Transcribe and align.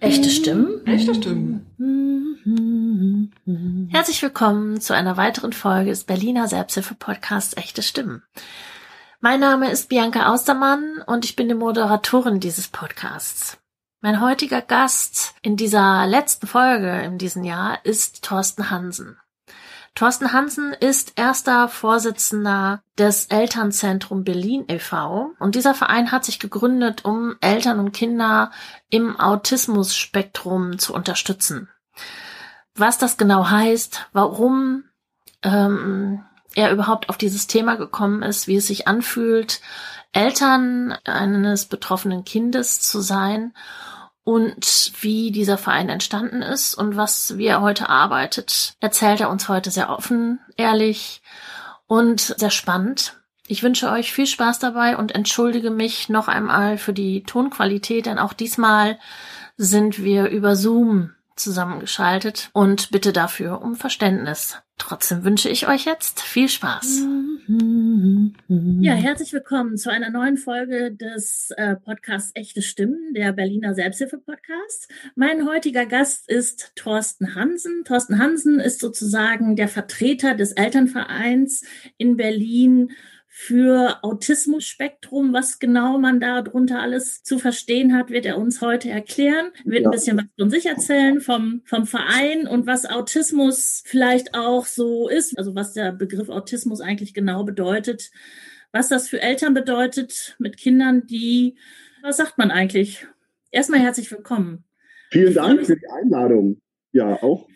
Echte 0.00 0.30
Stimmen? 0.30 0.86
Echte 0.86 1.14
Stimmen. 1.14 1.66
Herzlich 3.90 4.22
willkommen 4.22 4.80
zu 4.80 4.94
einer 4.94 5.18
weiteren 5.18 5.52
Folge 5.52 5.90
des 5.90 6.04
Berliner 6.04 6.48
Selbsthilfe-Podcasts 6.48 7.54
Echte 7.58 7.82
Stimmen. 7.82 8.22
Mein 9.20 9.40
Name 9.40 9.70
ist 9.70 9.90
Bianca 9.90 10.32
Austermann 10.32 11.02
und 11.06 11.26
ich 11.26 11.36
bin 11.36 11.48
die 11.48 11.54
Moderatorin 11.54 12.40
dieses 12.40 12.68
Podcasts. 12.68 13.58
Mein 14.00 14.22
heutiger 14.22 14.62
Gast 14.62 15.34
in 15.42 15.58
dieser 15.58 16.06
letzten 16.06 16.46
Folge 16.46 17.02
in 17.02 17.18
diesem 17.18 17.44
Jahr 17.44 17.84
ist 17.84 18.24
Thorsten 18.24 18.70
Hansen. 18.70 19.18
Thorsten 20.00 20.32
Hansen 20.32 20.72
ist 20.72 21.12
erster 21.16 21.68
Vorsitzender 21.68 22.82
des 22.96 23.26
Elternzentrum 23.26 24.24
Berlin 24.24 24.64
e.V. 24.66 25.32
und 25.38 25.54
dieser 25.54 25.74
Verein 25.74 26.10
hat 26.10 26.24
sich 26.24 26.38
gegründet, 26.38 27.04
um 27.04 27.36
Eltern 27.42 27.78
und 27.78 27.92
Kinder 27.92 28.50
im 28.88 29.20
Autismus-Spektrum 29.20 30.78
zu 30.78 30.94
unterstützen. 30.94 31.68
Was 32.74 32.96
das 32.96 33.18
genau 33.18 33.50
heißt, 33.50 34.06
warum 34.14 34.84
ähm, 35.42 36.24
er 36.54 36.72
überhaupt 36.72 37.10
auf 37.10 37.18
dieses 37.18 37.46
Thema 37.46 37.74
gekommen 37.74 38.22
ist, 38.22 38.46
wie 38.46 38.56
es 38.56 38.68
sich 38.68 38.88
anfühlt, 38.88 39.60
Eltern 40.12 40.92
eines 41.04 41.66
betroffenen 41.66 42.24
Kindes 42.24 42.80
zu 42.80 43.02
sein 43.02 43.52
und 44.24 44.92
wie 45.00 45.30
dieser 45.30 45.58
Verein 45.58 45.88
entstanden 45.88 46.42
ist 46.42 46.74
und 46.74 46.96
was, 46.96 47.38
wie 47.38 47.46
er 47.46 47.60
heute 47.60 47.88
arbeitet, 47.88 48.74
erzählt 48.80 49.20
er 49.20 49.30
uns 49.30 49.48
heute 49.48 49.70
sehr 49.70 49.90
offen, 49.90 50.40
ehrlich 50.56 51.22
und 51.86 52.20
sehr 52.20 52.50
spannend. 52.50 53.16
Ich 53.46 53.62
wünsche 53.62 53.90
euch 53.90 54.12
viel 54.12 54.26
Spaß 54.26 54.60
dabei 54.60 54.96
und 54.96 55.12
entschuldige 55.12 55.70
mich 55.70 56.08
noch 56.08 56.28
einmal 56.28 56.78
für 56.78 56.92
die 56.92 57.24
Tonqualität, 57.24 58.06
denn 58.06 58.18
auch 58.18 58.32
diesmal 58.32 58.98
sind 59.56 60.02
wir 60.02 60.28
über 60.28 60.54
Zoom 60.54 61.14
zusammengeschaltet 61.34 62.50
und 62.52 62.90
bitte 62.90 63.12
dafür 63.12 63.60
um 63.62 63.74
Verständnis. 63.74 64.58
Trotzdem 64.80 65.24
wünsche 65.24 65.50
ich 65.50 65.68
euch 65.68 65.84
jetzt 65.84 66.20
viel 66.20 66.48
Spaß. 66.48 67.06
Ja, 68.48 68.94
herzlich 68.94 69.32
willkommen 69.32 69.76
zu 69.76 69.90
einer 69.90 70.10
neuen 70.10 70.36
Folge 70.36 70.92
des 70.92 71.50
äh, 71.56 71.76
Podcasts 71.76 72.30
Echte 72.34 72.62
Stimmen, 72.62 73.12
der 73.12 73.32
Berliner 73.32 73.74
Selbsthilfe-Podcast. 73.74 74.88
Mein 75.16 75.48
heutiger 75.48 75.84
Gast 75.84 76.28
ist 76.28 76.72
Thorsten 76.76 77.34
Hansen. 77.34 77.84
Thorsten 77.84 78.18
Hansen 78.18 78.60
ist 78.60 78.80
sozusagen 78.80 79.56
der 79.56 79.68
Vertreter 79.68 80.34
des 80.34 80.52
Elternvereins 80.52 81.64
in 81.98 82.16
Berlin 82.16 82.92
für 83.32 84.02
Autismus-Spektrum. 84.02 85.32
Was 85.32 85.60
genau 85.60 85.98
man 85.98 86.18
darunter 86.18 86.80
alles 86.80 87.22
zu 87.22 87.38
verstehen 87.38 87.96
hat, 87.96 88.10
wird 88.10 88.26
er 88.26 88.36
uns 88.36 88.60
heute 88.60 88.90
erklären. 88.90 89.52
Er 89.64 89.70
wird 89.70 89.82
ja. 89.82 89.88
ein 89.88 89.92
bisschen 89.92 90.16
was 90.18 90.24
von 90.36 90.50
sich 90.50 90.66
erzählen, 90.66 91.20
vom, 91.20 91.62
vom 91.64 91.86
Verein 91.86 92.48
und 92.48 92.66
was 92.66 92.86
Autismus 92.86 93.84
vielleicht 93.86 94.34
auch 94.34 94.66
so 94.66 95.08
ist. 95.08 95.38
Also 95.38 95.54
was 95.54 95.74
der 95.74 95.92
Begriff 95.92 96.28
Autismus 96.28 96.80
eigentlich 96.80 97.14
genau 97.14 97.44
bedeutet. 97.44 98.10
Was 98.72 98.88
das 98.88 99.08
für 99.08 99.22
Eltern 99.22 99.54
bedeutet 99.54 100.34
mit 100.40 100.56
Kindern, 100.56 101.06
die, 101.06 101.56
was 102.02 102.16
sagt 102.16 102.36
man 102.36 102.50
eigentlich? 102.50 103.06
Erstmal 103.52 103.80
herzlich 103.80 104.10
willkommen. 104.10 104.64
Vielen 105.12 105.34
Dank 105.34 105.64
für 105.64 105.76
die 105.76 105.88
Einladung. 105.88 106.60
Ja, 106.92 107.14
auch 107.22 107.48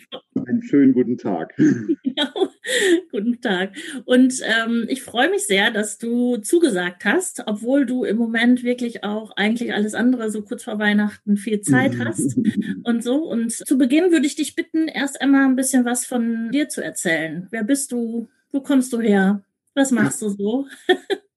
einen 0.46 0.62
schönen 0.62 0.92
guten 0.92 1.18
Tag. 1.18 1.52
Genau, 2.04 2.48
guten 3.10 3.40
Tag. 3.40 3.72
Und 4.04 4.40
ähm, 4.42 4.86
ich 4.88 5.02
freue 5.02 5.30
mich 5.30 5.46
sehr, 5.46 5.70
dass 5.70 5.98
du 5.98 6.36
zugesagt 6.38 7.04
hast, 7.04 7.42
obwohl 7.46 7.86
du 7.86 8.04
im 8.04 8.16
Moment 8.16 8.62
wirklich 8.64 9.04
auch 9.04 9.32
eigentlich 9.36 9.74
alles 9.74 9.94
andere 9.94 10.30
so 10.30 10.42
kurz 10.42 10.64
vor 10.64 10.78
Weihnachten 10.78 11.36
viel 11.36 11.60
Zeit 11.60 11.98
hast 11.98 12.38
und 12.84 13.02
so. 13.02 13.24
Und 13.24 13.52
zu 13.52 13.78
Beginn 13.78 14.10
würde 14.10 14.26
ich 14.26 14.36
dich 14.36 14.54
bitten, 14.54 14.88
erst 14.88 15.20
einmal 15.20 15.44
ein 15.44 15.56
bisschen 15.56 15.84
was 15.84 16.06
von 16.06 16.50
dir 16.50 16.68
zu 16.68 16.82
erzählen. 16.82 17.46
Wer 17.50 17.64
bist 17.64 17.92
du? 17.92 18.28
Wo 18.52 18.60
kommst 18.60 18.92
du 18.92 19.00
her? 19.00 19.42
Was 19.74 19.90
machst 19.90 20.22
du 20.22 20.28
so? 20.28 20.66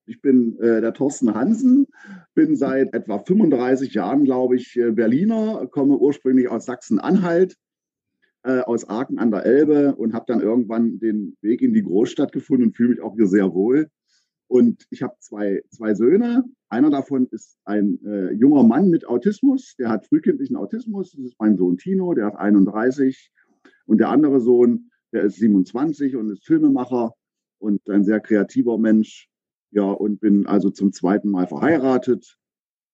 Ich 0.09 0.21
bin 0.21 0.57
äh, 0.61 0.79
der 0.79 0.93
Thorsten 0.93 1.35
Hansen, 1.35 1.85
bin 2.33 2.55
seit 2.55 2.93
etwa 2.93 3.19
35 3.19 3.93
Jahren, 3.93 4.23
glaube 4.23 4.55
ich, 4.55 4.77
äh, 4.77 4.91
Berliner, 4.91 5.67
komme 5.69 5.97
ursprünglich 5.97 6.47
aus 6.47 6.63
Sachsen-Anhalt, 6.63 7.57
äh, 8.47 8.61
aus 8.61 8.87
Aachen 8.89 9.19
an 9.19 9.29
der 9.29 9.45
Elbe 9.45 9.93
und 9.95 10.13
habe 10.13 10.23
dann 10.27 10.39
irgendwann 10.39 10.99
den 10.99 11.35
Weg 11.41 11.61
in 11.61 11.73
die 11.73 11.83
Großstadt 11.83 12.31
gefunden 12.31 12.67
und 12.67 12.77
fühle 12.77 12.91
mich 12.91 13.01
auch 13.01 13.13
hier 13.15 13.27
sehr 13.27 13.53
wohl. 13.53 13.89
Und 14.47 14.87
ich 14.89 15.03
habe 15.03 15.15
zwei, 15.19 15.61
zwei 15.69 15.93
Söhne. 15.93 16.45
Einer 16.69 16.89
davon 16.89 17.27
ist 17.31 17.57
ein 17.65 17.99
äh, 18.05 18.31
junger 18.31 18.63
Mann 18.63 18.89
mit 18.89 19.05
Autismus, 19.05 19.75
der 19.77 19.89
hat 19.89 20.07
frühkindlichen 20.07 20.55
Autismus. 20.55 21.11
Das 21.11 21.25
ist 21.25 21.35
mein 21.39 21.57
Sohn 21.57 21.77
Tino, 21.77 22.13
der 22.13 22.29
ist 22.29 22.35
31. 22.35 23.31
Und 23.85 23.97
der 23.97 24.09
andere 24.09 24.39
Sohn, 24.39 24.91
der 25.11 25.23
ist 25.23 25.35
27 25.35 26.15
und 26.15 26.31
ist 26.31 26.45
Filmemacher 26.45 27.11
und 27.59 27.89
ein 27.89 28.05
sehr 28.05 28.21
kreativer 28.21 28.77
Mensch. 28.77 29.27
Ja, 29.71 29.91
und 29.91 30.21
bin 30.21 30.47
also 30.47 30.69
zum 30.69 30.93
zweiten 30.93 31.29
Mal 31.29 31.47
verheiratet 31.47 32.37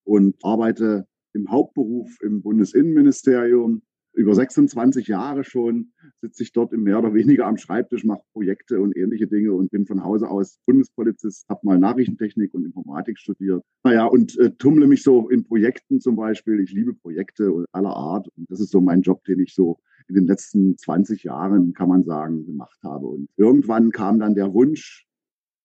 und 0.03 0.35
arbeite 0.44 1.06
im 1.34 1.52
Hauptberuf 1.52 2.18
im 2.22 2.41
Bundesinnenministerium 2.41 3.84
über 4.13 4.35
26 4.35 5.07
Jahre 5.07 5.44
schon 5.44 5.91
sitze 6.22 6.44
ich 6.44 6.53
dort 6.53 6.72
mehr 6.72 7.00
oder 7.00 7.13
weniger 7.13 7.47
am 7.47 7.57
Schreibtisch, 7.57 8.03
mache 8.03 8.22
Projekte 8.31 8.79
und 8.79 8.96
ähnliche 8.96 9.28
Dinge 9.28 9.53
und 9.53 9.72
bin 9.72 9.85
von 9.85 10.03
Hause 10.03 10.29
aus 10.29 10.59
Bundespolizist, 10.66 11.47
habe 11.50 11.62
mal 11.63 11.79
Nachrichtentechnik 11.79 12.53
und 12.53 12.66
Informatik 12.66 13.18
studiert. 13.18 13.63
Naja, 13.84 14.06
und 14.06 14.38
äh, 14.38 14.52
tummle 14.52 14.88
mich 14.88 15.03
so 15.03 15.29
in 15.29 15.44
Projekten 15.44 16.00
zum 16.00 16.16
Beispiel. 16.16 16.59
Ich 16.59 16.72
liebe 16.72 16.94
Projekte 16.94 17.66
aller 17.72 17.96
Art 17.96 18.28
und 18.38 18.50
das 18.50 18.59
ist 18.59 18.72
so 18.72 18.81
mein 18.81 19.02
Job, 19.02 19.23
den 19.25 19.40
ich 19.40 19.53
so 19.56 19.79
in 20.07 20.16
den 20.16 20.28
letzten 20.28 20.78
20 20.78 21.23
Jahren, 21.23 21.73
kann 21.73 21.90
man 21.90 22.03
sagen, 22.03 22.46
gemacht 22.46 22.79
habe. 22.84 23.07
Und 23.07 23.29
irgendwann 23.38 23.91
kam 23.91 24.19
dann 24.19 24.35
der 24.35 24.53
Wunsch, 24.53 25.07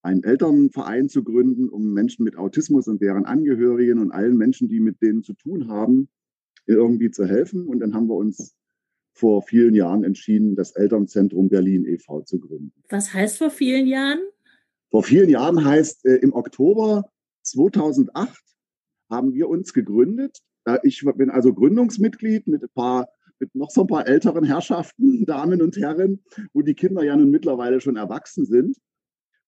einen 0.03 0.23
Elternverein 0.23 1.09
zu 1.09 1.25
gründen, 1.25 1.69
um 1.69 1.93
Menschen 1.93 2.25
mit 2.25 2.37
Autismus 2.37 2.87
und 2.89 3.03
deren 3.03 3.25
Angehörigen 3.25 3.99
und 3.99 4.13
allen 4.13 4.37
Menschen, 4.37 4.69
die 4.69 4.81
mit 4.81 5.03
denen 5.03 5.23
zu 5.23 5.35
tun 5.35 5.69
haben, 5.69 6.09
irgendwie 6.75 7.11
zu 7.11 7.27
helfen. 7.27 7.67
Und 7.67 7.81
dann 7.81 7.95
haben 7.95 8.09
wir 8.09 8.17
uns 8.17 8.55
vor 9.13 9.43
vielen 9.43 9.75
Jahren 9.75 10.05
entschieden, 10.05 10.55
das 10.55 10.73
Elternzentrum 10.73 11.49
Berlin 11.49 11.85
e.V. 11.87 12.23
zu 12.23 12.39
gründen. 12.39 12.73
Was 12.89 13.13
heißt 13.13 13.39
vor 13.39 13.51
vielen 13.51 13.87
Jahren? 13.87 14.21
Vor 14.91 15.03
vielen 15.03 15.29
Jahren 15.29 15.65
heißt, 15.65 16.07
äh, 16.07 16.17
im 16.17 16.33
Oktober 16.33 17.11
2008 17.43 18.39
haben 19.11 19.35
wir 19.35 19.49
uns 19.49 19.73
gegründet. 19.73 20.39
Ich 20.83 21.05
bin 21.17 21.31
also 21.31 21.55
Gründungsmitglied 21.55 22.47
mit 22.47 22.63
ein 22.63 22.69
paar 22.75 23.09
mit 23.41 23.55
noch 23.55 23.71
so 23.71 23.83
ein 23.83 23.87
paar 23.87 24.07
älteren 24.07 24.45
Herrschaften, 24.45 25.25
Damen 25.27 25.63
und 25.63 25.77
Herren, 25.77 26.23
wo 26.53 26.63
die 26.63 26.75
Kinder 26.75 27.05
ja 27.05 27.17
nun 27.17 27.31
mittlerweile 27.31 27.81
schon 27.81 27.97
erwachsen 27.97 28.45
sind. 28.45 28.77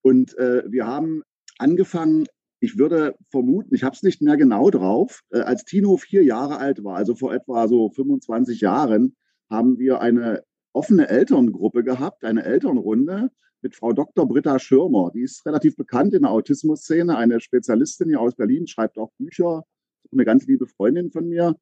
Und 0.02 0.36
äh, 0.38 0.62
wir 0.70 0.86
haben 0.86 1.22
angefangen, 1.58 2.26
ich 2.60 2.78
würde 2.78 3.16
vermuten, 3.30 3.74
ich 3.74 3.84
habe 3.84 3.96
es 3.96 4.02
nicht 4.02 4.22
mehr 4.22 4.36
genau 4.36 4.70
drauf, 4.70 5.22
äh, 5.30 5.40
als 5.40 5.64
Tino 5.64 5.96
vier 5.96 6.22
Jahre 6.22 6.58
alt 6.58 6.84
war, 6.84 6.96
also 6.96 7.14
vor 7.14 7.34
etwa 7.34 7.66
so 7.68 7.90
25 7.90 8.60
Jahren, 8.60 9.16
haben 9.48 9.78
wir 9.78 10.00
eine 10.00 10.44
offene 10.72 11.08
Elterngruppe 11.08 11.82
gehabt, 11.82 12.24
eine 12.24 12.44
Elternrunde 12.44 13.30
mit 13.62 13.74
Frau 13.74 13.92
Dr. 13.92 14.28
Britta 14.28 14.58
Schirmer. 14.58 15.10
Die 15.12 15.22
ist 15.22 15.44
relativ 15.44 15.76
bekannt 15.76 16.14
in 16.14 16.22
der 16.22 16.30
Autismus-Szene, 16.30 17.16
eine 17.16 17.40
Spezialistin 17.40 18.08
hier 18.08 18.20
aus 18.20 18.36
Berlin, 18.36 18.66
schreibt 18.66 18.98
auch 18.98 19.10
Bücher, 19.18 19.64
eine 20.12 20.24
ganz 20.24 20.46
liebe 20.46 20.66
Freundin 20.66 21.10
von 21.10 21.28
mir. 21.28 21.56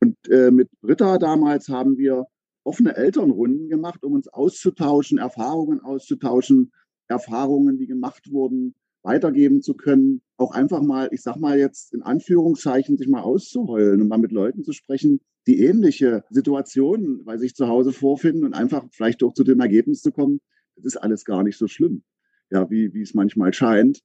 Und 0.00 0.16
äh, 0.28 0.50
mit 0.50 0.68
Britta 0.80 1.18
damals 1.18 1.68
haben 1.68 1.96
wir 1.96 2.26
offene 2.64 2.96
Elternrunden 2.96 3.68
gemacht, 3.68 4.02
um 4.04 4.12
uns 4.14 4.28
auszutauschen, 4.28 5.18
Erfahrungen 5.18 5.80
auszutauschen, 5.80 6.72
Erfahrungen, 7.08 7.78
die 7.78 7.86
gemacht 7.86 8.30
wurden, 8.30 8.74
weitergeben 9.02 9.62
zu 9.62 9.74
können, 9.74 10.22
auch 10.36 10.52
einfach 10.52 10.82
mal, 10.82 11.08
ich 11.12 11.22
sag 11.22 11.36
mal 11.36 11.58
jetzt 11.58 11.92
in 11.92 12.02
Anführungszeichen, 12.02 12.96
sich 12.96 13.08
mal 13.08 13.22
auszuheulen 13.22 14.00
und 14.00 14.08
mal 14.08 14.18
mit 14.18 14.32
Leuten 14.32 14.62
zu 14.62 14.72
sprechen, 14.72 15.20
die 15.46 15.60
ähnliche 15.60 16.24
Situationen 16.30 17.24
bei 17.24 17.36
sich 17.36 17.54
zu 17.54 17.68
Hause 17.68 17.92
vorfinden 17.92 18.44
und 18.44 18.54
einfach 18.54 18.84
vielleicht 18.92 19.22
doch 19.22 19.34
zu 19.34 19.44
dem 19.44 19.60
Ergebnis 19.60 20.00
zu 20.00 20.12
kommen, 20.12 20.40
das 20.76 20.84
ist 20.84 20.96
alles 20.96 21.24
gar 21.24 21.42
nicht 21.42 21.58
so 21.58 21.66
schlimm, 21.66 22.02
ja, 22.50 22.70
wie, 22.70 22.94
wie 22.94 23.02
es 23.02 23.14
manchmal 23.14 23.52
scheint. 23.52 24.00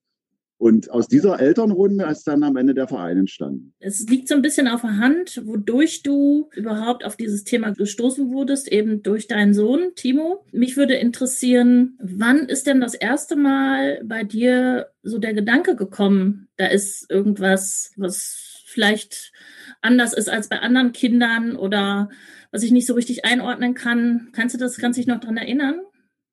Und 0.60 0.90
aus 0.90 1.08
dieser 1.08 1.40
Elternrunde 1.40 2.06
ist 2.06 2.28
dann 2.28 2.44
am 2.44 2.58
Ende 2.58 2.74
der 2.74 2.88
Verein 2.88 3.20
entstanden. 3.20 3.74
Es 3.80 4.08
liegt 4.10 4.28
so 4.28 4.34
ein 4.34 4.42
bisschen 4.42 4.68
auf 4.68 4.82
der 4.82 4.98
Hand, 4.98 5.42
wodurch 5.46 6.02
du 6.02 6.50
überhaupt 6.56 7.06
auf 7.06 7.16
dieses 7.16 7.44
Thema 7.44 7.72
gestoßen 7.72 8.32
wurdest, 8.32 8.72
eben 8.72 9.04
durch 9.04 9.28
deinen 9.28 9.54
Sohn 9.54 9.92
Timo. 9.96 10.46
Mich 10.52 10.76
würde 10.76 10.96
interessieren, 10.96 11.98
wann 12.02 12.40
ist 12.50 12.66
denn 12.66 12.82
das 12.82 12.96
erste 12.96 13.36
Mal 13.36 14.02
bei 14.04 14.24
dir 14.24 14.88
so 15.04 15.20
der 15.20 15.36
Gedanke 15.36 15.76
gekommen, 15.76 16.48
da 16.58 16.66
ist 16.66 17.10
irgendwas, 17.10 17.92
was 17.96 18.64
vielleicht 18.66 19.32
anders 19.82 20.14
ist 20.14 20.30
als 20.30 20.50
bei 20.50 20.60
anderen 20.60 20.92
Kindern 20.92 21.56
oder 21.56 22.10
was 22.52 22.64
ich 22.64 22.72
nicht 22.72 22.88
so 22.88 22.96
richtig 22.96 23.26
einordnen 23.26 23.76
kann. 23.76 24.30
Kannst 24.34 24.56
du 24.56 24.60
das, 24.60 24.78
kannst 24.78 24.98
dich 24.98 25.08
noch 25.08 25.20
daran 25.20 25.38
erinnern? 25.38 25.82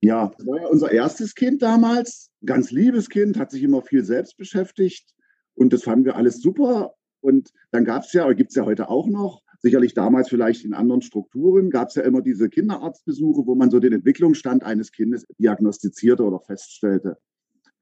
Ja, 0.05 0.31
das 0.37 0.47
war 0.47 0.61
ja 0.61 0.69
unser 0.69 0.93
erstes 0.93 1.35
Kind 1.35 1.63
damals. 1.63 2.31
Ganz 2.45 2.71
liebes 2.71 3.09
Kind, 3.09 3.39
hat 3.39 3.51
sich 3.51 3.63
immer 3.63 3.83
viel 3.83 4.05
selbst 4.05 4.37
beschäftigt. 4.37 5.15
Und 5.55 5.73
das 5.73 5.85
fanden 5.85 6.05
wir 6.05 6.17
alles 6.17 6.41
super. 6.41 6.95
Und 7.21 7.51
dann 7.71 7.85
gab 7.85 8.03
es 8.03 8.13
ja, 8.13 8.31
gibt 8.33 8.51
es 8.51 8.57
ja 8.57 8.65
heute 8.65 8.89
auch 8.91 9.07
noch, 9.07 9.45
Sicherlich 9.65 9.95
damals 9.95 10.29
vielleicht 10.29 10.63
in 10.67 10.75
anderen 10.75 11.01
Strukturen 11.01 11.71
gab 11.71 11.89
es 11.89 11.95
ja 11.95 12.03
immer 12.03 12.21
diese 12.21 12.51
Kinderarztbesuche, 12.51 13.47
wo 13.47 13.55
man 13.55 13.71
so 13.71 13.81
den 13.81 13.95
Entwicklungsstand 13.95 14.63
eines 14.63 14.93
Kindes 14.93 15.25
diagnostizierte 15.39 16.23
oder 16.23 16.39
feststellte. 16.39 17.17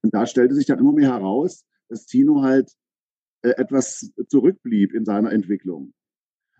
Und 0.01 0.15
da 0.15 0.27
stellte 0.27 0.55
sich 0.55 0.67
dann 0.67 0.79
immer 0.79 0.93
mehr 0.93 1.13
heraus, 1.13 1.65
dass 1.89 2.07
Tino 2.07 2.43
halt 2.43 2.71
äh, 3.43 3.49
etwas 3.57 4.13
zurückblieb 4.29 4.95
in 4.95 5.05
seiner 5.05 5.33
Entwicklung. 5.33 5.93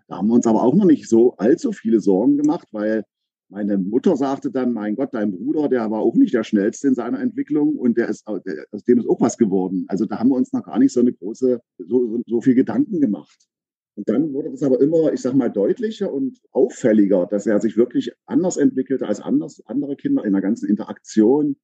Da 0.09 0.17
haben 0.17 0.27
wir 0.27 0.33
uns 0.33 0.45
aber 0.45 0.61
auch 0.61 0.75
noch 0.75 0.83
nicht 0.83 1.07
so 1.07 1.37
allzu 1.37 1.71
viele 1.71 2.01
Sorgen 2.01 2.35
gemacht, 2.35 2.67
weil 2.71 3.05
meine 3.49 3.77
Mutter 3.77 4.15
sagte 4.15 4.51
dann, 4.51 4.73
mein 4.73 4.95
Gott, 4.95 5.13
dein 5.13 5.31
Bruder, 5.31 5.69
der 5.69 5.91
war 5.91 5.99
auch 5.99 6.15
nicht 6.15 6.33
der 6.33 6.43
schnellste 6.43 6.87
in 6.87 6.95
seiner 6.95 7.19
Entwicklung 7.19 7.75
und 7.77 7.97
der 7.97 8.09
ist, 8.09 8.27
der, 8.27 8.65
aus 8.71 8.83
dem 8.83 8.99
ist 8.99 9.07
auch 9.07 9.21
was 9.21 9.37
geworden. 9.37 9.85
Also 9.87 10.05
da 10.05 10.19
haben 10.19 10.29
wir 10.29 10.35
uns 10.35 10.53
noch 10.53 10.63
gar 10.63 10.79
nicht 10.79 10.93
so 10.93 11.01
eine 11.01 11.13
große, 11.13 11.61
so, 11.77 12.21
so 12.25 12.41
viel 12.41 12.55
Gedanken 12.55 12.99
gemacht. 12.99 13.47
Und 13.95 14.09
dann 14.09 14.33
wurde 14.33 14.49
das 14.49 14.63
aber 14.63 14.81
immer, 14.81 15.13
ich 15.13 15.21
sag 15.21 15.35
mal, 15.35 15.49
deutlicher 15.49 16.11
und 16.11 16.39
auffälliger, 16.51 17.27
dass 17.27 17.45
er 17.45 17.59
sich 17.59 17.77
wirklich 17.77 18.11
anders 18.25 18.57
entwickelte 18.57 19.07
als 19.07 19.21
anders, 19.21 19.61
andere 19.67 19.95
Kinder 19.95 20.25
in 20.25 20.33
der 20.33 20.41
ganzen 20.41 20.67
Interaktion 20.67 21.57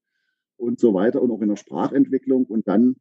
und 0.57 0.79
so 0.79 0.93
weiter 0.93 1.21
und 1.21 1.31
auch 1.31 1.41
in 1.41 1.49
der 1.49 1.55
Sprachentwicklung. 1.55 2.45
Und 2.45 2.67
dann, 2.67 2.97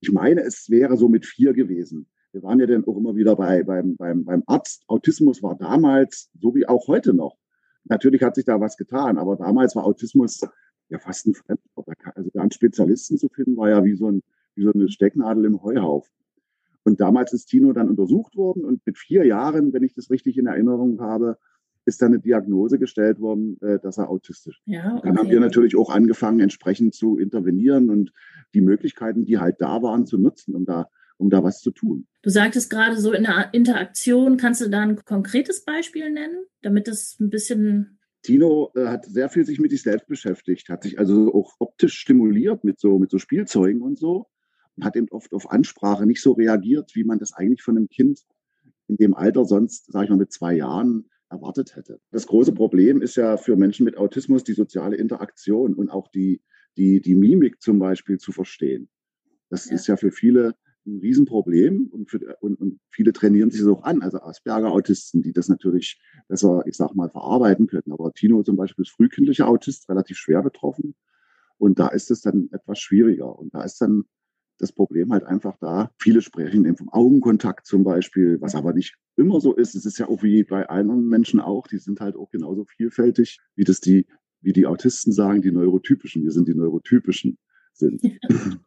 ich 0.00 0.10
meine, 0.10 0.42
es 0.42 0.68
wäre 0.68 0.96
so 0.96 1.08
mit 1.08 1.26
vier 1.26 1.52
gewesen. 1.52 2.08
Wir 2.32 2.42
waren 2.42 2.58
ja 2.58 2.66
dann 2.66 2.84
auch 2.84 2.96
immer 2.96 3.14
wieder 3.14 3.36
bei, 3.36 3.62
beim, 3.62 3.96
beim, 3.96 4.24
beim 4.24 4.42
Arzt. 4.46 4.84
Autismus 4.88 5.42
war 5.42 5.56
damals, 5.56 6.30
so 6.40 6.54
wie 6.54 6.66
auch 6.66 6.88
heute 6.88 7.14
noch, 7.14 7.36
Natürlich 7.84 8.22
hat 8.22 8.36
sich 8.36 8.44
da 8.44 8.60
was 8.60 8.76
getan, 8.76 9.18
aber 9.18 9.36
damals 9.36 9.74
war 9.74 9.84
Autismus 9.84 10.40
ja 10.88 10.98
fast 10.98 11.26
ein 11.26 11.34
Fremdwort. 11.34 11.88
Also 12.14 12.30
da 12.32 12.42
einen 12.42 12.50
Spezialisten 12.50 13.18
zu 13.18 13.28
finden, 13.28 13.56
war 13.56 13.70
ja 13.70 13.84
wie 13.84 13.94
so, 13.94 14.10
ein, 14.10 14.22
wie 14.54 14.64
so 14.64 14.72
eine 14.72 14.88
Stecknadel 14.88 15.44
im 15.44 15.62
Heuhaufen. 15.62 16.12
Und 16.84 17.00
damals 17.00 17.32
ist 17.32 17.46
Tino 17.46 17.72
dann 17.72 17.88
untersucht 17.88 18.36
worden 18.36 18.64
und 18.64 18.84
mit 18.86 18.98
vier 18.98 19.24
Jahren, 19.24 19.72
wenn 19.72 19.82
ich 19.82 19.94
das 19.94 20.10
richtig 20.10 20.36
in 20.36 20.46
Erinnerung 20.46 21.00
habe, 21.00 21.38
ist 21.84 22.00
dann 22.02 22.12
eine 22.12 22.20
Diagnose 22.20 22.78
gestellt 22.78 23.20
worden, 23.20 23.60
äh, 23.60 23.78
dass 23.80 23.98
er 23.98 24.08
autistisch 24.08 24.60
ist. 24.64 24.72
Ja, 24.72 24.96
okay. 24.96 25.08
Dann 25.08 25.18
haben 25.18 25.30
wir 25.30 25.40
natürlich 25.40 25.76
auch 25.76 25.90
angefangen, 25.90 26.40
entsprechend 26.40 26.94
zu 26.94 27.18
intervenieren 27.18 27.90
und 27.90 28.12
die 28.54 28.60
Möglichkeiten, 28.60 29.24
die 29.24 29.38
halt 29.38 29.60
da 29.60 29.82
waren, 29.82 30.06
zu 30.06 30.18
nutzen, 30.18 30.54
um 30.54 30.64
da 30.64 30.88
um 31.18 31.30
da 31.30 31.42
was 31.42 31.60
zu 31.60 31.70
tun. 31.70 32.06
Du 32.22 32.30
sagtest 32.30 32.70
gerade 32.70 32.98
so 33.00 33.12
in 33.12 33.24
der 33.24 33.50
Interaktion, 33.52 34.36
kannst 34.36 34.60
du 34.60 34.68
da 34.68 34.80
ein 34.80 34.96
konkretes 35.04 35.64
Beispiel 35.64 36.10
nennen, 36.10 36.44
damit 36.62 36.88
das 36.88 37.16
ein 37.20 37.30
bisschen 37.30 37.98
Tino 38.22 38.70
äh, 38.76 38.86
hat 38.86 39.04
sehr 39.04 39.28
viel 39.28 39.44
sich 39.44 39.58
mit 39.58 39.72
sich 39.72 39.82
selbst 39.82 40.06
beschäftigt, 40.06 40.68
hat 40.68 40.84
sich 40.84 40.98
also 40.98 41.34
auch 41.34 41.54
optisch 41.58 41.94
stimuliert 41.94 42.64
mit 42.64 42.78
so, 42.78 42.98
mit 42.98 43.10
so 43.10 43.18
Spielzeugen 43.18 43.82
und 43.82 43.98
so 43.98 44.26
und 44.76 44.84
hat 44.84 44.96
eben 44.96 45.08
oft 45.10 45.32
auf 45.32 45.50
Ansprache 45.50 46.06
nicht 46.06 46.22
so 46.22 46.32
reagiert, 46.32 46.92
wie 46.94 47.04
man 47.04 47.18
das 47.18 47.32
eigentlich 47.32 47.62
von 47.62 47.76
einem 47.76 47.88
Kind 47.88 48.20
in 48.88 48.96
dem 48.96 49.14
Alter 49.14 49.44
sonst, 49.44 49.90
sage 49.90 50.04
ich 50.04 50.10
mal, 50.10 50.16
mit 50.16 50.32
zwei 50.32 50.54
Jahren 50.54 51.08
erwartet 51.28 51.76
hätte. 51.76 52.00
Das 52.10 52.26
große 52.26 52.52
Problem 52.52 53.02
ist 53.02 53.16
ja 53.16 53.36
für 53.36 53.56
Menschen 53.56 53.84
mit 53.84 53.96
Autismus 53.96 54.44
die 54.44 54.52
soziale 54.52 54.96
Interaktion 54.96 55.74
und 55.74 55.90
auch 55.90 56.08
die, 56.08 56.42
die, 56.76 57.00
die 57.00 57.14
Mimik 57.14 57.60
zum 57.60 57.78
Beispiel 57.78 58.18
zu 58.18 58.32
verstehen. 58.32 58.88
Das 59.48 59.68
ja. 59.68 59.74
ist 59.74 59.86
ja 59.86 59.96
für 59.96 60.12
viele 60.12 60.54
ein 60.86 60.98
Riesenproblem 60.98 61.88
und, 61.90 62.10
für, 62.10 62.36
und, 62.40 62.60
und 62.60 62.80
viele 62.90 63.12
trainieren 63.12 63.50
sich 63.50 63.60
das 63.60 63.68
auch 63.68 63.84
an, 63.84 64.02
also 64.02 64.20
Asperger-Autisten, 64.20 65.22
die 65.22 65.32
das 65.32 65.48
natürlich 65.48 66.00
besser, 66.28 66.62
ich 66.66 66.76
sag 66.76 66.94
mal, 66.94 67.10
verarbeiten 67.10 67.66
können. 67.66 67.92
Aber 67.92 68.12
Tino 68.12 68.42
zum 68.42 68.56
Beispiel 68.56 68.82
ist 68.82 68.90
frühkindlicher 68.90 69.48
Autist, 69.48 69.88
relativ 69.88 70.16
schwer 70.18 70.42
betroffen. 70.42 70.94
Und 71.58 71.78
da 71.78 71.88
ist 71.88 72.10
es 72.10 72.22
dann 72.22 72.48
etwas 72.52 72.80
schwieriger. 72.80 73.38
Und 73.38 73.54
da 73.54 73.62
ist 73.62 73.80
dann 73.80 74.04
das 74.58 74.72
Problem 74.72 75.12
halt 75.12 75.24
einfach 75.24 75.56
da. 75.58 75.90
Viele 75.98 76.22
sprechen 76.22 76.64
eben 76.64 76.76
vom 76.76 76.88
Augenkontakt 76.88 77.66
zum 77.66 77.84
Beispiel, 77.84 78.40
was 78.40 78.54
aber 78.54 78.72
nicht 78.72 78.96
immer 79.16 79.40
so 79.40 79.54
ist. 79.54 79.74
Es 79.74 79.86
ist 79.86 79.98
ja 79.98 80.08
auch 80.08 80.22
wie 80.22 80.44
bei 80.44 80.68
anderen 80.68 81.06
Menschen 81.06 81.40
auch, 81.40 81.66
die 81.66 81.78
sind 81.78 82.00
halt 82.00 82.16
auch 82.16 82.30
genauso 82.30 82.64
vielfältig, 82.64 83.40
wie 83.54 83.64
das 83.64 83.80
die, 83.80 84.06
wie 84.40 84.52
die 84.52 84.66
Autisten 84.66 85.12
sagen, 85.12 85.42
die 85.42 85.52
Neurotypischen. 85.52 86.22
Wir 86.22 86.30
sind 86.30 86.48
die 86.48 86.54
Neurotypischen 86.54 87.38
sind. 87.74 88.00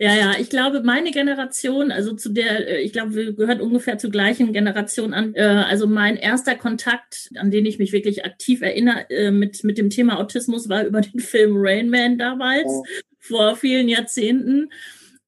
Ja, 0.00 0.14
ja, 0.16 0.34
ich 0.38 0.50
glaube, 0.50 0.82
meine 0.82 1.12
Generation, 1.12 1.92
also 1.92 2.14
zu 2.14 2.30
der, 2.30 2.68
äh, 2.68 2.80
ich 2.80 2.92
glaube, 2.92 3.14
wir 3.14 3.32
gehören 3.34 3.60
ungefähr 3.60 3.98
zur 3.98 4.10
gleichen 4.10 4.52
Generation 4.52 5.14
an. 5.14 5.34
Äh, 5.34 5.42
also 5.42 5.86
mein 5.86 6.16
erster 6.16 6.56
Kontakt, 6.56 7.30
an 7.36 7.52
den 7.52 7.66
ich 7.66 7.78
mich 7.78 7.92
wirklich 7.92 8.24
aktiv 8.24 8.62
erinnere, 8.62 9.08
äh, 9.10 9.30
mit, 9.30 9.62
mit 9.62 9.78
dem 9.78 9.90
Thema 9.90 10.18
Autismus 10.18 10.68
war 10.68 10.84
über 10.84 11.00
den 11.00 11.20
Film 11.20 11.52
Rain 11.54 11.88
Man 11.88 12.18
damals, 12.18 12.66
oh. 12.66 12.84
vor 13.18 13.56
vielen 13.56 13.88
Jahrzehnten. 13.88 14.70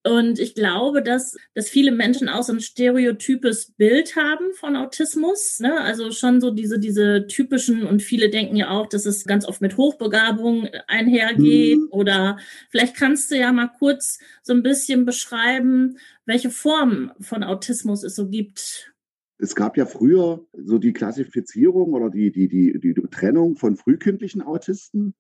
Und 0.05 0.41
ich 0.41 0.57
glaube, 0.57 1.01
dass, 1.01 1.37
dass 1.55 1.69
viele 1.69 1.93
Menschen 1.93 2.29
auch 2.29 2.43
so 2.43 2.53
ein 2.53 2.61
stereotypes 2.61 3.73
Bild 3.77 4.17
haben 4.17 4.53
von 4.55 4.75
Autismus. 4.75 5.61
Ne? 5.61 5.81
Also 5.81 6.11
schon 6.11 6.41
so 6.41 6.51
diese, 6.51 6.81
diese 6.81 7.27
typischen, 7.29 7.87
und 7.87 8.03
viele 8.03 8.29
denken 8.29 8.57
ja 8.57 8.71
auch, 8.71 8.89
dass 8.89 9.07
es 9.07 9.25
ganz 9.25 9.47
oft 9.47 9.61
mit 9.61 9.77
Hochbegabung 9.77 10.69
einhergeht. 10.89 11.79
Mhm. 11.79 11.89
Oder 11.91 12.39
vielleicht 12.71 12.97
kannst 12.97 13.31
du 13.31 13.37
ja 13.37 13.53
mal 13.53 13.71
kurz 13.79 14.19
so 14.43 14.53
ein 14.53 14.65
bisschen 14.65 15.05
beschreiben, 15.05 15.99
welche 16.27 16.51
Formen 16.51 17.13
von 17.21 17.45
Autismus 17.45 18.03
es 18.03 18.17
so 18.17 18.29
gibt. 18.29 18.93
Es 19.39 19.55
gab 19.55 19.77
ja 19.77 19.87
früher 19.87 20.45
so 20.53 20.79
die 20.79 20.93
Klassifizierung 20.93 21.93
oder 21.93 22.11
die, 22.11 22.33
die, 22.33 22.49
die, 22.49 22.79
die 22.79 22.95
Trennung 23.11 23.57
von 23.57 23.77
frühkindlichen 23.77 24.43
Autisten 24.43 25.15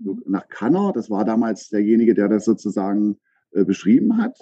so 0.00 0.18
nach 0.26 0.48
Kanner. 0.48 0.92
Das 0.92 1.10
war 1.10 1.24
damals 1.24 1.68
derjenige, 1.68 2.14
der 2.14 2.28
das 2.28 2.44
sozusagen 2.44 3.18
äh, 3.56 3.64
beschrieben 3.64 4.18
hat. 4.18 4.38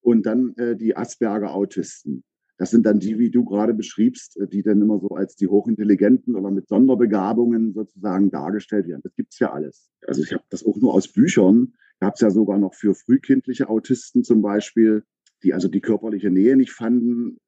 Und 0.00 0.26
dann 0.26 0.54
äh, 0.56 0.76
die 0.76 0.96
Asperger-Autisten. 0.96 2.24
Das 2.58 2.70
sind 2.70 2.84
dann 2.86 3.00
die, 3.00 3.18
wie 3.18 3.30
du 3.30 3.44
gerade 3.44 3.74
beschriebst, 3.74 4.38
äh, 4.38 4.46
die 4.46 4.62
dann 4.62 4.82
immer 4.82 5.00
so 5.00 5.08
als 5.08 5.34
die 5.34 5.48
Hochintelligenten 5.48 6.36
oder 6.36 6.50
mit 6.50 6.68
Sonderbegabungen 6.68 7.72
sozusagen 7.72 8.30
dargestellt 8.30 8.86
werden. 8.86 9.00
Das 9.02 9.14
gibt's 9.14 9.38
ja 9.38 9.52
alles. 9.52 9.90
Also 10.06 10.22
ich 10.22 10.32
habe 10.32 10.44
das 10.50 10.64
auch 10.64 10.76
nur 10.76 10.92
aus 10.92 11.08
Büchern. 11.08 11.72
Gab 12.00 12.14
es 12.14 12.20
ja 12.20 12.30
sogar 12.30 12.58
noch 12.58 12.74
für 12.74 12.94
frühkindliche 12.94 13.68
Autisten 13.68 14.24
zum 14.24 14.42
Beispiel, 14.42 15.04
die 15.42 15.54
also 15.54 15.68
die 15.68 15.80
körperliche 15.80 16.30
Nähe 16.30 16.56
nicht 16.56 16.72
fanden. 16.72 17.38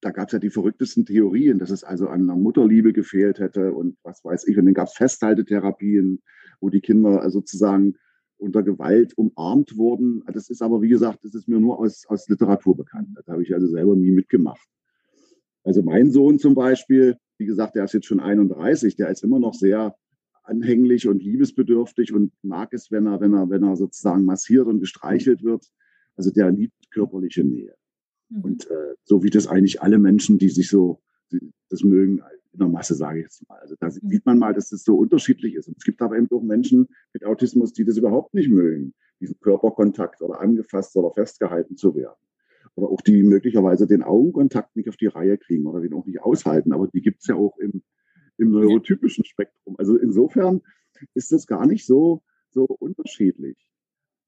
Da 0.00 0.10
gab 0.10 0.28
es 0.28 0.32
ja 0.32 0.38
die 0.40 0.50
verrücktesten 0.50 1.04
Theorien, 1.06 1.58
dass 1.58 1.70
es 1.70 1.84
also 1.84 2.08
an 2.08 2.26
der 2.26 2.36
Mutterliebe 2.36 2.92
gefehlt 2.92 3.38
hätte 3.38 3.72
und 3.72 3.98
was 4.02 4.24
weiß 4.24 4.48
ich. 4.48 4.58
Und 4.58 4.64
dann 4.64 4.74
gab 4.74 4.88
es 4.88 4.94
Festhaltetherapien, 4.94 6.22
wo 6.60 6.70
die 6.70 6.80
Kinder 6.80 7.30
sozusagen 7.30 7.94
unter 8.40 8.62
Gewalt 8.62 9.16
umarmt 9.16 9.76
wurden. 9.76 10.22
Das 10.32 10.50
ist 10.50 10.62
aber, 10.62 10.82
wie 10.82 10.88
gesagt, 10.88 11.24
das 11.24 11.34
ist 11.34 11.48
mir 11.48 11.60
nur 11.60 11.78
aus, 11.78 12.06
aus 12.06 12.28
Literatur 12.28 12.76
bekannt. 12.76 13.08
Das 13.14 13.26
habe 13.28 13.42
ich 13.42 13.54
also 13.54 13.68
selber 13.68 13.94
nie 13.96 14.10
mitgemacht. 14.10 14.66
Also 15.62 15.82
mein 15.82 16.10
Sohn 16.10 16.38
zum 16.38 16.54
Beispiel, 16.54 17.16
wie 17.38 17.46
gesagt, 17.46 17.76
der 17.76 17.84
ist 17.84 17.92
jetzt 17.92 18.06
schon 18.06 18.20
31, 18.20 18.96
der 18.96 19.10
ist 19.10 19.22
immer 19.22 19.38
noch 19.38 19.54
sehr 19.54 19.94
anhänglich 20.42 21.06
und 21.06 21.22
liebesbedürftig 21.22 22.12
und 22.12 22.32
mag 22.42 22.72
es, 22.72 22.90
wenn 22.90 23.06
er, 23.06 23.20
wenn 23.20 23.34
er, 23.34 23.50
wenn 23.50 23.62
er 23.62 23.76
sozusagen 23.76 24.24
massiert 24.24 24.66
und 24.66 24.80
gestreichelt 24.80 25.44
wird. 25.44 25.66
Also 26.16 26.30
der 26.30 26.50
liebt 26.50 26.90
körperliche 26.90 27.44
Nähe. 27.44 27.74
Mhm. 28.30 28.40
Und 28.42 28.70
äh, 28.70 28.94
so 29.04 29.22
wie 29.22 29.30
das 29.30 29.46
eigentlich 29.46 29.82
alle 29.82 29.98
Menschen, 29.98 30.38
die 30.38 30.48
sich 30.48 30.68
so 30.68 31.00
die, 31.30 31.52
das 31.68 31.84
mögen, 31.84 32.22
in 32.52 32.58
der 32.58 32.68
Masse, 32.68 32.94
sage 32.94 33.20
ich 33.20 33.24
jetzt 33.24 33.48
mal. 33.48 33.58
Also 33.60 33.76
da 33.78 33.86
mhm. 33.86 34.08
sieht 34.08 34.26
man 34.26 34.38
mal, 34.38 34.54
dass 34.54 34.70
das 34.70 34.82
so 34.82 34.96
unterschiedlich 34.96 35.54
ist. 35.54 35.68
Und 35.68 35.76
es 35.78 35.84
gibt 35.84 36.02
aber 36.02 36.16
eben 36.16 36.28
auch 36.30 36.42
Menschen 36.42 36.88
mit 37.12 37.24
Autismus, 37.24 37.72
die 37.72 37.84
das 37.84 37.96
überhaupt 37.96 38.34
nicht 38.34 38.48
mögen, 38.48 38.94
diesen 39.20 39.38
Körperkontakt 39.40 40.22
oder 40.22 40.40
angefasst 40.40 40.96
oder 40.96 41.12
festgehalten 41.12 41.76
zu 41.76 41.94
werden. 41.94 42.16
Oder 42.74 42.88
auch 42.88 43.00
die 43.00 43.22
möglicherweise 43.22 43.86
den 43.86 44.02
Augenkontakt 44.02 44.76
nicht 44.76 44.88
auf 44.88 44.96
die 44.96 45.06
Reihe 45.06 45.38
kriegen 45.38 45.66
oder 45.66 45.80
den 45.80 45.92
auch 45.92 46.06
nicht 46.06 46.22
aushalten. 46.22 46.72
Aber 46.72 46.88
die 46.88 47.02
gibt 47.02 47.20
es 47.20 47.26
ja 47.26 47.34
auch 47.34 47.56
im, 47.58 47.82
im 48.38 48.50
neurotypischen 48.50 49.24
Spektrum. 49.24 49.76
Also 49.78 49.96
insofern 49.96 50.62
ist 51.14 51.32
das 51.32 51.46
gar 51.46 51.66
nicht 51.66 51.86
so, 51.86 52.22
so 52.50 52.64
unterschiedlich. 52.64 53.56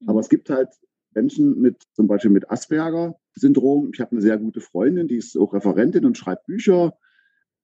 Aber 0.06 0.20
es 0.20 0.28
gibt 0.28 0.50
halt 0.50 0.68
Menschen 1.14 1.60
mit 1.60 1.82
zum 1.92 2.06
Beispiel 2.06 2.30
mit 2.30 2.50
Asperger-Syndrom. 2.50 3.90
Ich 3.92 4.00
habe 4.00 4.12
eine 4.12 4.20
sehr 4.20 4.38
gute 4.38 4.60
Freundin, 4.60 5.08
die 5.08 5.16
ist 5.16 5.36
auch 5.36 5.52
Referentin 5.52 6.04
und 6.04 6.16
schreibt 6.16 6.46
Bücher 6.46 6.96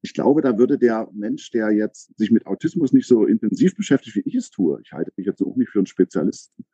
ich 0.02 0.14
glaube, 0.14 0.43
da 0.43 0.59
würde 0.59 0.78
der 0.78 1.09
Mensch, 1.12 1.50
der 1.50 1.71
jetzt 1.71 2.17
sich 2.17 2.31
mit 2.31 2.47
Autismus 2.47 2.93
nicht 2.93 3.07
so 3.07 3.26
intensiv 3.26 3.75
beschäftigt, 3.76 4.17
wie 4.17 4.28
ich 4.28 4.35
es 4.35 4.50
tue, 4.50 4.81
ich 4.83 4.93
halte 4.93 5.12
mich 5.17 5.26
jetzt 5.26 5.43
auch 5.43 5.57
nicht 5.57 5.71
für 5.71 5.81
einen 5.81 5.87
Spezialisten, 5.87 6.64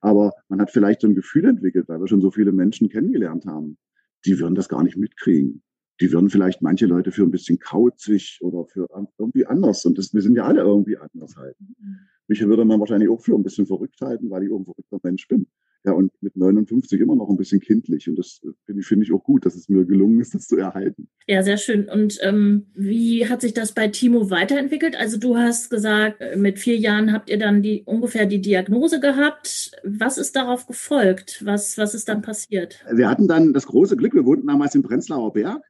aber 0.00 0.32
man 0.48 0.60
hat 0.60 0.70
vielleicht 0.70 1.00
so 1.00 1.08
ein 1.08 1.14
Gefühl 1.14 1.46
entwickelt, 1.46 1.88
weil 1.88 2.00
wir 2.00 2.08
schon 2.08 2.20
so 2.20 2.30
viele 2.30 2.52
Menschen 2.52 2.88
kennengelernt 2.88 3.46
haben, 3.46 3.78
die 4.26 4.38
würden 4.38 4.54
das 4.54 4.68
gar 4.68 4.82
nicht 4.82 4.96
mitkriegen. 4.96 5.62
Die 6.00 6.12
würden 6.12 6.28
vielleicht 6.28 6.60
manche 6.60 6.86
Leute 6.86 7.12
für 7.12 7.22
ein 7.22 7.30
bisschen 7.30 7.58
kauzig 7.58 8.38
oder 8.42 8.66
für 8.66 8.88
irgendwie 9.16 9.46
anders. 9.46 9.84
Und 9.86 9.96
das, 9.96 10.12
wir 10.12 10.22
sind 10.22 10.36
ja 10.36 10.44
alle 10.44 10.60
irgendwie 10.60 10.98
anders 10.98 11.36
halten. 11.36 11.74
Mhm. 11.78 11.98
Mich 12.26 12.44
würde 12.44 12.64
man 12.64 12.80
wahrscheinlich 12.80 13.08
auch 13.08 13.22
für 13.22 13.34
ein 13.34 13.42
bisschen 13.42 13.66
verrückt 13.66 14.00
halten, 14.00 14.28
weil 14.28 14.42
ich 14.42 14.50
auch 14.50 14.58
ein 14.58 14.64
verrückter 14.64 14.98
Mensch 15.02 15.28
bin. 15.28 15.46
Ja, 15.86 15.92
und 15.92 16.10
mit 16.22 16.34
59 16.34 16.98
immer 16.98 17.14
noch 17.14 17.28
ein 17.28 17.36
bisschen 17.36 17.60
kindlich. 17.60 18.08
Und 18.08 18.16
das 18.16 18.40
finde 18.64 18.80
ich, 18.80 18.86
finde 18.86 19.04
ich 19.04 19.12
auch 19.12 19.22
gut, 19.22 19.44
dass 19.44 19.54
es 19.54 19.68
mir 19.68 19.84
gelungen 19.84 20.18
ist, 20.18 20.34
das 20.34 20.48
zu 20.48 20.56
erhalten. 20.56 21.08
Ja, 21.26 21.42
sehr 21.42 21.58
schön. 21.58 21.90
Und 21.90 22.18
ähm, 22.22 22.68
wie 22.74 23.28
hat 23.28 23.42
sich 23.42 23.52
das 23.52 23.72
bei 23.72 23.88
Timo 23.88 24.30
weiterentwickelt? 24.30 24.96
Also 24.96 25.18
du 25.18 25.36
hast 25.36 25.68
gesagt, 25.68 26.22
äh, 26.22 26.36
mit 26.36 26.58
vier 26.58 26.78
Jahren 26.78 27.12
habt 27.12 27.28
ihr 27.28 27.38
dann 27.38 27.60
die 27.60 27.82
ungefähr 27.84 28.24
die 28.24 28.40
Diagnose 28.40 28.98
gehabt. 28.98 29.72
Was 29.84 30.16
ist 30.16 30.34
darauf 30.36 30.66
gefolgt? 30.66 31.44
Was, 31.44 31.76
was 31.76 31.92
ist 31.94 32.08
dann 32.08 32.22
passiert? 32.22 32.82
Wir 32.90 33.10
hatten 33.10 33.28
dann 33.28 33.52
das 33.52 33.66
große 33.66 33.98
Glück, 33.98 34.14
wir 34.14 34.24
wohnten 34.24 34.46
damals 34.46 34.74
im 34.74 34.82
Prenzlauer 34.82 35.34
Berg. 35.34 35.62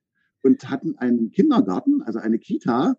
und 0.43 0.71
hatten 0.71 0.97
einen 0.97 1.33
Kindergarten, 1.33 2.03
also 2.03 2.21
eine 2.21 2.39
Kita, 2.39 2.95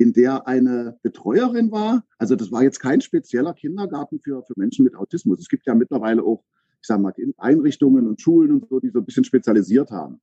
in 0.00 0.14
der 0.14 0.48
eine 0.48 0.98
Betreuerin 1.02 1.70
war. 1.70 2.04
Also 2.16 2.34
das 2.34 2.50
war 2.50 2.62
jetzt 2.62 2.80
kein 2.80 3.02
spezieller 3.02 3.52
Kindergarten 3.52 4.18
für, 4.18 4.42
für 4.44 4.54
Menschen 4.56 4.82
mit 4.82 4.96
Autismus. 4.96 5.38
Es 5.40 5.50
gibt 5.50 5.66
ja 5.66 5.74
mittlerweile 5.74 6.22
auch, 6.22 6.42
ich 6.80 6.86
sage 6.86 7.02
mal, 7.02 7.12
Einrichtungen 7.36 8.08
und 8.08 8.18
Schulen 8.18 8.50
und 8.52 8.68
so, 8.70 8.80
die 8.80 8.88
so 8.88 9.00
ein 9.00 9.04
bisschen 9.04 9.24
spezialisiert 9.24 9.90
haben. 9.90 10.18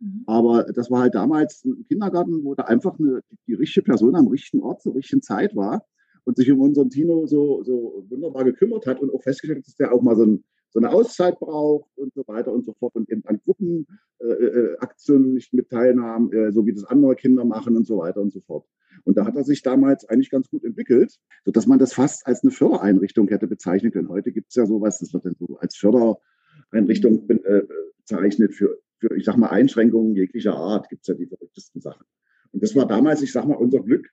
Mhm. 0.00 0.24
Aber 0.26 0.64
das 0.64 0.90
war 0.90 1.00
halt 1.00 1.14
damals 1.14 1.64
ein 1.64 1.86
Kindergarten, 1.88 2.44
wo 2.44 2.54
da 2.54 2.64
einfach 2.64 2.98
eine, 2.98 3.22
die 3.46 3.54
richtige 3.54 3.84
Person 3.84 4.16
am 4.16 4.28
richtigen 4.28 4.62
Ort 4.62 4.82
zur 4.82 4.94
richtigen 4.94 5.22
Zeit 5.22 5.56
war 5.56 5.86
und 6.24 6.36
sich 6.36 6.52
um 6.52 6.60
unseren 6.60 6.90
Tino 6.90 7.26
so, 7.26 7.62
so 7.62 8.04
wunderbar 8.10 8.44
gekümmert 8.44 8.86
hat 8.86 9.00
und 9.00 9.14
auch 9.14 9.22
festgestellt 9.22 9.60
hat, 9.60 9.66
dass 9.66 9.76
der 9.76 9.94
auch 9.94 10.02
mal 10.02 10.14
so, 10.14 10.26
ein, 10.26 10.44
so 10.72 10.80
eine 10.80 10.90
Auszeit 10.90 11.38
braucht 11.38 11.90
und 11.96 12.14
so 12.14 12.24
weiter 12.26 12.52
und 12.52 12.64
so 12.64 12.72
fort 12.72 12.94
und 12.94 13.10
eben 13.10 13.22
an 13.26 13.40
Gruppenaktionen 13.44 15.30
äh, 15.30 15.34
nicht 15.34 15.52
mit 15.52 15.68
teilnahm, 15.68 16.32
äh, 16.32 16.50
so 16.50 16.66
wie 16.66 16.72
das 16.72 16.84
andere 16.84 17.14
Kinder 17.14 17.44
machen 17.44 17.76
und 17.76 17.86
so 17.86 17.98
weiter 17.98 18.20
und 18.20 18.32
so 18.32 18.40
fort. 18.40 18.66
Und 19.04 19.18
da 19.18 19.26
hat 19.26 19.36
er 19.36 19.44
sich 19.44 19.62
damals 19.62 20.06
eigentlich 20.06 20.30
ganz 20.30 20.48
gut 20.48 20.64
entwickelt, 20.64 21.18
sodass 21.44 21.66
man 21.66 21.78
das 21.78 21.92
fast 21.92 22.26
als 22.26 22.42
eine 22.42 22.52
Fördereinrichtung 22.52 23.28
hätte 23.28 23.46
bezeichnen 23.46 23.92
können. 23.92 24.08
Heute 24.08 24.32
gibt 24.32 24.48
es 24.48 24.54
ja 24.54 24.64
sowas, 24.64 24.98
das 24.98 25.12
wird 25.12 25.26
dann 25.26 25.34
so 25.38 25.58
als 25.58 25.76
Fördereinrichtung 25.76 27.28
äh, 27.28 27.62
bezeichnet 27.98 28.54
für, 28.54 28.78
für, 28.98 29.14
ich 29.14 29.24
sag 29.24 29.36
mal, 29.36 29.48
Einschränkungen 29.48 30.14
jeglicher 30.14 30.54
Art, 30.54 30.88
gibt 30.88 31.02
es 31.02 31.08
ja 31.08 31.14
die 31.14 31.26
verrücktesten 31.26 31.82
Sachen. 31.82 32.06
Und 32.52 32.62
das 32.62 32.74
war 32.74 32.86
damals, 32.86 33.22
ich 33.22 33.32
sag 33.32 33.46
mal, 33.46 33.56
unser 33.56 33.80
Glück, 33.80 34.08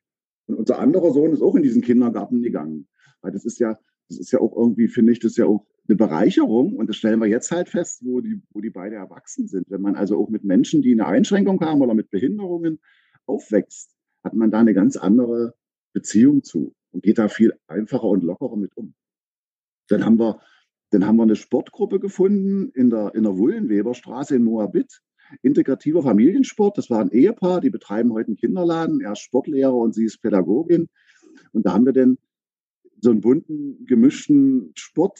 und 0.47 0.55
unser 0.55 0.79
anderer 0.79 1.11
Sohn 1.11 1.31
ist 1.31 1.41
auch 1.41 1.55
in 1.55 1.61
diesen 1.61 1.83
Kindergarten 1.83 2.41
gegangen. 2.41 2.87
Weil 3.21 3.31
das 3.31 3.45
ist 3.45 3.59
ja, 3.59 3.77
das 4.09 4.19
ist 4.19 4.31
ja 4.31 4.39
auch 4.39 4.55
irgendwie, 4.55 4.87
finde 4.87 5.11
ich, 5.11 5.19
das 5.19 5.31
ist 5.31 5.37
ja 5.37 5.45
auch 5.45 5.65
eine 5.87 5.95
Bereicherung. 5.95 6.75
Und 6.75 6.87
das 6.87 6.97
stellen 6.97 7.19
wir 7.19 7.27
jetzt 7.27 7.51
halt 7.51 7.69
fest, 7.69 8.01
wo 8.03 8.21
die, 8.21 8.41
wo 8.51 8.61
die 8.61 8.69
beide 8.69 8.95
erwachsen 8.95 9.47
sind. 9.47 9.69
Wenn 9.69 9.81
man 9.81 9.95
also 9.95 10.19
auch 10.19 10.29
mit 10.29 10.43
Menschen, 10.43 10.81
die 10.81 10.91
eine 10.91 11.05
Einschränkung 11.05 11.61
haben 11.61 11.81
oder 11.81 11.93
mit 11.93 12.09
Behinderungen 12.09 12.79
aufwächst, 13.25 13.95
hat 14.23 14.33
man 14.33 14.51
da 14.51 14.59
eine 14.59 14.73
ganz 14.73 14.97
andere 14.97 15.55
Beziehung 15.93 16.43
zu 16.43 16.75
und 16.91 17.03
geht 17.03 17.17
da 17.17 17.27
viel 17.27 17.53
einfacher 17.67 18.05
und 18.05 18.23
lockerer 18.23 18.57
mit 18.57 18.75
um. 18.75 18.93
Dann 19.87 20.05
haben 20.05 20.19
wir, 20.19 20.41
dann 20.91 21.05
haben 21.05 21.17
wir 21.17 21.23
eine 21.23 21.35
Sportgruppe 21.35 21.99
gefunden 21.99 22.71
in 22.73 22.89
der, 22.89 23.13
in 23.15 23.23
der 23.23 23.37
Wullenweberstraße 23.37 24.35
in 24.35 24.43
Moabit 24.43 25.01
integrativer 25.41 26.01
Familiensport. 26.01 26.77
Das 26.77 26.89
war 26.89 27.01
ein 27.01 27.11
Ehepaar, 27.11 27.61
die 27.61 27.69
betreiben 27.69 28.13
heute 28.13 28.27
einen 28.27 28.37
Kinderladen. 28.37 29.01
Er 29.01 29.13
ist 29.13 29.19
Sportlehrer 29.19 29.75
und 29.75 29.93
sie 29.93 30.05
ist 30.05 30.21
Pädagogin. 30.21 30.89
Und 31.51 31.65
da 31.65 31.73
haben 31.73 31.85
wir 31.85 31.93
dann 31.93 32.17
so 33.01 33.11
einen 33.11 33.21
bunten, 33.21 33.85
gemischten 33.85 34.71
Sport 34.75 35.19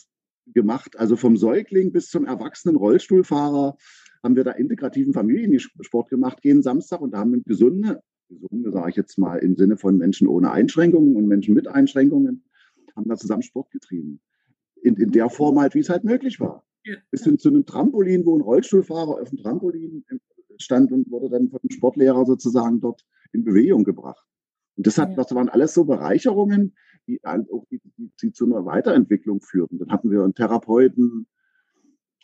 gemacht. 0.54 0.98
Also 0.98 1.16
vom 1.16 1.38
Säugling 1.38 1.92
bis 1.92 2.10
zum 2.10 2.26
erwachsenen 2.26 2.76
Rollstuhlfahrer 2.76 3.78
haben 4.24 4.36
wir 4.36 4.44
da 4.44 4.52
integrativen 4.52 5.14
Familiensport 5.14 6.10
gemacht 6.10 6.40
jeden 6.44 6.62
Samstag 6.62 7.02
und 7.02 7.12
da 7.12 7.20
haben 7.20 7.32
wir 7.32 7.42
gesunde, 7.42 8.02
gesunde 8.30 8.72
sage 8.72 8.90
ich 8.90 8.96
jetzt 8.96 9.18
mal 9.18 9.38
im 9.38 9.56
Sinne 9.56 9.78
von 9.78 9.98
Menschen 9.98 10.28
ohne 10.28 10.52
Einschränkungen 10.52 11.16
und 11.16 11.28
Menschen 11.28 11.54
mit 11.54 11.68
Einschränkungen, 11.68 12.44
haben 12.96 13.10
da 13.10 13.16
zusammen 13.16 13.44
Sport 13.44 13.72
getrieben. 13.72 14.20
In, 14.82 14.96
in 14.96 15.12
der 15.12 15.30
Form 15.30 15.60
halt, 15.60 15.76
wie 15.76 15.80
es 15.80 15.90
halt 15.90 16.04
möglich 16.04 16.40
war. 16.40 16.66
Ja. 16.86 16.96
Bis 17.12 17.24
hin 17.24 17.38
zu 17.38 17.50
einem 17.50 17.66
Trampolin, 17.66 18.26
wo 18.26 18.38
ein 18.38 18.42
Rollstuhlfahrer 18.42 19.22
auf 19.22 19.30
dem 19.30 19.38
Trampolin 19.40 20.06
stand 20.58 20.92
und 20.92 21.10
wurde 21.12 21.30
dann 21.30 21.50
von 21.50 21.60
dem 21.62 21.70
Sportlehrer 21.70 22.26
sozusagen 22.26 22.80
dort 22.80 23.06
in 23.34 23.44
Bewegung 23.44 23.84
gebracht. 23.84 24.26
Und 24.78 24.88
das, 24.88 24.98
hat, 24.98 25.18
das 25.18 25.34
waren 25.36 25.50
alles 25.50 25.74
so 25.74 25.84
Bereicherungen, 25.84 26.76
die, 27.10 27.26
auch 27.26 27.66
die, 27.72 27.82
die, 27.98 28.12
die 28.22 28.32
zu 28.32 28.46
einer 28.46 28.66
Weiterentwicklung 28.66 29.42
führten. 29.42 29.80
Dann 29.80 29.90
hatten 29.90 30.12
wir 30.12 30.24
einen 30.24 30.36
Therapeuten 30.36 31.28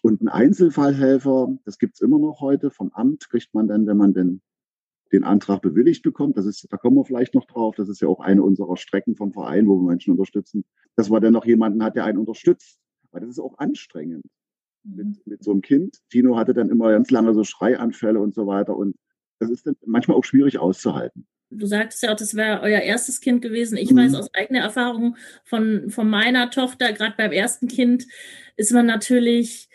und 0.01 0.21
einen 0.21 0.29
Einzelfallhelfer. 0.29 1.57
Das 1.65 1.79
gibt 1.79 1.95
es 1.95 2.01
immer 2.01 2.19
noch 2.19 2.39
heute. 2.41 2.69
Vom 2.69 2.91
Amt 2.93 3.29
kriegt 3.29 3.53
man 3.53 3.67
dann, 3.67 3.87
wenn 3.87 3.97
man 3.97 4.13
denn 4.13 4.41
den 5.11 5.23
Antrag 5.23 5.61
bewilligt 5.61 6.03
bekommt. 6.03 6.37
Das 6.37 6.45
ist, 6.45 6.67
da 6.71 6.77
kommen 6.77 6.97
wir 6.97 7.05
vielleicht 7.05 7.33
noch 7.33 7.45
drauf. 7.45 7.75
Das 7.75 7.89
ist 7.89 8.01
ja 8.01 8.07
auch 8.07 8.19
eine 8.19 8.43
unserer 8.43 8.77
Strecken 8.77 9.15
vom 9.15 9.33
Verein, 9.33 9.67
wo 9.67 9.77
wir 9.77 9.89
Menschen 9.89 10.11
unterstützen, 10.11 10.65
dass 10.95 11.09
man 11.09 11.21
dann 11.21 11.33
noch 11.33 11.45
jemanden 11.45 11.83
hat, 11.83 11.95
der 11.95 12.05
einen 12.05 12.17
unterstützt. 12.17 12.79
Weil 13.11 13.21
das 13.21 13.31
ist 13.31 13.39
auch 13.39 13.57
anstrengend 13.57 14.25
mit, 14.83 15.07
mhm. 15.07 15.17
mit 15.25 15.43
so 15.43 15.51
einem 15.51 15.61
Kind. 15.61 15.99
Tino 16.09 16.37
hatte 16.37 16.53
dann 16.53 16.69
immer 16.69 16.91
ganz 16.91 17.09
lange 17.11 17.33
so 17.33 17.43
Schreianfälle 17.43 18.19
und 18.19 18.35
so 18.35 18.45
weiter. 18.45 18.75
Und 18.75 18.95
das 19.39 19.49
ist 19.49 19.65
dann 19.65 19.75
manchmal 19.85 20.17
auch 20.17 20.23
schwierig 20.23 20.59
auszuhalten. 20.59 21.27
Du 21.57 21.65
sagtest 21.65 22.03
ja 22.03 22.11
auch, 22.11 22.17
das 22.17 22.35
wäre 22.35 22.61
euer 22.61 22.81
erstes 22.81 23.21
Kind 23.21 23.41
gewesen. 23.41 23.77
Ich 23.77 23.91
mhm. 23.91 23.97
weiß 23.97 24.15
aus 24.15 24.33
eigener 24.33 24.61
Erfahrung 24.61 25.17
von, 25.43 25.89
von 25.89 26.09
meiner 26.09 26.49
Tochter, 26.49 26.93
gerade 26.93 27.15
beim 27.17 27.31
ersten 27.31 27.67
Kind, 27.67 28.05
ist 28.57 28.71
man 28.71 28.85
natürlich 28.85 29.69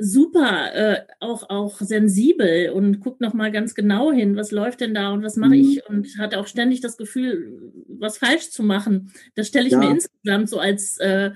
super 0.00 0.74
äh, 0.74 1.00
auch 1.20 1.50
auch 1.50 1.78
sensibel 1.80 2.70
und 2.70 3.00
guckt 3.00 3.20
noch 3.20 3.34
mal 3.34 3.52
ganz 3.52 3.74
genau 3.74 4.10
hin, 4.12 4.34
was 4.34 4.50
läuft 4.50 4.80
denn 4.80 4.94
da 4.94 5.12
und 5.12 5.22
was 5.22 5.36
mache 5.36 5.54
mhm. 5.54 5.60
ich 5.60 5.88
und 5.88 6.18
hat 6.18 6.34
auch 6.34 6.46
ständig 6.46 6.80
das 6.80 6.96
Gefühl, 6.96 7.72
was 7.86 8.18
falsch 8.18 8.50
zu 8.50 8.62
machen. 8.62 9.12
Das 9.34 9.48
stelle 9.48 9.66
ich 9.66 9.72
ja. 9.72 9.78
mir 9.78 9.90
insgesamt 9.90 10.48
so 10.48 10.58
als 10.58 10.96
äh, 10.98 11.32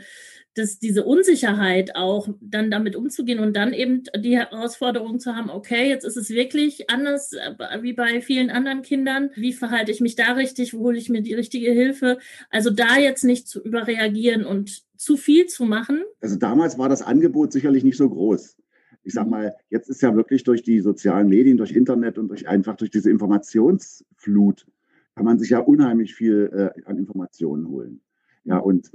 dass 0.55 0.79
diese 0.79 1.05
Unsicherheit 1.05 1.97
auch 1.97 2.29
dann 2.41 2.71
damit 2.71 2.97
umzugehen 2.97 3.41
und 3.41 3.57
dann 3.57 3.73
eben 3.73 4.05
die 4.17 4.37
Herausforderung 4.37 5.19
zu 5.19 5.35
haben, 5.35 5.51
okay, 5.51 5.89
jetzt 5.89 6.05
ist 6.05 6.17
es 6.17 6.31
wirklich 6.31 6.91
anders 6.91 7.33
äh, 7.33 7.83
wie 7.83 7.93
bei 7.93 8.21
vielen 8.21 8.51
anderen 8.51 8.83
Kindern. 8.83 9.31
Wie 9.35 9.53
verhalte 9.53 9.91
ich 9.91 10.01
mich 10.01 10.15
da 10.15 10.33
richtig? 10.33 10.75
Wo 10.75 10.81
hole 10.81 10.99
ich 10.99 11.09
mir 11.09 11.23
die 11.23 11.35
richtige 11.35 11.73
Hilfe? 11.73 12.19
Also 12.51 12.71
da 12.71 12.99
jetzt 12.99 13.25
nicht 13.25 13.49
zu 13.49 13.63
überreagieren 13.63 14.45
und 14.45 14.85
zu 14.97 15.17
viel 15.17 15.47
zu 15.47 15.65
machen. 15.65 16.03
Also 16.21 16.37
damals 16.37 16.79
war 16.79 16.89
das 16.89 17.03
Angebot 17.03 17.53
sicherlich 17.53 17.85
nicht 17.85 17.97
so 17.97 18.09
groß. 18.09 18.57
Ich 19.03 19.13
sag 19.13 19.25
mhm. 19.25 19.31
mal, 19.31 19.55
jetzt 19.71 19.91
ist 19.91 20.03
ja 20.03 20.15
wirklich 20.15 20.45
durch 20.45 20.63
die 20.63 20.81
sozialen 20.81 21.29
Medien, 21.29 21.57
durch 21.57 21.73
Internet 21.73 22.17
und 22.19 22.29
durch 22.29 22.49
einfach 22.49 22.77
durch 22.77 22.91
diese 22.91 23.11
Informationsflut 23.11 24.67
kann 25.15 25.25
man 25.25 25.39
sich 25.39 25.51
ja 25.51 25.59
unheimlich 25.61 26.15
viel 26.15 26.51
äh, 26.53 26.83
an 26.87 26.99
Informationen 26.99 27.69
holen. 27.69 28.01
Ja, 28.45 28.59
und 28.59 28.91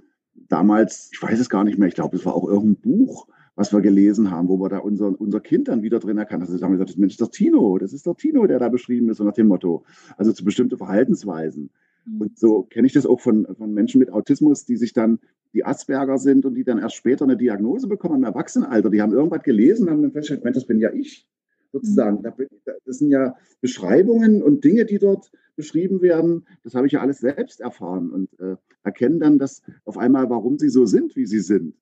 damals, 0.47 1.09
ich 1.13 1.21
weiß 1.21 1.39
es 1.39 1.49
gar 1.49 1.63
nicht 1.63 1.77
mehr, 1.77 1.87
ich 1.87 1.95
glaube, 1.95 2.15
es 2.15 2.25
war 2.25 2.33
auch 2.33 2.47
irgendein 2.47 2.81
Buch, 2.81 3.27
was 3.55 3.73
wir 3.73 3.81
gelesen 3.81 4.31
haben, 4.31 4.47
wo 4.47 4.57
wir 4.57 4.69
da 4.69 4.77
unser, 4.77 5.19
unser 5.19 5.41
Kind 5.41 5.67
dann 5.67 5.81
wieder 5.81 5.99
drin 5.99 6.17
erkannt 6.17 6.43
haben. 6.43 6.51
Also 6.51 6.63
haben 6.63 6.71
wir 6.71 6.77
gesagt, 6.77 6.97
Mensch, 6.97 7.17
das 7.17 7.27
ist 7.27 7.39
der 7.39 7.45
Tino, 7.45 7.77
das 7.77 7.93
ist 7.93 8.05
der 8.05 8.15
Tino, 8.15 8.47
der 8.47 8.57
da 8.57 8.69
beschrieben 8.69 9.09
ist, 9.09 9.17
so 9.17 9.25
nach 9.25 9.33
dem 9.33 9.47
Motto. 9.47 9.83
Also 10.17 10.31
zu 10.31 10.45
bestimmte 10.45 10.77
Verhaltensweisen. 10.77 11.69
Mhm. 12.05 12.21
Und 12.21 12.39
so 12.39 12.63
kenne 12.63 12.87
ich 12.87 12.93
das 12.93 13.05
auch 13.05 13.19
von, 13.19 13.45
von 13.57 13.73
Menschen 13.73 13.99
mit 13.99 14.13
Autismus, 14.13 14.65
die 14.65 14.77
sich 14.77 14.93
dann, 14.93 15.19
die 15.53 15.65
Asperger 15.65 16.17
sind 16.17 16.45
und 16.45 16.55
die 16.55 16.63
dann 16.63 16.77
erst 16.77 16.95
später 16.95 17.25
eine 17.25 17.35
Diagnose 17.35 17.87
bekommen 17.87 18.15
im 18.17 18.23
Erwachsenenalter. 18.23 18.89
Die 18.89 19.01
haben 19.01 19.11
irgendwas 19.11 19.43
gelesen, 19.43 19.89
haben 19.89 20.03
dann 20.03 20.11
festgestellt, 20.11 20.45
Mensch, 20.45 20.55
das 20.55 20.65
bin 20.65 20.79
ja 20.79 20.93
ich 20.93 21.27
sozusagen. 21.71 22.21
Mhm. 22.21 22.47
Das 22.85 22.97
sind 22.97 23.09
ja 23.09 23.35
Beschreibungen 23.61 24.41
und 24.41 24.63
Dinge, 24.63 24.85
die 24.85 24.99
dort 24.99 25.31
beschrieben 25.55 26.01
werden. 26.01 26.45
Das 26.63 26.75
habe 26.75 26.87
ich 26.87 26.93
ja 26.93 27.01
alles 27.01 27.19
selbst 27.19 27.59
erfahren 27.59 28.11
und 28.11 28.39
äh, 28.39 28.55
erkennen 28.83 29.19
dann, 29.19 29.39
dass 29.39 29.61
auf 29.85 29.97
einmal, 29.97 30.29
warum 30.29 30.57
sie 30.57 30.69
so 30.69 30.85
sind, 30.85 31.15
wie 31.15 31.25
sie 31.25 31.39
sind. 31.39 31.75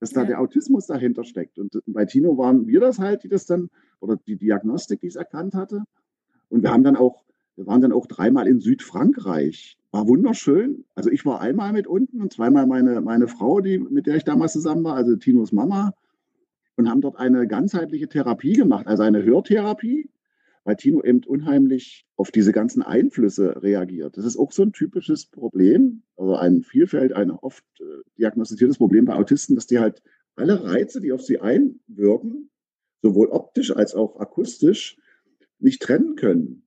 Dass 0.00 0.10
da 0.10 0.24
der 0.24 0.40
Autismus 0.40 0.86
dahinter 0.86 1.24
steckt. 1.24 1.58
Und 1.58 1.80
bei 1.86 2.04
Tino 2.04 2.36
waren 2.36 2.66
wir 2.66 2.80
das 2.80 2.98
halt, 2.98 3.24
die 3.24 3.28
das 3.28 3.46
dann, 3.46 3.70
oder 4.00 4.16
die 4.16 4.36
Diagnostik, 4.36 5.00
die 5.00 5.06
es 5.06 5.16
erkannt 5.16 5.54
hatte. 5.54 5.84
Und 6.48 6.62
wir 6.62 6.70
haben 6.70 6.84
dann 6.84 6.96
auch, 6.96 7.24
wir 7.56 7.66
waren 7.66 7.80
dann 7.80 7.92
auch 7.92 8.06
dreimal 8.06 8.46
in 8.46 8.60
Südfrankreich. 8.60 9.78
War 9.92 10.06
wunderschön. 10.06 10.84
Also 10.94 11.10
ich 11.10 11.24
war 11.24 11.40
einmal 11.40 11.72
mit 11.72 11.86
unten 11.86 12.20
und 12.20 12.32
zweimal 12.32 12.66
meine, 12.66 13.00
meine 13.00 13.28
Frau, 13.28 13.60
die, 13.60 13.78
mit 13.78 14.06
der 14.06 14.16
ich 14.16 14.24
damals 14.24 14.52
zusammen 14.52 14.84
war, 14.84 14.94
also 14.96 15.16
Tinos 15.16 15.52
Mama 15.52 15.94
und 16.76 16.88
haben 16.88 17.00
dort 17.00 17.16
eine 17.16 17.46
ganzheitliche 17.46 18.08
Therapie 18.08 18.54
gemacht, 18.54 18.86
also 18.86 19.02
eine 19.02 19.22
Hörtherapie, 19.22 20.10
weil 20.64 20.76
Tino 20.76 21.02
eben 21.02 21.22
unheimlich 21.24 22.06
auf 22.16 22.30
diese 22.30 22.52
ganzen 22.52 22.82
Einflüsse 22.82 23.62
reagiert. 23.62 24.16
Das 24.16 24.24
ist 24.24 24.36
auch 24.36 24.52
so 24.52 24.62
ein 24.62 24.72
typisches 24.72 25.26
Problem, 25.26 26.02
also 26.16 26.36
ein 26.36 26.62
Vielfalt, 26.62 27.12
ein 27.12 27.30
oft 27.30 27.64
äh, 27.80 27.84
diagnostiziertes 28.18 28.78
Problem 28.78 29.04
bei 29.04 29.14
Autisten, 29.14 29.54
dass 29.54 29.66
die 29.66 29.78
halt 29.78 30.02
alle 30.36 30.64
Reize, 30.64 31.00
die 31.00 31.12
auf 31.12 31.22
sie 31.22 31.40
einwirken, 31.40 32.50
sowohl 33.02 33.28
optisch 33.28 33.76
als 33.76 33.94
auch 33.94 34.18
akustisch, 34.18 34.98
nicht 35.58 35.82
trennen 35.82 36.16
können. 36.16 36.63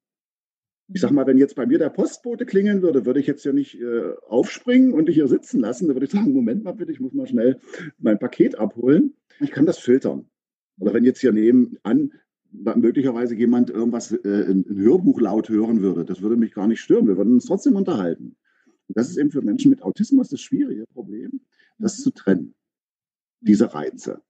Ich 0.90 1.02
sag 1.02 1.12
mal, 1.12 1.28
wenn 1.28 1.38
jetzt 1.38 1.56
bei 1.56 1.66
mir 1.66 1.80
der 1.80 1.90
Postbote 1.90 2.46
klingeln 2.46 2.82
würde, 2.82 3.06
würde 3.06 3.20
ich 3.20 3.28
jetzt 3.28 3.44
ja 3.44 3.52
nicht 3.52 3.80
äh, 3.80 4.14
aufspringen 4.28 4.94
und 4.94 5.08
dich 5.08 5.16
hier 5.16 5.28
sitzen 5.28 5.60
lassen. 5.60 5.88
Da 5.88 5.96
würde 5.96 6.06
ich 6.06 6.12
sagen, 6.12 6.32
Moment 6.32 6.64
mal 6.64 6.72
bitte, 6.72 6.94
ich 6.94 7.02
muss 7.02 7.14
mal 7.14 7.28
schnell 7.28 7.60
mein 7.98 8.20
Paket 8.20 8.58
abholen. 8.58 9.14
Ich 9.42 9.52
kann 9.52 9.66
das 9.66 9.80
filtern. 9.80 10.30
Oder 10.80 10.94
wenn 10.94 11.04
jetzt 11.04 11.20
hier 11.20 11.34
nebenan 11.34 12.12
möglicherweise 12.52 13.36
jemand 13.36 13.70
irgendwas, 13.70 14.12
äh, 14.12 14.50
ein, 14.50 14.66
Hörbuch 14.70 15.20
laut 15.20 15.50
hören 15.50 15.82
würde, 15.82 16.06
das 16.06 16.22
würde 16.22 16.38
mich 16.38 16.54
gar 16.54 16.68
nicht 16.68 16.80
stören. 16.80 17.08
Wir 17.08 17.18
würden 17.18 17.34
uns 17.34 17.46
trotzdem 17.46 17.76
unterhalten. 17.76 18.38
Und 18.88 18.98
das 18.98 19.10
ist 19.10 19.18
eben 19.18 19.32
für 19.32 19.42
Menschen 19.42 19.70
mit 19.70 19.82
Autismus 19.84 20.30
das 20.30 20.40
schwierige 20.40 20.86
Problem, 20.88 21.42
das 21.78 22.02
zu 22.02 22.12
trennen. 22.12 22.56
Diese 23.42 23.74
Reize. 23.74 24.22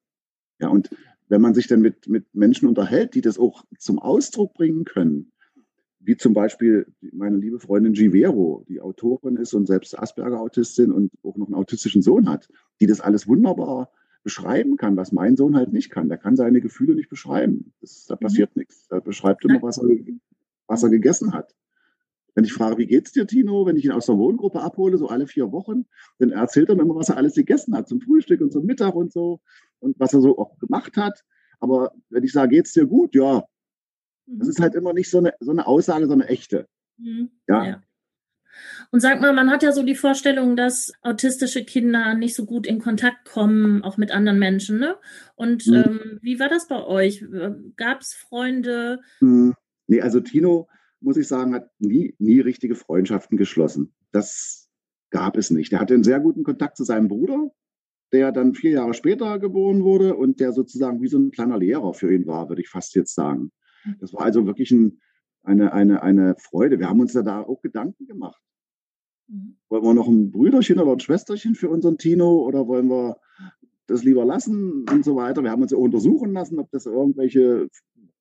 Ja, 0.59 0.69
und 0.69 0.89
wenn 1.29 1.41
man 1.41 1.53
sich 1.53 1.67
dann 1.67 1.81
mit, 1.81 2.07
mit 2.07 2.33
Menschen 2.33 2.67
unterhält, 2.67 3.13
die 3.13 3.21
das 3.21 3.37
auch 3.37 3.63
zum 3.77 3.99
Ausdruck 3.99 4.53
bringen 4.53 4.85
können, 4.85 5.31
wie 6.07 6.15
zum 6.15 6.33
Beispiel 6.33 6.87
meine 7.11 7.35
liebe 7.35 7.59
Freundin 7.59 7.91
Givero, 7.91 8.63
die 8.69 8.79
Autorin 8.79 9.35
ist 9.35 9.53
und 9.53 9.67
selbst 9.67 9.99
Asperger-Autistin 9.99 10.93
und 10.93 11.11
auch 11.21 11.35
noch 11.35 11.47
einen 11.47 11.55
autistischen 11.55 12.01
Sohn 12.01 12.29
hat, 12.29 12.47
die 12.79 12.87
das 12.87 13.01
alles 13.01 13.27
wunderbar 13.27 13.91
beschreiben 14.23 14.77
kann, 14.77 14.95
was 14.95 15.11
mein 15.11 15.35
Sohn 15.35 15.57
halt 15.57 15.73
nicht 15.73 15.89
kann. 15.89 16.07
Der 16.07 16.17
kann 16.17 16.37
seine 16.37 16.61
Gefühle 16.61 16.95
nicht 16.95 17.09
beschreiben. 17.09 17.73
Das, 17.81 18.05
da 18.05 18.15
mhm. 18.15 18.19
passiert 18.19 18.55
mhm. 18.55 18.61
nichts. 18.61 18.87
Er 18.89 19.01
beschreibt 19.01 19.43
immer, 19.43 19.61
was 19.61 19.79
er, 19.79 19.89
was 20.67 20.81
er 20.81 20.89
gegessen 20.89 21.33
hat. 21.33 21.53
Wenn 22.35 22.45
ich 22.45 22.53
frage, 22.53 22.77
wie 22.77 22.87
geht's 22.87 23.11
dir, 23.11 23.27
Tino, 23.27 23.65
wenn 23.65 23.75
ich 23.75 23.83
ihn 23.83 23.91
aus 23.91 24.05
der 24.05 24.17
Wohngruppe 24.17 24.61
abhole, 24.61 24.97
so 24.97 25.09
alle 25.09 25.27
vier 25.27 25.51
Wochen, 25.51 25.87
dann 26.19 26.29
erzählt 26.29 26.69
er 26.69 26.75
mir 26.75 26.83
immer, 26.83 26.95
was 26.95 27.09
er 27.09 27.17
alles 27.17 27.33
gegessen 27.35 27.75
hat, 27.75 27.89
zum 27.89 27.99
Frühstück 27.99 28.39
und 28.39 28.53
zum 28.53 28.65
Mittag 28.65 28.95
und 28.95 29.11
so 29.11 29.41
und 29.79 29.99
was 29.99 30.13
er 30.13 30.21
so 30.21 30.37
auch 30.37 30.57
gemacht 30.59 30.95
hat. 30.95 31.25
Aber 31.59 31.91
wenn 32.09 32.23
ich 32.23 32.31
sage, 32.31 32.55
geht's 32.55 32.71
dir 32.71 32.85
gut? 32.85 33.13
Ja. 33.13 33.43
Das 34.27 34.47
mhm. 34.47 34.51
ist 34.51 34.59
halt 34.59 34.75
immer 34.75 34.93
nicht 34.93 35.09
so 35.09 35.19
eine, 35.19 35.33
so 35.39 35.51
eine 35.51 35.65
Aussage, 35.65 36.07
sondern 36.07 36.27
eine 36.27 36.29
echte. 36.29 36.67
Mhm. 36.97 37.31
Ja. 37.47 37.65
ja. 37.65 37.83
Und 38.91 39.01
sag 39.01 39.21
mal, 39.21 39.33
man 39.33 39.49
hat 39.49 39.63
ja 39.63 39.71
so 39.71 39.83
die 39.83 39.95
Vorstellung, 39.95 40.55
dass 40.55 40.91
autistische 41.01 41.63
Kinder 41.63 42.13
nicht 42.15 42.35
so 42.35 42.45
gut 42.45 42.65
in 42.65 42.79
Kontakt 42.79 43.25
kommen, 43.25 43.83
auch 43.83 43.97
mit 43.97 44.11
anderen 44.11 44.39
Menschen. 44.39 44.79
Ne? 44.79 44.95
Und 45.35 45.67
mhm. 45.67 45.73
ähm, 45.73 46.19
wie 46.21 46.39
war 46.39 46.49
das 46.49 46.67
bei 46.67 46.83
euch? 46.83 47.23
Gab 47.75 48.01
es 48.01 48.13
Freunde? 48.13 48.99
Mhm. 49.19 49.53
Nee, 49.87 50.01
also 50.01 50.19
Tino, 50.19 50.67
muss 50.99 51.17
ich 51.17 51.27
sagen, 51.27 51.53
hat 51.53 51.69
nie, 51.79 52.15
nie 52.19 52.39
richtige 52.39 52.75
Freundschaften 52.75 53.37
geschlossen. 53.37 53.93
Das 54.11 54.69
gab 55.11 55.37
es 55.37 55.51
nicht. 55.51 55.73
Er 55.73 55.79
hatte 55.79 55.93
einen 55.93 56.03
sehr 56.03 56.19
guten 56.19 56.43
Kontakt 56.43 56.77
zu 56.77 56.83
seinem 56.83 57.07
Bruder, 57.07 57.51
der 58.11 58.31
dann 58.31 58.53
vier 58.53 58.71
Jahre 58.71 58.93
später 58.93 59.39
geboren 59.39 59.83
wurde 59.83 60.15
und 60.15 60.39
der 60.39 60.51
sozusagen 60.51 61.01
wie 61.01 61.07
so 61.07 61.19
ein 61.19 61.31
kleiner 61.31 61.57
Lehrer 61.57 61.93
für 61.93 62.13
ihn 62.13 62.25
war, 62.25 62.49
würde 62.49 62.61
ich 62.61 62.69
fast 62.69 62.95
jetzt 62.95 63.13
sagen. 63.13 63.51
Das 63.99 64.13
war 64.13 64.21
also 64.21 64.45
wirklich 64.45 64.71
ein, 64.71 64.99
eine, 65.43 65.73
eine, 65.73 66.03
eine 66.03 66.35
Freude. 66.37 66.79
Wir 66.79 66.89
haben 66.89 66.99
uns 66.99 67.13
ja 67.13 67.21
da 67.21 67.41
auch 67.41 67.61
Gedanken 67.61 68.05
gemacht. 68.07 68.41
Mhm. 69.27 69.57
Wollen 69.69 69.83
wir 69.83 69.93
noch 69.93 70.07
ein 70.07 70.31
Brüderchen 70.31 70.79
oder 70.79 70.93
ein 70.93 70.99
Schwesterchen 70.99 71.55
für 71.55 71.69
unseren 71.69 71.97
Tino 71.97 72.45
oder 72.45 72.67
wollen 72.67 72.89
wir 72.89 73.17
das 73.87 74.03
lieber 74.03 74.25
lassen 74.25 74.85
und 74.89 75.05
so 75.05 75.15
weiter? 75.15 75.43
Wir 75.43 75.51
haben 75.51 75.61
uns 75.61 75.71
ja 75.71 75.77
untersuchen 75.77 76.33
lassen, 76.33 76.59
ob 76.59 76.69
das 76.71 76.85
irgendwelche 76.85 77.69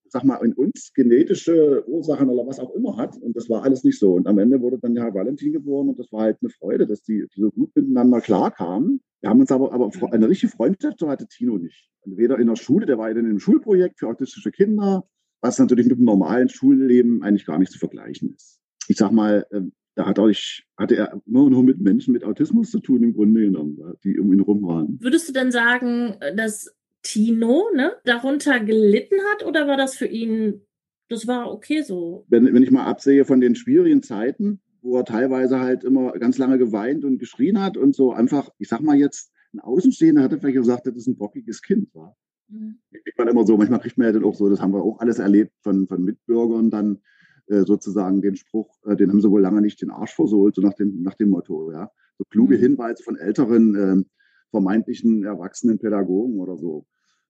sag 0.09 0.25
mal, 0.25 0.37
in 0.45 0.53
uns 0.53 0.93
genetische 0.95 1.85
Ursachen 1.89 2.29
oder 2.29 2.47
was 2.47 2.59
auch 2.59 2.75
immer 2.75 2.97
hat. 2.97 3.17
Und 3.17 3.37
das 3.37 3.49
war 3.49 3.63
alles 3.63 3.85
nicht 3.85 3.99
so. 3.99 4.15
Und 4.15 4.27
am 4.27 4.39
Ende 4.39 4.61
wurde 4.61 4.79
dann 4.79 4.97
Herr 4.97 5.15
Valentin 5.15 5.53
geboren 5.53 5.89
und 5.89 5.99
das 5.99 6.11
war 6.13 6.23
halt 6.23 6.39
eine 6.41 6.51
Freude, 6.51 6.87
dass 6.87 7.03
die, 7.03 7.27
die 7.35 7.41
so 7.41 7.51
gut 7.51 7.75
miteinander 7.75 8.21
klarkamen. 8.21 9.01
Wir 9.21 9.31
haben 9.31 9.41
uns 9.41 9.51
aber, 9.51 9.73
aber 9.73 9.91
eine 10.13 10.29
richtige 10.29 10.53
Freundschaft 10.53 11.01
so 11.01 11.09
hatte 11.09 11.27
Tino 11.27 11.59
nicht. 11.59 11.91
Weder 12.05 12.39
in 12.39 12.47
der 12.47 12.57
Schule, 12.57 12.87
der 12.87 12.99
war 12.99 13.11
in 13.11 13.19
einem 13.19 13.41
Schulprojekt 13.41 13.99
für 13.99 14.09
autistische 14.09 14.53
Kinder, 14.53 15.05
was 15.47 15.59
natürlich 15.59 15.87
mit 15.87 15.99
dem 15.99 16.05
normalen 16.05 16.49
Schulleben 16.49 17.23
eigentlich 17.23 17.47
gar 17.47 17.59
nicht 17.59 17.73
zu 17.73 17.79
vergleichen 17.79 18.35
ist. 18.35 18.61
Ich 18.89 18.97
sag 18.97 19.13
mal, 19.13 19.47
ähm, 19.53 19.73
da 19.95 20.07
hat 20.07 20.19
er, 20.19 20.33
hatte 20.77 20.97
er 20.97 21.23
nur, 21.25 21.51
nur 21.51 21.63
mit 21.63 21.81
Menschen 21.81 22.13
mit 22.13 22.25
Autismus 22.25 22.71
zu 22.71 22.81
tun, 22.81 23.03
im 23.03 23.15
Grunde 23.15 23.41
genommen, 23.43 23.79
die 24.05 24.19
um 24.19 24.33
ihn 24.33 24.41
rum 24.41 24.63
waren. 24.63 24.99
Würdest 25.01 25.29
du 25.29 25.33
denn 25.33 25.51
sagen, 25.51 26.17
dass 26.37 26.75
Tino 27.03 27.71
ne, 27.75 27.93
darunter 28.05 28.61
gelitten 28.61 29.17
hat 29.33 29.47
oder 29.47 29.67
war 29.67 29.77
das 29.77 29.97
für 29.97 30.07
ihn, 30.07 30.63
das 31.09 31.27
war 31.27 31.51
okay 31.51 31.83
so? 31.83 32.27
Wenn, 32.29 32.53
wenn 32.53 32.63
ich 32.63 32.71
mal 32.71 32.85
absehe 32.85 33.25
von 33.25 33.41
den 33.41 33.55
schwierigen 33.55 34.03
Zeiten, 34.03 34.61
wo 34.83 34.99
er 34.99 35.05
teilweise 35.05 35.61
halt 35.61 35.83
immer 35.85 36.13
ganz 36.13 36.37
lange 36.37 36.59
geweint 36.59 37.05
und 37.05 37.19
geschrien 37.19 37.61
hat 37.61 37.77
und 37.77 37.95
so 37.95 38.13
einfach, 38.13 38.51
ich 38.59 38.69
sag 38.69 38.81
mal 38.81 38.97
jetzt, 38.97 39.33
ein 39.55 39.61
Außenstehender 39.61 40.23
hätte 40.23 40.39
vielleicht 40.39 40.57
gesagt, 40.57 40.87
das 40.87 40.97
ist 40.97 41.07
ein 41.07 41.17
bockiges 41.17 41.63
Kind. 41.63 41.95
War. 41.95 42.17
Mhm. 42.49 42.79
Kriegt 42.91 43.19
man 43.19 43.29
immer 43.29 43.47
so, 43.47 43.57
manchmal 43.57 43.81
kriegt 43.81 43.99
man 43.99 44.07
ja 44.07 44.13
dann 44.13 44.25
auch 44.25 44.35
so, 44.35 44.49
das 44.49 44.61
haben 44.61 44.73
wir 44.73 44.83
auch 44.83 45.01
alles 45.01 45.19
erlebt 45.19 45.53
von, 45.63 45.87
von 45.87 46.05
Mitbürgern 46.05 46.71
dann 46.71 47.01
äh, 47.49 47.63
sozusagen 47.63 48.23
den 48.23 48.37
Spruch, 48.37 48.77
äh, 48.85 48.97
den 48.97 49.11
haben 49.11 49.21
sie 49.21 49.31
wohl 49.31 49.41
lange 49.41 49.61
nicht 49.61 49.81
den 49.81 49.91
Arsch 49.91 50.15
versohlt, 50.15 50.55
so 50.55 50.63
nach 50.63 50.75
dem, 50.75 51.03
nach 51.03 51.15
dem 51.15 51.31
Motto, 51.31 51.73
ja. 51.73 51.91
So 52.19 52.25
kluge 52.31 52.57
mhm. 52.57 52.61
Hinweise 52.61 53.03
von 53.03 53.17
älteren, 53.17 53.75
äh, 53.75 54.05
vermeintlichen 54.51 55.25
erwachsenen 55.25 55.79
Pädagogen 55.79 56.39
oder 56.41 56.57
so. 56.57 56.87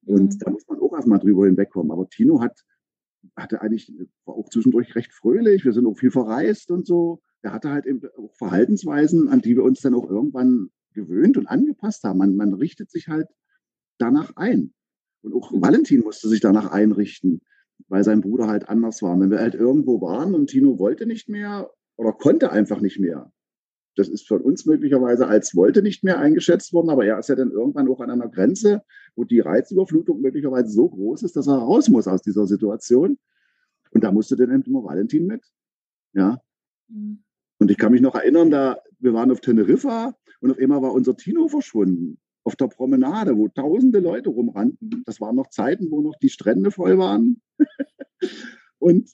Und 0.07 0.35
mhm. 0.35 0.39
da 0.39 0.51
muss 0.51 0.67
man 0.69 0.79
auch 0.81 0.95
erstmal 0.95 1.19
drüber 1.19 1.47
hinwegkommen. 1.47 1.91
Aber 1.91 2.09
Tino 2.09 2.41
hat, 2.41 2.65
hatte 3.35 3.61
eigentlich, 3.61 3.93
war 4.25 4.37
auch 4.37 4.49
zwischendurch 4.49 4.95
recht 4.95 5.13
fröhlich. 5.13 5.65
Wir 5.65 5.73
sind 5.73 5.87
auch 5.87 5.99
viel 5.99 6.11
verreist 6.11 6.71
und 6.71 6.87
so. 6.87 7.21
Er 7.43 7.53
hatte 7.53 7.71
halt 7.71 7.87
eben 7.87 8.01
auch 8.17 8.35
Verhaltensweisen, 8.37 9.29
an 9.29 9.41
die 9.41 9.57
wir 9.57 9.65
uns 9.65 9.81
dann 9.81 9.95
auch 9.95 10.09
irgendwann 10.09 10.71
gewöhnt 10.95 11.37
und 11.37 11.47
angepasst 11.47 12.05
haben. 12.05 12.19
Man, 12.19 12.37
man 12.37 12.55
richtet 12.55 12.91
sich 12.91 13.09
halt 13.09 13.29
danach 13.99 14.37
ein. 14.37 14.73
Und 15.26 15.34
auch. 15.34 15.52
Valentin 15.52 16.02
musste 16.02 16.28
sich 16.28 16.41
danach 16.41 16.71
einrichten, 16.71 17.41
weil 17.89 18.04
sein 18.04 18.21
Bruder 18.21 18.47
halt 18.47 18.69
anders 18.69 19.02
war. 19.02 19.19
Wenn 19.19 19.30
wir 19.30 19.41
halt 19.41 19.54
irgendwo 19.54 20.00
waren 20.00 20.34
und 20.34 20.49
Tino 20.49 20.78
wollte 20.78 21.04
nicht 21.04 21.28
mehr 21.28 21.71
oder 21.97 22.12
konnte 22.12 22.52
einfach 22.52 22.80
nicht 22.80 23.00
mehr, 23.00 23.32
das 23.97 24.08
ist 24.08 24.28
von 24.28 24.41
uns 24.43 24.67
möglicherweise 24.67 25.26
als 25.26 25.56
wollte 25.56 25.82
nicht 25.82 26.04
mehr 26.04 26.19
eingeschätzt 26.19 26.73
worden, 26.73 26.91
aber 26.91 27.06
er 27.06 27.19
ist 27.19 27.28
ja 27.28 27.34
dann 27.34 27.50
irgendwann 27.50 27.89
auch 27.89 28.00
an 28.00 28.10
einer 28.10 28.28
Grenze, 28.28 28.82
wo 29.17 29.25
die 29.25 29.41
Reizüberflutung 29.41 30.21
möglicherweise 30.21 30.69
so 30.69 30.89
groß 30.89 31.25
ist, 31.25 31.34
dass 31.34 31.49
er 31.49 31.56
raus 31.56 31.89
muss 31.89 32.06
aus 32.06 32.23
dieser 32.23 32.47
Situation. 32.47 33.19
Und 33.91 34.04
da 34.04 34.12
musste 34.12 34.36
dann 34.36 34.52
eben 34.52 34.62
immer 34.62 34.84
Valentin 34.84 35.26
mit. 35.26 35.43
Ja. 36.12 36.41
Mhm. 36.89 37.25
Und 37.58 37.71
ich 37.71 37.78
kann 37.78 37.91
mich 37.91 38.02
noch 38.02 38.15
erinnern, 38.15 38.50
da 38.50 38.78
wir 38.99 39.12
waren 39.12 39.30
auf 39.32 39.41
Teneriffa 39.41 40.15
und 40.41 40.50
auf 40.50 40.58
einmal 40.58 40.82
war 40.82 40.93
unser 40.93 41.17
Tino 41.17 41.49
verschwunden. 41.49 42.19
Auf 42.47 42.54
der 42.54 42.69
Promenade, 42.69 43.37
wo 43.37 43.49
tausende 43.49 43.99
Leute 43.99 44.28
rumrannten. 44.30 45.02
Das 45.04 45.21
waren 45.21 45.35
noch 45.35 45.50
Zeiten, 45.50 45.91
wo 45.91 46.00
noch 46.00 46.15
die 46.23 46.28
Strände 46.28 46.71
voll 46.71 46.97
waren. 46.97 47.43
und 48.78 49.11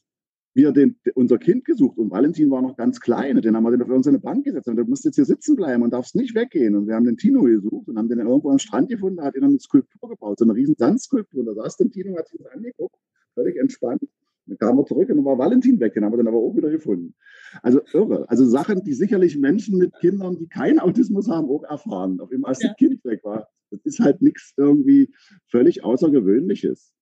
wir 0.54 0.72
den, 0.72 1.00
unser 1.14 1.38
Kind 1.38 1.64
gesucht 1.64 1.96
und 1.96 2.10
Valentin 2.10 2.50
war 2.50 2.60
noch 2.60 2.76
ganz 2.76 3.00
klein 3.00 3.36
und 3.36 3.44
den 3.46 3.56
haben 3.56 3.64
wir 3.64 3.70
dann 3.70 3.80
auf 3.80 3.88
irgendeine 3.88 4.18
Bank 4.18 4.44
gesetzt 4.44 4.68
und 4.68 4.76
du 4.76 4.84
musst 4.84 5.06
jetzt 5.06 5.14
hier 5.14 5.24
sitzen 5.24 5.56
bleiben 5.56 5.82
und 5.82 5.94
darfst 5.94 6.14
nicht 6.14 6.34
weggehen. 6.34 6.76
Und 6.76 6.86
wir 6.86 6.94
haben 6.94 7.06
den 7.06 7.16
Tino 7.16 7.40
gesucht 7.42 7.88
und 7.88 7.96
haben 7.96 8.10
den 8.10 8.18
irgendwo 8.18 8.50
am 8.50 8.58
Strand 8.58 8.90
gefunden, 8.90 9.16
da 9.16 9.24
hat 9.24 9.34
er 9.34 9.44
eine 9.44 9.58
Skulptur 9.58 10.10
gebaut, 10.10 10.38
so 10.38 10.44
eine 10.44 10.54
riesen 10.54 10.74
Sandskulptur. 10.76 11.42
Da 11.44 11.54
saß 11.54 11.78
der 11.78 11.88
Tino, 11.88 12.18
hat 12.18 12.28
sich 12.28 12.38
das 12.38 12.52
angeguckt, 12.52 12.96
völlig 13.34 13.56
entspannt. 13.56 14.02
Dann 14.46 14.58
kamen 14.58 14.78
wir 14.78 14.86
zurück 14.86 15.08
und 15.08 15.16
dann 15.16 15.24
war 15.24 15.38
Valentin 15.38 15.78
weg, 15.80 15.94
den 15.94 16.04
haben 16.04 16.12
wir 16.12 16.18
dann 16.18 16.28
aber 16.28 16.38
auch 16.38 16.56
wieder 16.56 16.70
gefunden. 16.70 17.14
Also 17.62 17.80
irre. 17.92 18.28
Also 18.28 18.44
Sachen, 18.44 18.82
die 18.84 18.92
sicherlich 18.92 19.36
Menschen 19.36 19.78
mit 19.78 19.94
Kindern, 20.00 20.36
die 20.36 20.48
keinen 20.48 20.80
Autismus 20.80 21.28
haben, 21.28 21.48
auch 21.48 21.62
erfahren. 21.62 22.20
Auf 22.20 22.32
ihm, 22.32 22.44
als 22.44 22.62
ja. 22.62 22.68
das 22.68 22.76
Kind 22.76 23.04
weg 23.04 23.22
war. 23.24 23.48
Das 23.70 23.80
ist 23.84 24.00
halt 24.00 24.20
nichts 24.20 24.52
irgendwie 24.56 25.14
völlig 25.46 25.84
Außergewöhnliches. 25.84 26.92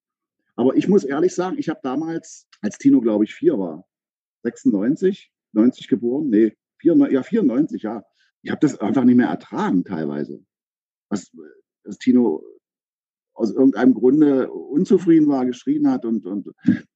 Aber 0.55 0.77
ich 0.77 0.89
muss 0.89 1.05
ehrlich 1.05 1.35
sagen, 1.35 1.57
ich 1.59 1.69
habe 1.69 1.81
damals, 1.83 2.47
als 2.61 2.77
Tino, 2.77 3.01
glaube 3.01 3.25
ich, 3.25 3.35
vier 3.35 3.59
war, 3.59 3.87
96, 4.43 5.33
90 5.53 5.89
geboren, 5.89 6.29
nee, 6.29 6.55
94, 6.81 7.15
ja, 7.15 7.23
94, 7.23 7.83
ja. 7.83 8.05
Ich 8.43 8.51
habe 8.51 8.61
das 8.61 8.79
einfach 8.79 9.05
nicht 9.05 9.17
mehr 9.17 9.29
ertragen 9.29 9.85
teilweise. 9.85 10.45
Was, 11.09 11.31
dass 11.85 11.99
Tino 11.99 12.43
aus 13.33 13.53
irgendeinem 13.53 13.95
Grunde 13.95 14.51
unzufrieden 14.51 15.29
war, 15.29 15.47
geschrien 15.47 15.91
hat 15.91 16.05
und, 16.05 16.27
und 16.27 16.49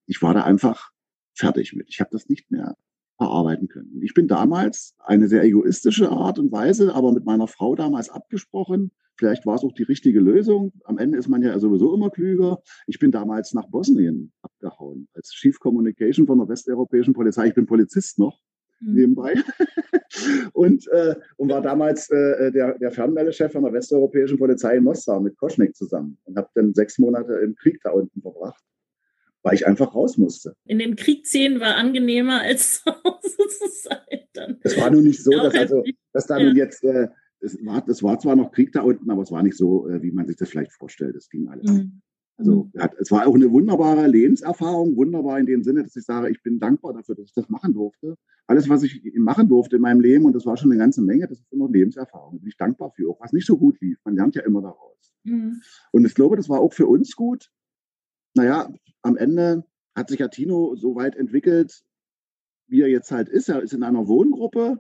ich 0.07 0.23
war 0.23 0.35
da 0.35 0.45
einfach 0.45 0.91
fertig 1.35 1.75
mit. 1.75 1.89
Ich 1.89 2.01
habe 2.01 2.11
das 2.13 2.29
nicht 2.29 2.51
mehr 2.51 2.77
verarbeiten 3.17 3.69
können. 3.69 4.03
Ich 4.03 4.15
bin 4.15 4.29
damals 4.29 4.95
eine 4.99 5.29
sehr 5.29 5.45
egoistische 5.45 6.11
Art 6.11 6.39
und 6.39 6.51
Weise, 6.51 6.95
aber 6.95 7.13
mit 7.13 7.25
meiner 7.25 7.47
Frau 7.47 7.75
damals 7.75 8.11
abgesprochen, 8.11 8.91
Vielleicht 9.17 9.47
war 9.47 9.55
es 9.55 9.63
auch 9.63 9.73
die 9.73 9.85
richtige 9.85 10.21
Lösung. 10.21 10.73
Am 10.85 10.99
Ende 10.99 11.19
ist 11.19 11.29
man 11.29 11.43
ja 11.43 11.59
sowieso 11.59 11.95
immer 11.95 12.11
klüger. 12.11 12.61
Ich 12.87 12.99
bin 12.99 13.13
damals 13.13 13.55
nach 13.55 13.69
Bosnien 13.69 14.33
abgehauen 14.43 15.09
als 15.15 15.31
Chief 15.31 15.59
Communication 15.61 16.27
von 16.27 16.39
der 16.39 16.49
westeuropäischen 16.49 17.15
Polizei. 17.15 17.49
Ich 17.49 17.55
bin 17.55 17.67
Polizist 17.67 18.19
noch 18.19 18.41
mhm. 18.81 18.95
nebenbei 18.95 19.35
und, 20.53 20.89
äh, 20.89 21.15
und 21.37 21.51
war 21.51 21.63
damals 21.63 22.11
äh, 22.11 22.51
der, 22.51 22.77
der 22.79 22.91
Fernmeldechef 22.91 23.53
von 23.53 23.63
der 23.63 23.73
westeuropäischen 23.73 24.39
Polizei 24.39 24.77
in 24.77 24.85
Mostar 24.85 25.21
mit 25.21 25.37
Koschnik 25.37 25.77
zusammen 25.77 26.19
und 26.25 26.37
habe 26.37 26.49
dann 26.55 26.75
sechs 26.75 26.99
Monate 26.99 27.35
im 27.35 27.55
Krieg 27.55 27.81
da 27.85 27.91
unten 27.93 28.21
verbracht 28.21 28.65
weil 29.45 29.55
ich 29.55 29.67
einfach 29.67 29.95
raus 29.95 30.19
musste. 30.19 30.57
In 30.67 30.81
den 30.81 30.97
Kriegsszenen 30.97 31.61
war 31.61 31.77
angenehmer 31.77 32.41
als 32.41 32.81
zu 32.83 32.91
Hause 32.91 33.37
zu 33.49 33.69
sein. 33.69 34.59
Es 34.63 34.77
war 34.77 34.91
nun 34.91 35.05
nicht 35.05 35.23
so, 35.23 35.31
dass, 35.31 35.55
also, 35.55 35.85
dass 36.13 36.27
da 36.27 36.39
ja. 36.39 36.47
nun 36.47 36.57
jetzt 36.57 36.83
äh, 36.83 37.09
es 37.41 37.59
war, 37.65 37.87
es 37.89 38.03
war 38.03 38.19
zwar 38.19 38.37
noch 38.37 38.51
Krieg 38.51 38.73
da 38.73 38.83
unten, 38.83 39.11
aber 39.11 39.23
es 39.23 39.31
war 39.31 39.43
nicht 39.43 39.57
so, 39.57 39.89
äh, 39.89 40.03
wie 40.03 40.11
man 40.11 40.27
sich 40.27 40.37
das 40.37 40.49
vielleicht 40.49 40.73
vorstellt. 40.73 41.15
Es 41.15 41.29
ging 41.29 41.49
alles. 41.49 41.71
Mhm. 41.71 42.01
Also 42.37 42.71
mhm. 42.73 42.81
hat, 42.81 42.95
es 42.99 43.11
war 43.13 43.27
auch 43.27 43.35
eine 43.35 43.51
wunderbare 43.53 44.09
Lebenserfahrung, 44.09 44.97
wunderbar 44.97 45.39
in 45.39 45.47
dem 45.47 45.63
Sinne, 45.63 45.85
dass 45.85 45.95
ich 45.95 46.05
sage, 46.05 46.31
ich 46.31 46.43
bin 46.43 46.59
dankbar 46.59 46.95
dafür, 46.95 47.15
dass 47.15 47.27
ich 47.27 47.35
das 47.35 47.49
machen 47.49 47.75
durfte. 47.75 48.17
Alles, 48.47 48.69
was 48.69 48.83
ich 48.83 49.03
machen 49.15 49.49
durfte 49.49 49.77
in 49.77 49.83
meinem 49.83 50.01
Leben, 50.01 50.25
und 50.25 50.35
das 50.35 50.45
war 50.45 50.57
schon 50.57 50.73
eine 50.73 50.81
ganze 50.81 51.01
Menge, 51.03 51.29
das 51.29 51.39
ist 51.39 51.53
immer 51.53 51.71
Lebenserfahrung. 51.71 52.41
Bin 52.41 52.49
ich 52.49 52.57
dankbar 52.57 52.91
für, 52.91 53.11
auch 53.11 53.21
was 53.21 53.33
nicht 53.33 53.47
so 53.47 53.57
gut 53.57 53.81
lief. 53.81 53.99
Man 54.05 54.17
lernt 54.17 54.35
ja 54.35 54.43
immer 54.43 54.63
daraus. 54.63 55.13
Mhm. 55.23 55.61
Und 55.93 56.07
ich 56.07 56.15
glaube, 56.15 56.37
das 56.37 56.49
war 56.49 56.61
auch 56.61 56.73
für 56.73 56.87
uns 56.87 57.15
gut. 57.15 57.51
Naja, 58.35 58.69
am 59.03 59.17
Ende 59.17 59.65
hat 59.95 60.09
sich 60.09 60.19
ja 60.19 60.29
Tino 60.29 60.75
so 60.77 60.97
weit 60.97 61.17
entwickelt, 61.17 61.85
wie 62.67 62.83
er 62.83 62.89
jetzt 62.89 63.11
halt 63.13 63.29
ist. 63.29 63.49
Er 63.49 63.63
ist 63.63 63.73
in 63.73 63.83
einer 63.83 64.09
Wohngruppe 64.09 64.79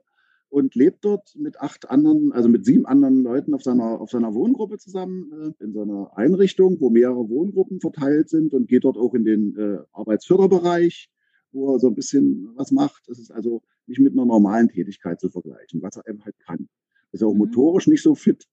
und 0.49 0.75
lebt 0.75 1.05
dort 1.05 1.35
mit 1.37 1.61
acht 1.61 1.91
anderen, 1.91 2.33
also 2.33 2.49
mit 2.49 2.65
sieben 2.65 2.87
anderen 2.87 3.23
Leuten 3.23 3.55
auf 3.55 3.63
seiner, 3.63 4.01
auf 4.01 4.11
seiner 4.11 4.35
Wohngruppe 4.35 4.79
zusammen 4.79 5.55
äh, 5.59 5.65
in 5.65 5.73
seiner 5.73 6.17
Einrichtung, 6.17 6.81
wo 6.81 6.91
mehrere 6.91 7.29
Wohngruppen 7.29 7.81
verteilt 7.81 8.29
sind 8.29 8.55
und 8.55 8.69
geht 8.69 8.85
dort 8.85 8.97
auch 8.97 9.15
in 9.15 9.25
den 9.25 9.57
äh, 9.57 9.79
Arbeitsförderbereich, 9.93 11.11
wo 11.53 11.75
er 11.75 11.79
so 11.79 11.89
ein 11.89 11.95
bisschen 11.95 12.51
was 12.57 12.73
macht. 12.73 13.03
Das 13.09 13.19
ist 13.19 13.31
also 13.31 13.63
nicht 13.87 14.01
mit 14.01 14.13
einer 14.13 14.27
normalen 14.27 14.69
Tätigkeit 14.69 15.21
zu 15.21 15.29
vergleichen, 15.29 15.83
was 15.83 15.97
er 15.97 16.09
eben 16.09 16.25
halt 16.25 16.39
kann. 16.39 16.69
Ist 17.13 17.23
auch 17.23 17.33
mhm. 17.33 17.39
motorisch 17.39 17.87
nicht 17.87 18.03
so 18.03 18.15
fit 18.15 18.47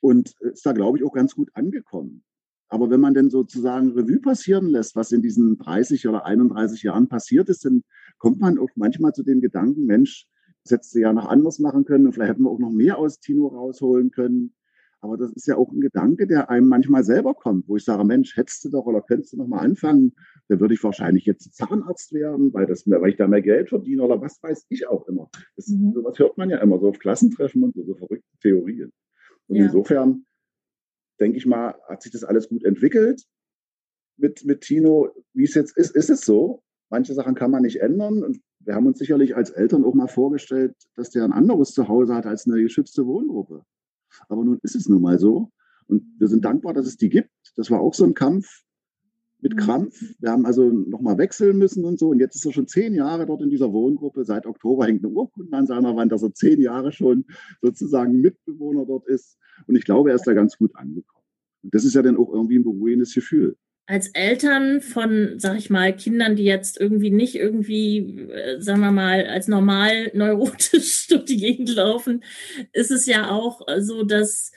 und 0.00 0.34
ist 0.40 0.64
da, 0.64 0.72
glaube 0.72 0.98
ich, 0.98 1.04
auch 1.04 1.12
ganz 1.12 1.34
gut 1.34 1.50
angekommen. 1.54 2.22
Aber 2.68 2.90
wenn 2.90 3.00
man 3.00 3.14
denn 3.14 3.30
sozusagen 3.30 3.92
Revue 3.92 4.18
passieren 4.18 4.68
lässt, 4.68 4.96
was 4.96 5.12
in 5.12 5.22
diesen 5.22 5.56
30 5.58 6.08
oder 6.08 6.26
31 6.26 6.82
Jahren 6.82 7.08
passiert 7.08 7.48
ist, 7.48 7.64
dann 7.64 7.82
kommt 8.18 8.40
man 8.40 8.58
auch 8.58 8.70
manchmal 8.74 9.12
zu 9.12 9.22
dem 9.22 9.40
Gedanken, 9.40 9.86
Mensch, 9.86 10.26
das 10.64 10.72
hättest 10.72 10.94
du 10.94 11.00
ja 11.00 11.12
noch 11.12 11.28
anders 11.28 11.60
machen 11.60 11.84
können 11.84 12.06
und 12.06 12.12
vielleicht 12.12 12.32
hätten 12.32 12.42
wir 12.42 12.50
auch 12.50 12.58
noch 12.58 12.72
mehr 12.72 12.98
aus 12.98 13.20
Tino 13.20 13.46
rausholen 13.46 14.10
können. 14.10 14.52
Aber 15.00 15.16
das 15.16 15.32
ist 15.34 15.46
ja 15.46 15.56
auch 15.56 15.70
ein 15.70 15.80
Gedanke, 15.80 16.26
der 16.26 16.50
einem 16.50 16.68
manchmal 16.68 17.04
selber 17.04 17.34
kommt, 17.34 17.68
wo 17.68 17.76
ich 17.76 17.84
sage, 17.84 18.02
Mensch, 18.02 18.36
hättest 18.36 18.64
du 18.64 18.70
doch 18.70 18.86
oder 18.86 19.02
könntest 19.02 19.34
du 19.34 19.36
noch 19.36 19.46
mal 19.46 19.60
anfangen, 19.60 20.14
dann 20.48 20.58
würde 20.58 20.74
ich 20.74 20.82
wahrscheinlich 20.82 21.26
jetzt 21.26 21.54
Zahnarzt 21.54 22.12
werden, 22.12 22.52
weil, 22.52 22.66
das 22.66 22.88
weil 22.88 23.10
ich 23.10 23.16
da 23.16 23.28
mehr 23.28 23.42
Geld 23.42 23.68
verdiene 23.68 24.02
oder 24.02 24.20
was 24.20 24.42
weiß 24.42 24.66
ich 24.68 24.88
auch 24.88 25.06
immer. 25.06 25.28
Das, 25.54 25.68
mhm. 25.68 25.92
Sowas 25.92 26.18
hört 26.18 26.36
man 26.38 26.50
ja 26.50 26.58
immer 26.58 26.80
so 26.80 26.88
auf 26.88 26.98
Klassentreffen 26.98 27.62
und 27.62 27.74
so, 27.76 27.84
so 27.84 27.94
verrückte 27.94 28.26
Theorien. 28.42 28.90
Und 29.46 29.56
ja. 29.56 29.66
insofern 29.66 30.24
denke 31.20 31.38
ich 31.38 31.46
mal, 31.46 31.74
hat 31.88 32.02
sich 32.02 32.12
das 32.12 32.24
alles 32.24 32.48
gut 32.48 32.64
entwickelt 32.64 33.22
mit, 34.16 34.44
mit 34.44 34.62
Tino. 34.62 35.08
Wie 35.32 35.44
es 35.44 35.54
jetzt 35.54 35.76
ist, 35.76 35.94
ist 35.94 36.10
es 36.10 36.22
so. 36.22 36.62
Manche 36.90 37.14
Sachen 37.14 37.34
kann 37.34 37.50
man 37.50 37.62
nicht 37.62 37.80
ändern. 37.80 38.22
Und 38.22 38.40
wir 38.60 38.74
haben 38.74 38.86
uns 38.86 38.98
sicherlich 38.98 39.36
als 39.36 39.50
Eltern 39.50 39.84
auch 39.84 39.94
mal 39.94 40.08
vorgestellt, 40.08 40.74
dass 40.94 41.10
der 41.10 41.24
ein 41.24 41.32
anderes 41.32 41.72
Zuhause 41.72 42.14
hat 42.14 42.26
als 42.26 42.46
eine 42.46 42.62
geschützte 42.62 43.06
Wohngruppe. 43.06 43.64
Aber 44.28 44.44
nun 44.44 44.58
ist 44.62 44.76
es 44.76 44.88
nun 44.88 45.02
mal 45.02 45.18
so. 45.18 45.50
Und 45.88 46.02
wir 46.18 46.28
sind 46.28 46.44
dankbar, 46.44 46.74
dass 46.74 46.86
es 46.86 46.96
die 46.96 47.08
gibt. 47.08 47.30
Das 47.56 47.70
war 47.70 47.80
auch 47.80 47.94
so 47.94 48.04
ein 48.04 48.14
Kampf 48.14 48.64
mit 49.40 49.54
mhm. 49.54 49.58
Krampf. 49.58 50.14
Wir 50.20 50.30
haben 50.30 50.46
also 50.46 50.70
nochmal 50.70 51.18
wechseln 51.18 51.58
müssen 51.58 51.84
und 51.84 51.98
so. 51.98 52.08
Und 52.08 52.20
jetzt 52.20 52.36
ist 52.36 52.46
er 52.46 52.52
schon 52.52 52.68
zehn 52.68 52.94
Jahre 52.94 53.26
dort 53.26 53.42
in 53.42 53.50
dieser 53.50 53.72
Wohngruppe. 53.72 54.24
Seit 54.24 54.46
Oktober 54.46 54.86
hängt 54.86 55.04
eine 55.04 55.12
Urkunde 55.12 55.56
an 55.56 55.66
seiner 55.66 55.96
Wand, 55.96 56.12
dass 56.12 56.22
er 56.22 56.34
zehn 56.34 56.60
Jahre 56.60 56.92
schon 56.92 57.24
sozusagen 57.60 58.20
Mitbewohner 58.20 58.86
dort 58.86 59.06
ist. 59.06 59.38
Und 59.66 59.76
ich 59.76 59.84
glaube, 59.84 60.10
er 60.10 60.16
ist 60.16 60.26
da 60.26 60.32
ganz 60.32 60.56
gut 60.56 60.74
angekommen. 60.74 61.24
Und 61.62 61.74
das 61.74 61.84
ist 61.84 61.94
ja 61.94 62.02
dann 62.02 62.16
auch 62.16 62.32
irgendwie 62.32 62.58
ein 62.58 62.64
beruhigendes 62.64 63.14
Gefühl 63.14 63.56
als 63.86 64.08
Eltern 64.08 64.80
von, 64.80 65.38
sag 65.38 65.56
ich 65.56 65.70
mal, 65.70 65.94
Kindern, 65.94 66.34
die 66.34 66.44
jetzt 66.44 66.78
irgendwie 66.80 67.10
nicht 67.10 67.36
irgendwie, 67.36 68.28
äh, 68.30 68.60
sagen 68.60 68.80
wir 68.80 68.90
mal, 68.90 69.26
als 69.26 69.46
normal 69.46 70.10
neurotisch 70.12 71.06
durch 71.10 71.24
die 71.24 71.36
Gegend 71.36 71.72
laufen, 71.74 72.24
ist 72.72 72.90
es 72.90 73.06
ja 73.06 73.30
auch 73.30 73.60
so, 73.78 74.02
dass, 74.02 74.50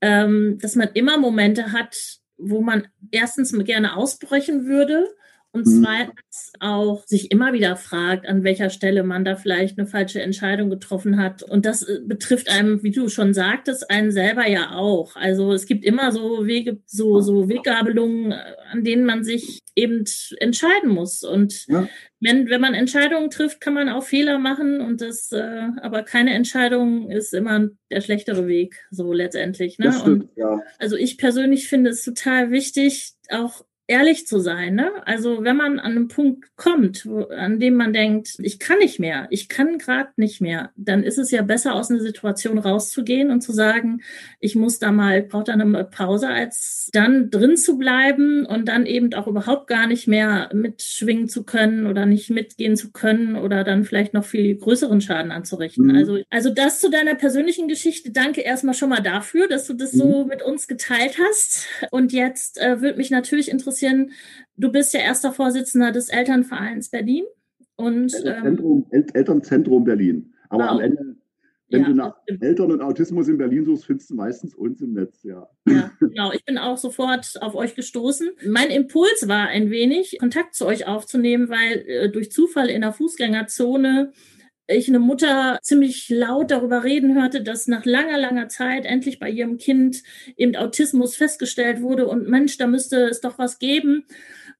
ähm, 0.00 0.58
dass 0.60 0.76
man 0.76 0.88
immer 0.94 1.18
Momente 1.18 1.72
hat, 1.72 2.19
wo 2.40 2.60
man 2.60 2.88
erstens 3.10 3.52
gerne 3.64 3.96
ausbrechen 3.96 4.66
würde 4.66 5.08
und 5.52 5.66
mhm. 5.66 5.82
zweitens 5.82 6.52
auch 6.60 7.04
sich 7.06 7.32
immer 7.32 7.52
wieder 7.52 7.74
fragt, 7.76 8.26
an 8.28 8.44
welcher 8.44 8.70
Stelle 8.70 9.02
man 9.02 9.24
da 9.24 9.34
vielleicht 9.34 9.78
eine 9.78 9.86
falsche 9.86 10.22
Entscheidung 10.22 10.70
getroffen 10.70 11.20
hat. 11.20 11.42
Und 11.42 11.66
das 11.66 11.82
äh, 11.82 12.00
betrifft 12.04 12.48
einem, 12.48 12.82
wie 12.84 12.92
du 12.92 13.08
schon 13.08 13.34
sagtest, 13.34 13.90
einen 13.90 14.12
selber 14.12 14.46
ja 14.46 14.72
auch. 14.72 15.16
Also 15.16 15.52
es 15.52 15.66
gibt 15.66 15.84
immer 15.84 16.12
so 16.12 16.46
Wege, 16.46 16.78
so, 16.86 17.20
so 17.20 17.48
Weggabelungen, 17.48 18.30
äh, 18.30 18.36
an 18.70 18.84
denen 18.84 19.04
man 19.04 19.24
sich 19.24 19.58
eben 19.74 20.04
entscheiden 20.38 20.90
muss. 20.90 21.24
Und 21.24 21.66
ja. 21.66 21.88
wenn, 22.20 22.48
wenn 22.48 22.60
man 22.60 22.74
Entscheidungen 22.74 23.30
trifft, 23.30 23.60
kann 23.60 23.74
man 23.74 23.88
auch 23.88 24.04
Fehler 24.04 24.38
machen 24.38 24.80
und 24.80 25.00
das, 25.00 25.32
äh, 25.32 25.68
aber 25.82 26.04
keine 26.04 26.34
Entscheidung 26.34 27.10
ist 27.10 27.34
immer 27.34 27.68
der 27.90 28.00
schlechtere 28.00 28.46
Weg, 28.46 28.86
so 28.90 29.12
letztendlich. 29.12 29.78
Ne? 29.78 29.92
Stimmt, 29.92 30.24
und 30.24 30.30
ja. 30.36 30.60
also 30.78 30.96
ich 30.96 31.18
persönlich 31.18 31.68
finde 31.68 31.90
es 31.90 32.04
total 32.04 32.50
wichtig, 32.52 33.14
auch 33.30 33.64
ehrlich 33.90 34.24
zu 34.24 34.38
sein. 34.38 34.76
Ne? 34.76 34.92
Also 35.04 35.42
wenn 35.42 35.56
man 35.56 35.80
an 35.80 35.96
einen 35.96 36.08
Punkt 36.08 36.56
kommt, 36.56 37.04
wo, 37.06 37.24
an 37.24 37.58
dem 37.58 37.74
man 37.74 37.92
denkt, 37.92 38.36
ich 38.38 38.60
kann 38.60 38.78
nicht 38.78 39.00
mehr, 39.00 39.26
ich 39.30 39.48
kann 39.48 39.78
gerade 39.78 40.10
nicht 40.16 40.40
mehr, 40.40 40.70
dann 40.76 41.02
ist 41.02 41.18
es 41.18 41.32
ja 41.32 41.42
besser, 41.42 41.74
aus 41.74 41.90
einer 41.90 41.98
Situation 41.98 42.58
rauszugehen 42.58 43.32
und 43.32 43.40
zu 43.40 43.52
sagen, 43.52 44.02
ich 44.38 44.54
muss 44.54 44.78
da 44.78 44.92
mal, 44.92 45.22
brauche 45.22 45.44
da 45.44 45.54
eine 45.54 45.84
Pause, 45.84 46.28
als 46.28 46.88
dann 46.92 47.30
drin 47.30 47.56
zu 47.56 47.78
bleiben 47.78 48.46
und 48.46 48.68
dann 48.68 48.86
eben 48.86 49.12
auch 49.14 49.26
überhaupt 49.26 49.66
gar 49.66 49.88
nicht 49.88 50.06
mehr 50.06 50.50
mitschwingen 50.52 51.28
zu 51.28 51.42
können 51.42 51.86
oder 51.86 52.06
nicht 52.06 52.30
mitgehen 52.30 52.76
zu 52.76 52.92
können 52.92 53.34
oder 53.34 53.64
dann 53.64 53.82
vielleicht 53.82 54.14
noch 54.14 54.24
viel 54.24 54.54
größeren 54.54 55.00
Schaden 55.00 55.32
anzurichten. 55.32 55.86
Mhm. 55.86 55.96
Also, 55.96 56.18
also 56.30 56.50
das 56.50 56.78
zu 56.78 56.90
deiner 56.90 57.16
persönlichen 57.16 57.66
Geschichte. 57.66 58.12
Danke 58.12 58.42
erstmal 58.42 58.74
schon 58.74 58.90
mal 58.90 59.02
dafür, 59.02 59.48
dass 59.48 59.66
du 59.66 59.74
das 59.74 59.94
mhm. 59.94 59.98
so 59.98 60.24
mit 60.26 60.42
uns 60.42 60.68
geteilt 60.68 61.16
hast. 61.18 61.66
Und 61.90 62.12
jetzt 62.12 62.60
äh, 62.60 62.80
würde 62.80 62.96
mich 62.96 63.10
natürlich 63.10 63.50
interessieren, 63.50 63.79
bisschen, 63.80 64.12
du 64.56 64.70
bist 64.70 64.94
ja 64.94 65.00
erster 65.00 65.32
Vorsitzender 65.32 65.92
des 65.92 66.08
Elternvereins 66.08 66.90
Berlin. 66.90 67.24
Und, 67.76 68.14
Elternzentrum, 68.14 68.86
ähm, 68.90 69.06
Elternzentrum 69.14 69.84
Berlin. 69.84 70.34
Aber 70.50 70.64
wow. 70.64 70.70
am 70.72 70.80
Ende, 70.80 71.16
wenn 71.70 71.82
ja, 71.82 71.88
du 71.88 71.94
nach 71.94 72.16
Eltern 72.26 72.72
und 72.72 72.82
Autismus 72.82 73.28
in 73.28 73.38
Berlin 73.38 73.64
suchst, 73.64 73.86
findest 73.86 74.10
du 74.10 74.16
meistens 74.16 74.54
uns 74.54 74.82
im 74.82 74.92
Netz, 74.92 75.22
ja. 75.22 75.48
Ja, 75.66 75.90
genau. 76.00 76.32
Ich 76.32 76.44
bin 76.44 76.58
auch 76.58 76.76
sofort 76.76 77.40
auf 77.40 77.54
euch 77.54 77.74
gestoßen. 77.74 78.28
Mein 78.46 78.70
Impuls 78.70 79.28
war 79.28 79.46
ein 79.46 79.70
wenig, 79.70 80.18
Kontakt 80.18 80.54
zu 80.54 80.66
euch 80.66 80.86
aufzunehmen, 80.86 81.48
weil 81.48 81.84
äh, 81.86 82.10
durch 82.10 82.30
Zufall 82.30 82.68
in 82.68 82.82
der 82.82 82.92
Fußgängerzone 82.92 84.12
ich 84.76 84.88
eine 84.88 84.98
Mutter 84.98 85.58
ziemlich 85.62 86.08
laut 86.08 86.50
darüber 86.50 86.84
reden 86.84 87.14
hörte, 87.14 87.42
dass 87.42 87.66
nach 87.66 87.84
langer, 87.84 88.18
langer 88.18 88.48
Zeit 88.48 88.84
endlich 88.84 89.18
bei 89.18 89.30
ihrem 89.30 89.58
Kind 89.58 90.02
eben 90.36 90.56
Autismus 90.56 91.16
festgestellt 91.16 91.80
wurde 91.80 92.06
und 92.06 92.28
Mensch, 92.28 92.56
da 92.58 92.66
müsste 92.66 93.08
es 93.08 93.20
doch 93.20 93.38
was 93.38 93.58
geben, 93.58 94.04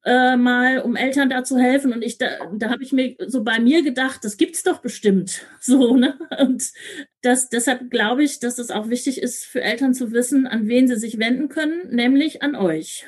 äh, 0.05 0.37
mal 0.37 0.81
um 0.81 0.97
Eltern 0.97 1.31
da 1.31 1.45
zu 1.45 1.59
helfen. 1.59 1.93
Und 1.93 2.03
ich 2.03 2.19
da, 2.19 2.29
da 2.57 2.71
habe 2.71 2.83
ich 2.83 2.93
mir 2.93 3.17
so 3.27 3.45
bei 3.45 3.61
mir 3.61 3.83
gedacht, 3.83 4.25
das 4.25 4.37
gibt's 4.37 4.63
doch 4.63 4.79
bestimmt. 4.79 5.47
So, 5.63 5.95
ne? 5.95 6.19
Und 6.41 6.73
das, 7.21 7.51
deshalb 7.51 7.91
glaube 7.91 8.25
ich, 8.25 8.41
dass 8.41 8.59
es 8.59 8.71
auch 8.71 8.89
wichtig 8.89 9.23
ist 9.23 9.45
für 9.45 9.61
Eltern 9.61 9.93
zu 9.93 10.11
wissen, 10.11 10.47
an 10.47 10.69
wen 10.69 10.89
sie 10.89 10.97
sich 10.97 11.19
wenden 11.19 11.49
können, 11.49 11.91
nämlich 11.91 12.43
an 12.43 12.57
euch. 12.57 13.07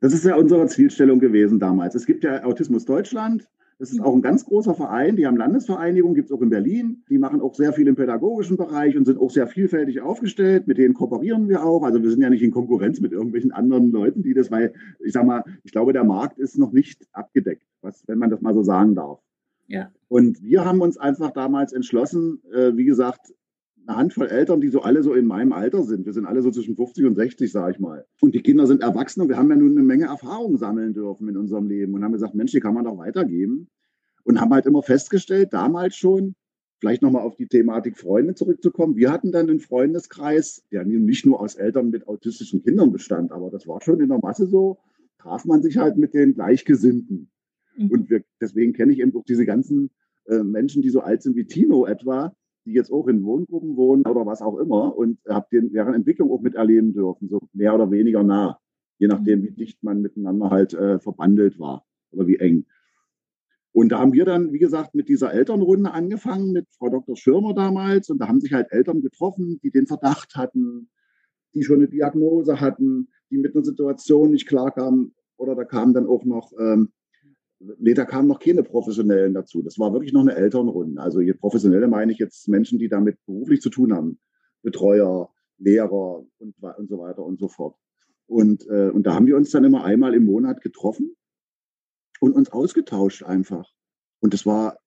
Das 0.00 0.14
ist 0.14 0.24
ja 0.24 0.34
unsere 0.34 0.66
Zielstellung 0.66 1.20
gewesen 1.20 1.60
damals. 1.60 1.94
Es 1.94 2.06
gibt 2.06 2.24
ja 2.24 2.42
Autismus 2.42 2.84
Deutschland. 2.86 3.46
Das 3.78 3.90
ist 3.90 4.00
auch 4.00 4.14
ein 4.14 4.22
ganz 4.22 4.44
großer 4.44 4.74
Verein. 4.74 5.16
Die 5.16 5.26
haben 5.26 5.36
Landesvereinigung, 5.36 6.14
gibt 6.14 6.30
es 6.30 6.36
auch 6.36 6.42
in 6.42 6.50
Berlin. 6.50 7.02
Die 7.08 7.18
machen 7.18 7.40
auch 7.40 7.54
sehr 7.54 7.72
viel 7.72 7.88
im 7.88 7.96
pädagogischen 7.96 8.56
Bereich 8.56 8.96
und 8.96 9.04
sind 9.04 9.18
auch 9.18 9.30
sehr 9.30 9.46
vielfältig 9.46 10.00
aufgestellt. 10.00 10.66
Mit 10.66 10.78
denen 10.78 10.94
kooperieren 10.94 11.48
wir 11.48 11.64
auch. 11.64 11.82
Also 11.82 12.02
wir 12.02 12.10
sind 12.10 12.22
ja 12.22 12.30
nicht 12.30 12.42
in 12.42 12.50
Konkurrenz 12.50 13.00
mit 13.00 13.12
irgendwelchen 13.12 13.52
anderen 13.52 13.90
Leuten, 13.90 14.22
die 14.22 14.34
das, 14.34 14.50
weil 14.50 14.72
ich 15.00 15.12
sage 15.12 15.26
mal, 15.26 15.44
ich 15.64 15.72
glaube, 15.72 15.92
der 15.92 16.04
Markt 16.04 16.38
ist 16.38 16.56
noch 16.58 16.72
nicht 16.72 17.06
abgedeckt, 17.12 17.66
was, 17.82 18.06
wenn 18.06 18.18
man 18.18 18.30
das 18.30 18.40
mal 18.40 18.54
so 18.54 18.62
sagen 18.62 18.94
darf. 18.94 19.20
Ja. 19.66 19.90
Und 20.08 20.42
wir 20.42 20.64
haben 20.64 20.80
uns 20.80 20.98
einfach 20.98 21.30
damals 21.30 21.72
entschlossen, 21.72 22.42
äh, 22.52 22.76
wie 22.76 22.84
gesagt, 22.84 23.32
eine 23.86 23.96
Handvoll 23.96 24.28
Eltern, 24.28 24.60
die 24.60 24.68
so 24.68 24.82
alle 24.82 25.02
so 25.02 25.14
in 25.14 25.26
meinem 25.26 25.52
Alter 25.52 25.82
sind. 25.82 26.06
Wir 26.06 26.12
sind 26.12 26.26
alle 26.26 26.42
so 26.42 26.50
zwischen 26.50 26.76
50 26.76 27.04
und 27.04 27.16
60, 27.16 27.50
sage 27.50 27.72
ich 27.72 27.78
mal. 27.78 28.06
Und 28.20 28.34
die 28.34 28.42
Kinder 28.42 28.66
sind 28.66 28.82
erwachsen 28.82 29.20
und 29.20 29.28
wir 29.28 29.36
haben 29.36 29.50
ja 29.50 29.56
nun 29.56 29.72
eine 29.72 29.82
Menge 29.82 30.06
Erfahrung 30.06 30.56
sammeln 30.56 30.94
dürfen 30.94 31.28
in 31.28 31.36
unserem 31.36 31.68
Leben 31.68 31.94
und 31.94 32.02
haben 32.02 32.12
gesagt, 32.12 32.34
Mensch, 32.34 32.52
die 32.52 32.60
kann 32.60 32.74
man 32.74 32.84
doch 32.84 32.98
weitergeben. 32.98 33.68
Und 34.24 34.40
haben 34.40 34.54
halt 34.54 34.64
immer 34.64 34.82
festgestellt, 34.82 35.52
damals 35.52 35.96
schon, 35.96 36.34
vielleicht 36.80 37.02
nochmal 37.02 37.22
auf 37.22 37.36
die 37.36 37.46
Thematik 37.46 37.98
Freunde 37.98 38.34
zurückzukommen. 38.34 38.96
Wir 38.96 39.12
hatten 39.12 39.32
dann 39.32 39.50
einen 39.50 39.60
Freundeskreis, 39.60 40.62
der 40.72 40.84
nicht 40.84 41.26
nur 41.26 41.40
aus 41.40 41.54
Eltern 41.56 41.90
mit 41.90 42.08
autistischen 42.08 42.62
Kindern 42.62 42.90
bestand, 42.90 43.32
aber 43.32 43.50
das 43.50 43.66
war 43.66 43.82
schon 43.82 44.00
in 44.00 44.08
der 44.08 44.18
Masse 44.18 44.46
so, 44.46 44.78
traf 45.18 45.44
man 45.44 45.62
sich 45.62 45.76
halt 45.76 45.98
mit 45.98 46.14
den 46.14 46.34
Gleichgesinnten. 46.34 47.30
Mhm. 47.76 47.90
Und 47.90 48.10
wir, 48.10 48.24
deswegen 48.40 48.72
kenne 48.72 48.92
ich 48.92 49.00
eben 49.00 49.14
auch 49.14 49.24
diese 49.24 49.44
ganzen 49.44 49.90
äh, 50.26 50.42
Menschen, 50.42 50.82
die 50.82 50.90
so 50.90 51.00
alt 51.00 51.22
sind 51.22 51.36
wie 51.36 51.46
Tino 51.46 51.86
etwa, 51.86 52.34
die 52.64 52.72
jetzt 52.72 52.90
auch 52.90 53.06
in 53.08 53.24
Wohngruppen 53.24 53.76
wohnen 53.76 54.06
oder 54.06 54.26
was 54.26 54.42
auch 54.42 54.58
immer 54.58 54.96
und 54.96 55.18
habe 55.28 55.46
deren 55.50 55.94
Entwicklung 55.94 56.30
auch 56.30 56.40
miterleben 56.40 56.92
dürfen, 56.92 57.28
so 57.28 57.40
mehr 57.52 57.74
oder 57.74 57.90
weniger 57.90 58.22
nah, 58.22 58.58
je 58.98 59.06
nachdem, 59.06 59.42
wie 59.42 59.50
dicht 59.50 59.82
man 59.82 60.00
miteinander 60.00 60.50
halt 60.50 60.74
äh, 60.74 60.98
verbandelt 60.98 61.58
war 61.58 61.84
oder 62.10 62.26
wie 62.26 62.36
eng. 62.36 62.66
Und 63.72 63.88
da 63.88 63.98
haben 63.98 64.12
wir 64.12 64.24
dann, 64.24 64.52
wie 64.52 64.60
gesagt, 64.60 64.94
mit 64.94 65.08
dieser 65.08 65.32
Elternrunde 65.32 65.90
angefangen, 65.90 66.52
mit 66.52 66.68
Frau 66.78 66.90
Dr. 66.90 67.16
Schirmer 67.16 67.54
damals. 67.54 68.08
Und 68.08 68.18
da 68.18 68.28
haben 68.28 68.40
sich 68.40 68.52
halt 68.52 68.70
Eltern 68.70 69.02
getroffen, 69.02 69.58
die 69.64 69.72
den 69.72 69.88
Verdacht 69.88 70.36
hatten, 70.36 70.88
die 71.54 71.64
schon 71.64 71.78
eine 71.78 71.88
Diagnose 71.88 72.60
hatten, 72.60 73.08
die 73.30 73.38
mit 73.38 73.56
einer 73.56 73.64
Situation 73.64 74.30
nicht 74.30 74.46
klarkamen. 74.46 75.12
Oder 75.36 75.56
da 75.56 75.64
kamen 75.64 75.92
dann 75.92 76.06
auch 76.06 76.24
noch 76.24 76.52
ähm, 76.56 76.92
Nee, 77.60 77.94
da 77.94 78.04
kamen 78.04 78.28
noch 78.28 78.40
keine 78.40 78.62
Professionellen 78.62 79.34
dazu. 79.34 79.62
Das 79.62 79.78
war 79.78 79.92
wirklich 79.92 80.12
noch 80.12 80.20
eine 80.20 80.34
Elternrunde. 80.34 81.00
Also 81.00 81.20
professionelle 81.38 81.88
meine 81.88 82.12
ich 82.12 82.18
jetzt 82.18 82.48
Menschen, 82.48 82.78
die 82.78 82.88
damit 82.88 83.16
beruflich 83.26 83.60
zu 83.60 83.70
tun 83.70 83.92
haben. 83.92 84.18
Betreuer, 84.62 85.30
Lehrer 85.58 86.24
und, 86.38 86.54
und 86.60 86.88
so 86.88 86.98
weiter 86.98 87.24
und 87.24 87.38
so 87.38 87.48
fort. 87.48 87.76
Und, 88.26 88.66
äh, 88.68 88.90
und 88.90 89.04
da 89.04 89.14
haben 89.14 89.26
wir 89.26 89.36
uns 89.36 89.50
dann 89.50 89.64
immer 89.64 89.84
einmal 89.84 90.14
im 90.14 90.24
Monat 90.24 90.60
getroffen 90.62 91.14
und 92.20 92.32
uns 92.32 92.50
ausgetauscht 92.50 93.22
einfach. 93.22 93.70
Und 94.20 94.34
das 94.34 94.46
war, 94.46 94.78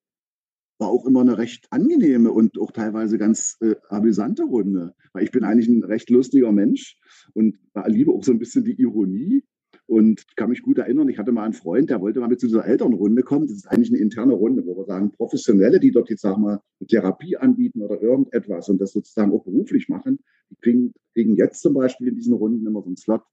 war 0.80 0.89
auch 0.89 1.06
immer 1.06 1.21
eine 1.21 1.38
recht 1.38 1.67
angenehme 1.71 2.32
und 2.32 2.60
auch 2.60 2.71
teilweise 2.71 3.17
ganz 3.17 3.58
äh, 3.62 3.75
amüsante 3.89 4.43
Runde. 4.43 4.95
Weil 5.13 5.23
ich 5.23 5.32
bin 5.32 5.43
eigentlich 5.43 5.67
ein 5.67 5.84
recht 5.84 6.10
lustiger 6.10 6.51
Mensch 6.51 6.99
und 7.34 7.60
liebe 7.86 8.12
auch 8.12 8.23
so 8.23 8.32
ein 8.32 8.39
bisschen 8.39 8.65
die 8.65 8.80
Ironie. 8.80 9.43
Und 9.88 10.26
ich 10.28 10.36
kann 10.36 10.50
mich 10.50 10.62
gut 10.62 10.78
erinnern, 10.80 11.08
ich 11.08 11.17
hatte 11.17 11.32
mal 11.32 11.45
einen 11.45 11.54
Freund, 11.54 11.89
der 11.89 12.02
wollte 12.02 12.19
mal 12.19 12.28
mit 12.28 12.41
zu 12.41 12.47
dieser 12.47 12.65
Elternrunde 12.65 13.23
kommen. 13.23 13.47
Das 13.47 13.56
ist 13.56 13.67
eigentlich 13.67 13.89
eine 13.89 14.00
interne 14.00 14.34
Runde, 14.34 14.65
wo 14.65 14.76
wir 14.78 14.86
sagen, 14.86 15.12
Professionelle, 15.12 15.80
die 15.80 15.91
dort 15.91 16.10
jetzt, 16.10 16.21
sagen 16.21 16.43
wir, 16.43 16.62
eine 16.80 16.88
Therapie 16.88 17.38
anbieten 17.38 17.82
oder 17.82 18.02
irgendetwas 18.02 18.67
und 18.67 18.82
das 18.82 18.91
sozusagen 18.91 19.32
auch 19.32 19.45
beruflich 19.45 19.88
machen, 19.88 20.19
die 20.50 20.56
kriegen, 20.58 20.93
kriegen 21.13 21.38
jetzt 21.38 21.62
zum 21.62 21.73
Beispiel 21.73 22.10
in 22.10 22.15
diesen 22.15 22.34
Runden 22.34 22.67
immer 22.67 22.82
so 22.82 22.88
einen 22.88 22.97
Slot, 22.97 23.23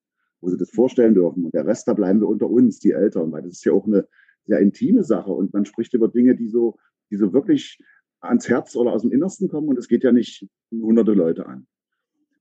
wo 0.40 0.48
sie 0.48 0.56
das 0.56 0.70
vorstellen 0.70 1.14
dürfen. 1.14 1.44
Und 1.44 1.54
der 1.54 1.66
Rest, 1.66 1.88
da 1.88 1.92
bleiben 1.92 2.20
wir 2.20 2.28
unter 2.28 2.48
uns, 2.48 2.78
die 2.78 2.92
Eltern, 2.92 3.32
weil 3.32 3.42
das 3.42 3.54
ist 3.54 3.64
ja 3.64 3.72
auch 3.72 3.86
eine 3.86 4.06
sehr 4.46 4.60
intime 4.60 5.02
Sache 5.02 5.32
und 5.32 5.52
man 5.52 5.64
spricht 5.64 5.92
über 5.94 6.06
Dinge, 6.06 6.36
die 6.36 6.48
so, 6.48 6.76
die 7.10 7.16
so 7.16 7.32
wirklich 7.32 7.80
ans 8.20 8.48
Herz 8.48 8.76
oder 8.76 8.92
aus 8.92 9.02
dem 9.02 9.10
Innersten 9.10 9.48
kommen 9.48 9.68
und 9.68 9.78
es 9.78 9.88
geht 9.88 10.04
ja 10.04 10.12
nicht 10.12 10.46
hunderte 10.70 11.12
Leute 11.14 11.46
an. 11.46 11.66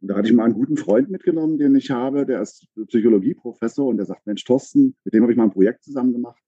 Und 0.04 0.10
da 0.10 0.18
hatte 0.18 0.28
ich 0.28 0.34
mal 0.34 0.44
einen 0.44 0.54
guten 0.54 0.76
Freund 0.76 1.10
mitgenommen, 1.10 1.58
den 1.58 1.74
ich 1.76 1.90
habe, 1.90 2.26
der 2.26 2.42
ist 2.42 2.68
Psychologieprofessor 2.88 3.88
und 3.88 3.96
der 3.96 4.06
sagt, 4.06 4.28
Mensch, 4.28 4.44
Thorsten, 4.44 4.98
mit 5.06 5.14
dem 5.14 5.24
habe 5.24 5.32
ich 5.32 5.38
mal 5.38 5.46
ein 5.46 5.54
Projekt 5.54 5.86
zusammen 5.86 6.12
gemacht. 6.12 6.44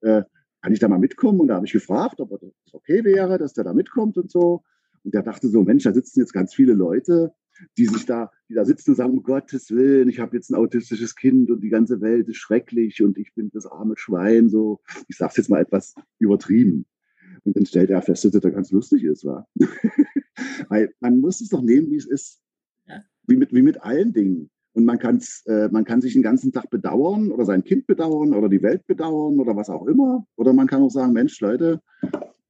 Äh, 0.00 0.22
kann 0.62 0.72
ich 0.72 0.78
da 0.78 0.86
mal 0.86 1.00
mitkommen? 1.00 1.40
Und 1.40 1.48
da 1.48 1.56
habe 1.56 1.66
ich 1.66 1.72
gefragt, 1.72 2.20
ob 2.20 2.30
das 2.30 2.52
okay 2.72 3.02
wäre, 3.02 3.36
dass 3.36 3.52
der 3.52 3.64
da 3.64 3.74
mitkommt 3.74 4.16
und 4.16 4.30
so. 4.30 4.62
Und 5.02 5.12
der 5.12 5.24
dachte 5.24 5.48
so, 5.48 5.64
Mensch, 5.64 5.82
da 5.82 5.92
sitzen 5.92 6.20
jetzt 6.20 6.32
ganz 6.32 6.54
viele 6.54 6.74
Leute, 6.74 7.32
die 7.76 7.86
sich 7.86 8.06
da, 8.06 8.30
die 8.48 8.54
da 8.54 8.64
sitzen 8.64 8.90
und 8.90 8.96
sagen, 8.96 9.10
um 9.10 9.24
Gottes 9.24 9.72
Willen, 9.72 10.08
ich 10.08 10.20
habe 10.20 10.36
jetzt 10.36 10.50
ein 10.50 10.54
autistisches 10.54 11.16
Kind 11.16 11.50
und 11.50 11.64
die 11.64 11.68
ganze 11.68 12.00
Welt 12.00 12.28
ist 12.28 12.36
schrecklich 12.36 13.02
und 13.02 13.18
ich 13.18 13.34
bin 13.34 13.50
das 13.52 13.66
arme 13.66 13.94
Schwein, 13.96 14.48
so. 14.48 14.82
Ich 15.08 15.16
sage 15.16 15.30
es 15.30 15.36
jetzt 15.38 15.50
mal 15.50 15.60
etwas 15.60 15.96
übertrieben. 16.20 16.86
Und 17.42 17.56
dann 17.56 17.66
stellt 17.66 17.90
er 17.90 18.02
fest, 18.02 18.24
dass 18.24 18.30
das 18.30 18.52
ganz 18.52 18.70
lustig 18.70 19.02
ist, 19.02 19.24
war. 19.24 19.48
Weil 20.68 20.94
man 21.00 21.18
muss 21.18 21.40
es 21.40 21.48
doch 21.48 21.62
nehmen, 21.62 21.90
wie 21.90 21.96
es 21.96 22.06
ist. 22.06 22.40
Wie, 23.30 23.36
mit, 23.36 23.54
wie 23.54 23.62
mit 23.62 23.80
allen 23.82 24.12
Dingen. 24.12 24.50
Und 24.72 24.84
man, 24.84 24.98
kann's, 24.98 25.44
äh, 25.46 25.68
man 25.70 25.84
kann 25.84 26.00
sich 26.00 26.14
den 26.14 26.22
ganzen 26.22 26.52
Tag 26.52 26.68
bedauern 26.68 27.30
oder 27.30 27.44
sein 27.44 27.62
Kind 27.62 27.86
bedauern 27.86 28.34
oder 28.34 28.48
die 28.48 28.62
Welt 28.62 28.86
bedauern 28.86 29.38
oder 29.38 29.54
was 29.56 29.70
auch 29.70 29.86
immer. 29.86 30.26
Oder 30.36 30.52
man 30.52 30.66
kann 30.66 30.82
auch 30.82 30.90
sagen, 30.90 31.12
Mensch, 31.12 31.40
Leute, 31.40 31.80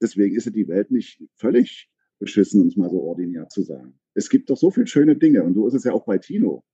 deswegen 0.00 0.36
ist 0.36 0.46
ja 0.46 0.52
die 0.52 0.68
Welt 0.68 0.90
nicht 0.90 1.22
völlig 1.36 1.90
beschissen, 2.18 2.62
um 2.62 2.68
es 2.68 2.76
mal 2.76 2.88
so 2.88 3.00
ordinär 3.02 3.48
zu 3.48 3.62
sagen. 3.62 3.98
Es 4.14 4.30
gibt 4.30 4.48
doch 4.48 4.56
so 4.56 4.70
viele 4.70 4.86
schöne 4.86 5.16
Dinge 5.16 5.42
und 5.42 5.54
so 5.54 5.66
ist 5.66 5.74
es 5.74 5.84
ja 5.84 5.92
auch 5.92 6.04
bei 6.04 6.18
Tino. 6.18 6.64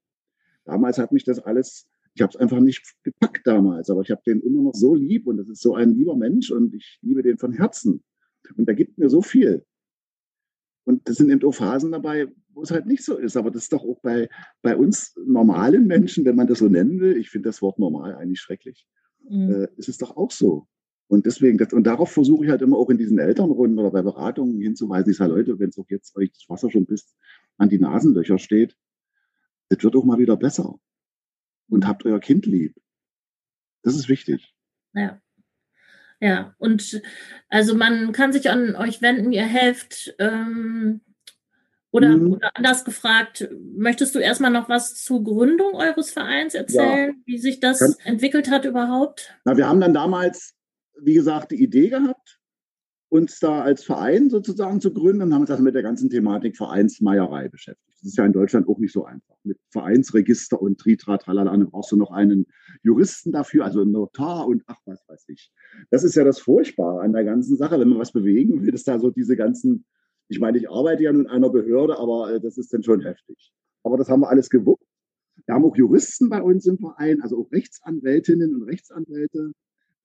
Damals 0.64 0.98
hat 0.98 1.12
mich 1.12 1.24
das 1.24 1.38
alles, 1.40 1.88
ich 2.14 2.22
habe 2.22 2.30
es 2.30 2.36
einfach 2.36 2.60
nicht 2.60 2.94
gepackt 3.02 3.46
damals, 3.46 3.90
aber 3.90 4.02
ich 4.02 4.10
habe 4.10 4.22
den 4.26 4.40
immer 4.40 4.62
noch 4.62 4.74
so 4.74 4.94
lieb 4.94 5.26
und 5.26 5.36
das 5.36 5.48
ist 5.48 5.62
so 5.62 5.74
ein 5.74 5.94
lieber 5.94 6.16
Mensch 6.16 6.50
und 6.50 6.74
ich 6.74 6.98
liebe 7.02 7.22
den 7.22 7.38
von 7.38 7.52
Herzen. 7.52 8.02
Und 8.56 8.68
er 8.68 8.74
gibt 8.74 8.98
mir 8.98 9.08
so 9.08 9.22
viel. 9.22 9.64
Und 10.86 11.08
das 11.08 11.16
sind 11.16 11.30
eben 11.30 11.42
auch 11.44 11.52
Phasen 11.52 11.90
dabei, 11.90 12.28
wo 12.54 12.62
es 12.62 12.70
halt 12.70 12.86
nicht 12.86 13.04
so 13.04 13.16
ist. 13.18 13.36
Aber 13.36 13.50
das 13.50 13.64
ist 13.64 13.72
doch 13.72 13.82
auch 13.82 14.00
bei, 14.02 14.28
bei 14.62 14.76
uns 14.76 15.14
normalen 15.26 15.88
Menschen, 15.88 16.24
wenn 16.24 16.36
man 16.36 16.46
das 16.46 16.60
so 16.60 16.68
nennen 16.68 17.00
will, 17.00 17.16
ich 17.16 17.28
finde 17.28 17.48
das 17.48 17.60
Wort 17.60 17.80
normal 17.80 18.14
eigentlich 18.14 18.40
schrecklich, 18.40 18.86
mhm. 19.28 19.50
äh, 19.50 19.68
ist 19.76 19.88
es 19.88 19.98
doch 19.98 20.16
auch 20.16 20.30
so. 20.30 20.68
Und 21.08 21.26
deswegen, 21.26 21.58
das, 21.58 21.72
und 21.72 21.84
darauf 21.84 22.12
versuche 22.12 22.44
ich 22.44 22.50
halt 22.50 22.62
immer 22.62 22.76
auch 22.76 22.88
in 22.88 22.98
diesen 22.98 23.18
Elternrunden 23.18 23.78
oder 23.80 23.90
bei 23.90 24.02
Beratungen 24.02 24.60
hinzuweisen, 24.60 25.10
ich 25.10 25.16
sage, 25.16 25.32
Leute, 25.32 25.58
wenn 25.58 25.70
es 25.70 25.78
auch 25.78 25.88
jetzt 25.88 26.16
euch 26.16 26.30
das 26.32 26.48
Wasser 26.48 26.70
schon 26.70 26.86
bis 26.86 27.16
an 27.58 27.68
die 27.68 27.80
Nasenlöcher 27.80 28.38
steht, 28.38 28.76
es 29.68 29.82
wird 29.82 29.96
auch 29.96 30.04
mal 30.04 30.18
wieder 30.18 30.36
besser. 30.36 30.78
Und 31.68 31.88
habt 31.88 32.04
euer 32.04 32.20
Kind 32.20 32.46
lieb. 32.46 32.76
Das 33.82 33.96
ist 33.96 34.08
wichtig. 34.08 34.54
Ja. 34.94 35.20
Ja, 36.20 36.54
und 36.58 37.02
also 37.48 37.74
man 37.74 38.12
kann 38.12 38.32
sich 38.32 38.50
an 38.50 38.74
euch 38.74 39.02
wenden, 39.02 39.32
ihr 39.32 39.44
helft. 39.44 40.14
Ähm, 40.18 41.00
oder, 41.90 42.08
mhm. 42.08 42.32
oder 42.34 42.50
anders 42.54 42.84
gefragt, 42.84 43.48
möchtest 43.74 44.14
du 44.14 44.18
erstmal 44.18 44.50
noch 44.50 44.68
was 44.68 45.02
zur 45.02 45.24
Gründung 45.24 45.74
eures 45.74 46.10
Vereins 46.10 46.54
erzählen, 46.54 47.08
ja. 47.10 47.22
wie 47.24 47.38
sich 47.38 47.60
das 47.60 47.78
kann, 47.78 47.94
entwickelt 48.04 48.50
hat 48.50 48.64
überhaupt? 48.64 49.34
Na, 49.44 49.56
wir 49.56 49.66
haben 49.66 49.80
dann 49.80 49.94
damals 49.94 50.56
wie 51.00 51.14
gesagt, 51.14 51.50
die 51.50 51.62
Idee 51.62 51.88
gehabt, 51.88 52.40
uns 53.08 53.38
da 53.38 53.62
als 53.62 53.84
Verein 53.84 54.30
sozusagen 54.30 54.80
zu 54.80 54.92
gründen 54.92 55.22
und 55.22 55.34
haben 55.34 55.42
uns 55.42 55.50
also 55.50 55.62
mit 55.62 55.74
der 55.74 55.82
ganzen 55.82 56.10
Thematik 56.10 56.56
Vereinsmeierei 56.56 57.48
beschäftigt. 57.48 57.86
Das 57.88 58.02
ist 58.02 58.18
ja 58.18 58.26
in 58.26 58.32
Deutschland 58.32 58.68
auch 58.68 58.78
nicht 58.78 58.92
so 58.92 59.04
einfach. 59.04 59.36
Mit 59.44 59.58
Vereinsregister 59.70 60.60
und 60.60 60.78
Tritra, 60.78 61.16
tralala, 61.16 61.50
dann 61.50 61.70
brauchst 61.70 61.92
du 61.92 61.96
noch 61.96 62.10
einen 62.10 62.46
Juristen 62.82 63.32
dafür, 63.32 63.64
also 63.64 63.82
einen 63.82 63.92
Notar 63.92 64.46
und 64.46 64.62
ach, 64.66 64.80
was 64.86 65.02
weiß 65.08 65.24
ich. 65.28 65.52
Das 65.90 66.04
ist 66.04 66.16
ja 66.16 66.24
das 66.24 66.40
Furchtbare 66.40 67.00
an 67.00 67.12
der 67.12 67.24
ganzen 67.24 67.56
Sache, 67.56 67.78
wenn 67.78 67.88
man 67.88 67.98
was 67.98 68.12
bewegen 68.12 68.62
will, 68.62 68.72
dass 68.72 68.82
da 68.82 68.98
so 68.98 69.10
diese 69.10 69.36
ganzen, 69.36 69.86
ich 70.28 70.40
meine, 70.40 70.58
ich 70.58 70.68
arbeite 70.68 71.04
ja 71.04 71.12
nun 71.12 71.22
in 71.22 71.30
einer 71.30 71.50
Behörde, 71.50 71.98
aber 71.98 72.34
äh, 72.34 72.40
das 72.40 72.58
ist 72.58 72.72
dann 72.72 72.82
schon 72.82 73.00
heftig. 73.00 73.52
Aber 73.84 73.96
das 73.96 74.08
haben 74.08 74.20
wir 74.20 74.28
alles 74.28 74.50
gewuppt. 74.50 74.84
Wir 75.44 75.54
haben 75.54 75.64
auch 75.64 75.76
Juristen 75.76 76.28
bei 76.28 76.42
uns 76.42 76.66
im 76.66 76.78
Verein, 76.78 77.20
also 77.22 77.38
auch 77.38 77.52
Rechtsanwältinnen 77.52 78.54
und 78.54 78.62
Rechtsanwälte. 78.64 79.52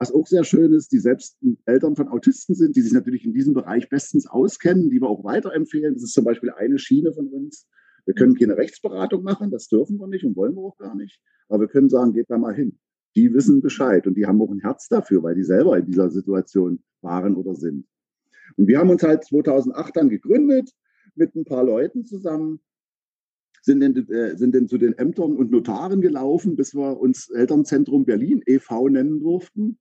Was 0.01 0.11
auch 0.11 0.25
sehr 0.25 0.43
schön 0.43 0.73
ist, 0.73 0.91
die 0.91 0.97
selbst 0.97 1.37
Eltern 1.65 1.95
von 1.95 2.07
Autisten 2.07 2.55
sind, 2.55 2.75
die 2.75 2.81
sich 2.81 2.91
natürlich 2.91 3.23
in 3.23 3.33
diesem 3.33 3.53
Bereich 3.53 3.87
bestens 3.87 4.25
auskennen, 4.25 4.89
die 4.89 4.99
wir 4.99 5.07
auch 5.07 5.23
weiterempfehlen. 5.23 5.93
Das 5.93 6.01
ist 6.01 6.13
zum 6.13 6.23
Beispiel 6.23 6.49
eine 6.49 6.79
Schiene 6.79 7.13
von 7.13 7.27
uns. 7.27 7.67
Wir 8.05 8.15
können 8.15 8.33
keine 8.33 8.57
Rechtsberatung 8.57 9.21
machen, 9.21 9.51
das 9.51 9.67
dürfen 9.67 9.99
wir 9.99 10.07
nicht 10.07 10.25
und 10.25 10.35
wollen 10.35 10.55
wir 10.55 10.63
auch 10.63 10.77
gar 10.79 10.95
nicht. 10.95 11.21
Aber 11.49 11.59
wir 11.59 11.67
können 11.67 11.87
sagen, 11.87 12.13
geht 12.13 12.31
da 12.31 12.39
mal 12.39 12.55
hin. 12.55 12.79
Die 13.15 13.31
wissen 13.31 13.61
Bescheid 13.61 14.07
und 14.07 14.15
die 14.15 14.25
haben 14.25 14.41
auch 14.41 14.49
ein 14.49 14.61
Herz 14.61 14.87
dafür, 14.87 15.21
weil 15.21 15.35
die 15.35 15.43
selber 15.43 15.77
in 15.77 15.85
dieser 15.85 16.09
Situation 16.09 16.81
waren 17.01 17.35
oder 17.35 17.53
sind. 17.53 17.85
Und 18.57 18.67
wir 18.67 18.79
haben 18.79 18.89
uns 18.89 19.03
halt 19.03 19.23
2008 19.23 19.97
dann 19.97 20.09
gegründet 20.09 20.71
mit 21.13 21.35
ein 21.35 21.45
paar 21.45 21.63
Leuten 21.63 22.05
zusammen 22.05 22.59
sind 23.63 23.81
denn, 23.81 23.95
äh, 24.09 24.35
sind 24.35 24.55
denn 24.55 24.67
zu 24.67 24.79
den 24.79 24.97
Ämtern 24.97 25.35
und 25.35 25.51
Notaren 25.51 26.01
gelaufen, 26.01 26.55
bis 26.55 26.73
wir 26.73 26.99
uns 26.99 27.29
Elternzentrum 27.29 28.05
Berlin 28.05 28.41
e.V. 28.47 28.89
nennen 28.89 29.19
durften 29.19 29.77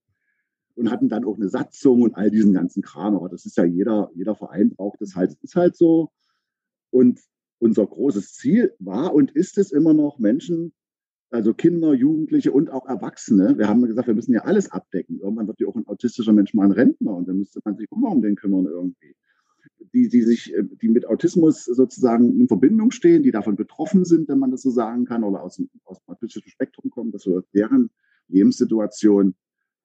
und 0.74 0.90
hatten 0.90 1.08
dann 1.08 1.24
auch 1.24 1.36
eine 1.36 1.48
Satzung 1.48 2.02
und 2.02 2.14
all 2.14 2.30
diesen 2.30 2.52
ganzen 2.52 2.82
Kram. 2.82 3.14
Aber 3.14 3.28
das 3.28 3.44
ist 3.46 3.56
ja 3.56 3.64
jeder, 3.64 4.10
jeder 4.14 4.34
Verein 4.34 4.70
braucht 4.70 5.00
das 5.00 5.14
halt. 5.14 5.36
Ist 5.42 5.56
halt 5.56 5.76
so. 5.76 6.10
Und 6.90 7.20
unser 7.58 7.86
großes 7.86 8.34
Ziel 8.34 8.74
war 8.78 9.14
und 9.14 9.30
ist 9.32 9.58
es 9.58 9.70
immer 9.72 9.94
noch, 9.94 10.18
Menschen, 10.18 10.72
also 11.30 11.54
Kinder, 11.54 11.94
Jugendliche 11.94 12.52
und 12.52 12.70
auch 12.70 12.86
Erwachsene. 12.86 13.56
Wir 13.56 13.68
haben 13.68 13.82
gesagt, 13.82 14.08
wir 14.08 14.14
müssen 14.14 14.32
ja 14.32 14.42
alles 14.42 14.70
abdecken. 14.70 15.20
Irgendwann 15.20 15.46
wird 15.46 15.60
ja 15.60 15.68
auch 15.68 15.76
ein 15.76 15.86
autistischer 15.86 16.32
Mensch 16.32 16.54
mal 16.54 16.64
ein 16.64 16.72
Rentner 16.72 17.14
und 17.14 17.28
dann 17.28 17.38
müsste 17.38 17.60
man 17.64 17.76
sich 17.76 17.88
mal 17.90 18.10
um 18.10 18.22
den 18.22 18.34
kümmern 18.34 18.66
irgendwie. 18.66 19.14
Die, 19.92 20.08
die 20.08 20.22
sich, 20.22 20.54
die 20.80 20.88
mit 20.88 21.06
Autismus 21.06 21.64
sozusagen 21.64 22.38
in 22.40 22.48
Verbindung 22.48 22.90
stehen, 22.90 23.22
die 23.22 23.30
davon 23.30 23.56
betroffen 23.56 24.04
sind, 24.04 24.28
wenn 24.28 24.38
man 24.38 24.50
das 24.50 24.62
so 24.62 24.70
sagen 24.70 25.04
kann, 25.04 25.24
oder 25.24 25.42
aus, 25.42 25.60
aus 25.84 25.98
dem 25.98 26.08
autistischen 26.08 26.50
Spektrum 26.50 26.90
kommen, 26.90 27.12
dass 27.12 27.26
wir 27.26 27.44
deren 27.54 27.90
Lebenssituation 28.28 29.34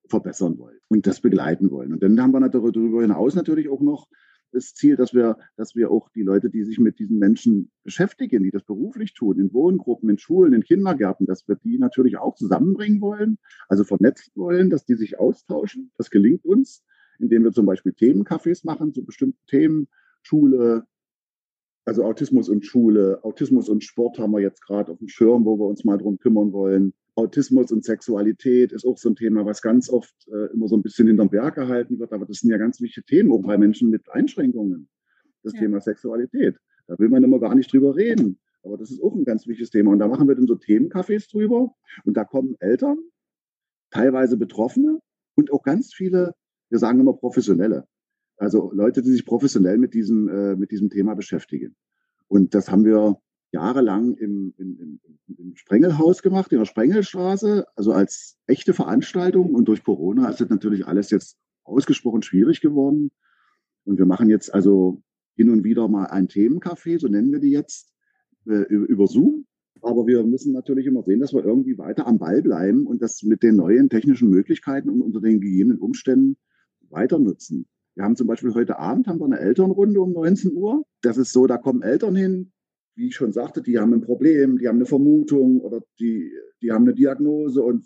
verbessern 0.08 0.58
wollen 0.58 0.78
und 0.88 1.08
das 1.08 1.22
begleiten 1.22 1.72
wollen. 1.72 1.94
Und 1.94 2.04
dann 2.04 2.20
haben 2.22 2.32
wir 2.32 2.50
darüber 2.50 3.02
hinaus 3.02 3.36
natürlich 3.36 3.70
auch 3.70 3.82
noch 3.82 4.08
das 4.52 4.74
Ziel, 4.74 4.96
dass 4.96 5.13
wir, 5.13 5.38
dass 5.58 5.76
wir 5.76 5.91
auch 5.91 6.10
die 6.10 6.24
Leute, 6.24 6.50
die 6.50 6.63
sich 6.63 6.80
mit 6.80 6.98
diesen 6.98 7.20
Menschen 7.20 7.72
beschäftigen, 7.84 8.44
die 8.44 8.52
das 8.52 8.63
beruflich 8.63 9.13
tun, 9.13 9.38
in 9.38 9.54
Wohngruppen, 9.54 10.10
in 10.10 10.18
Schulen, 10.18 10.54
in 10.54 10.63
Kindergärten, 10.63 11.26
dass 11.26 11.48
wir 11.48 11.56
die 11.56 11.78
natürlich 11.78 12.18
auch 12.18 12.36
zusammenbringen 12.36 13.02
wollen, 13.02 13.38
also 13.68 13.84
vernetzen 13.84 14.32
wollen, 14.36 14.70
dass 14.70 14.86
die 14.86 14.96
sich 14.96 15.20
austauschen. 15.20 15.91
Das 15.98 16.10
gelingt 16.10 16.46
uns, 16.46 16.84
indem 17.20 17.44
wir 17.44 17.52
zum 17.52 17.65
Beispiel 17.65 17.91
Themencafés 17.91 18.65
machen 18.65 18.94
zu 18.94 19.04
bestimmten 19.04 19.46
Themen, 19.48 19.88
Schule, 20.22 20.86
also 21.84 22.04
Autismus 22.04 22.50
und 22.50 22.65
Schule, 22.65 23.20
Autismus 23.24 23.70
und 23.70 23.84
Sport 23.84 24.18
haben 24.18 24.32
wir 24.32 24.39
jetzt 24.39 24.62
gerade 24.62 24.91
auf 24.91 24.98
dem 24.98 25.08
Schirm, 25.08 25.46
wo 25.46 25.60
wir 25.60 25.65
uns 25.65 25.84
mal 25.84 25.98
drum 25.98 26.18
kümmern 26.18 26.52
wollen. 26.52 26.94
Autismus 27.15 27.71
und 27.71 27.86
Sexualität 27.86 28.73
ist 28.73 28.86
auch 28.86 28.97
so 28.97 29.10
ein 29.10 29.15
Thema, 29.15 29.45
was 29.45 29.62
ganz 29.62 29.89
oft 29.89 30.13
äh, 30.28 30.54
immer 30.54 30.67
so 30.67 30.75
ein 30.75 30.82
bisschen 30.82 31.08
hinterm 31.08 31.30
Berg 31.30 31.56
gehalten 31.56 31.97
wird. 31.97 32.12
Aber 32.12 32.25
das 32.25 32.39
sind 32.39 32.51
ja 32.51 32.58
ganz 32.58 32.82
wichtige 32.82 33.06
Themen, 33.06 33.32
auch 33.32 33.41
bei 33.41 33.58
Menschen 33.58 33.89
mit 33.89 34.10
Einschränkungen. 34.12 34.89
Das 35.43 35.54
ja. 35.54 35.62
Thema 35.62 35.80
Sexualität. 35.80 36.58
Da 36.88 36.99
will 36.99 37.10
man 37.10 37.23
immer 37.23 37.39
gar 37.39 37.56
nicht 37.56 37.71
drüber 37.71 37.95
reden. 37.95 38.39
Aber 38.63 38.78
das 38.78 38.91
ist 38.91 39.01
auch 39.01 39.15
ein 39.15 39.23
ganz 39.23 39.47
wichtiges 39.47 39.69
Thema. 39.69 39.91
Und 39.91 39.99
da 39.99 40.08
machen 40.08 40.28
wir 40.28 40.36
dann 40.36 40.47
so 40.47 40.56
Themencafés 40.56 41.32
drüber. 41.32 41.73
Und 42.04 42.17
da 42.17 42.25
kommen 42.25 42.56
Eltern, 42.60 42.97
teilweise 43.91 44.38
Betroffene 44.38 44.99
und 45.36 45.54
auch 45.54 45.63
ganz 45.63 45.93
viele, 45.93 46.34
wir 46.69 46.80
sagen 46.80 46.99
immer 46.99 47.13
Professionelle. 47.13 47.88
Also 48.38 48.71
Leute, 48.73 49.01
die 49.01 49.12
sich 49.12 49.25
professionell 49.25 49.78
mit 49.78 49.93
diesem, 49.93 50.28
äh, 50.28 50.56
mit 50.56 50.71
diesem 50.71 50.89
Thema 50.89 51.13
beschäftigen. 51.15 51.75
Und 52.28 52.54
das 52.54 52.69
haben 52.69 52.84
wir 52.84 53.17
jahrelang 53.56 54.15
im, 54.15 54.54
im, 54.58 55.00
im, 55.28 55.56
Sprengelhaus 55.56 56.22
gemacht, 56.22 56.52
in 56.52 56.60
der 56.60 56.65
Sprengelstraße, 56.65 57.65
also 57.76 57.94
als 57.94 58.38
echte 58.46 58.74
Veranstaltung. 58.74 59.56
Und 59.56 59.70
durch 59.70 59.84
Corona 59.84 60.30
ist 60.30 60.41
das 60.41 60.50
natürlich 60.50 60.86
alles 60.86 61.10
jetzt 61.10 61.38
ausgesprochen 61.63 62.22
schwierig 62.22 62.60
geworden. 62.60 63.12
Und 63.86 63.98
wir 63.98 64.06
machen 64.06 64.30
jetzt 64.30 64.54
also 64.54 65.02
hin 65.36 65.50
und 65.50 65.63
wieder 65.63 65.88
mal 65.88 66.08
ein 66.08 66.28
Themencafé, 66.28 67.00
so 67.00 67.08
nennen 67.08 67.32
wir 67.32 67.39
die 67.39 67.52
jetzt, 67.52 67.94
äh, 68.46 68.63
über 68.70 69.08
Zoom. 69.08 69.46
Aber 69.82 70.06
wir 70.06 70.24
müssen 70.24 70.52
natürlich 70.52 70.86
immer 70.86 71.04
sehen, 71.04 71.22
dass 71.22 71.34
wir 71.34 71.46
irgendwie 71.46 71.78
weiter 71.78 72.08
am 72.08 72.18
Ball 72.18 72.41
bleiben 72.41 72.86
und 72.86 73.02
das 73.02 73.24
mit 73.24 73.41
den 73.41 73.56
neuen 73.56 73.89
technischen 73.89 74.30
Möglichkeiten 74.30 74.89
und 74.89 75.02
unter 75.02 75.22
den 75.22 75.39
gegebenen 75.39 75.80
Umständen 75.80 76.36
weiter 76.89 77.20
nutzen. 77.20 77.68
Wir 77.96 78.04
haben 78.04 78.18
zum 78.18 78.28
Beispiel 78.28 78.54
heute 78.54 78.78
Abend 78.78 79.08
haben 79.08 79.20
wir 79.20 79.26
eine 79.26 79.39
Elternrunde 79.39 80.02
um 80.02 80.12
19 80.12 80.54
Uhr. 80.54 80.84
Das 81.02 81.18
ist 81.18 81.32
so, 81.32 81.48
da 81.48 81.58
kommen 81.58 81.82
Eltern 81.82 82.15
hin, 82.15 82.52
wie 82.95 83.08
ich 83.08 83.15
schon 83.15 83.34
sagte, 83.34 83.62
die 83.62 83.77
haben 83.77 83.93
ein 83.93 84.01
Problem, 84.01 84.58
die 84.58 84.67
haben 84.67 84.77
eine 84.77 84.86
Vermutung 84.86 85.60
oder 85.62 85.81
die, 85.99 86.31
die 86.62 86.71
haben 86.71 86.84
eine 86.84 86.93
Diagnose 86.93 87.62
und 87.62 87.86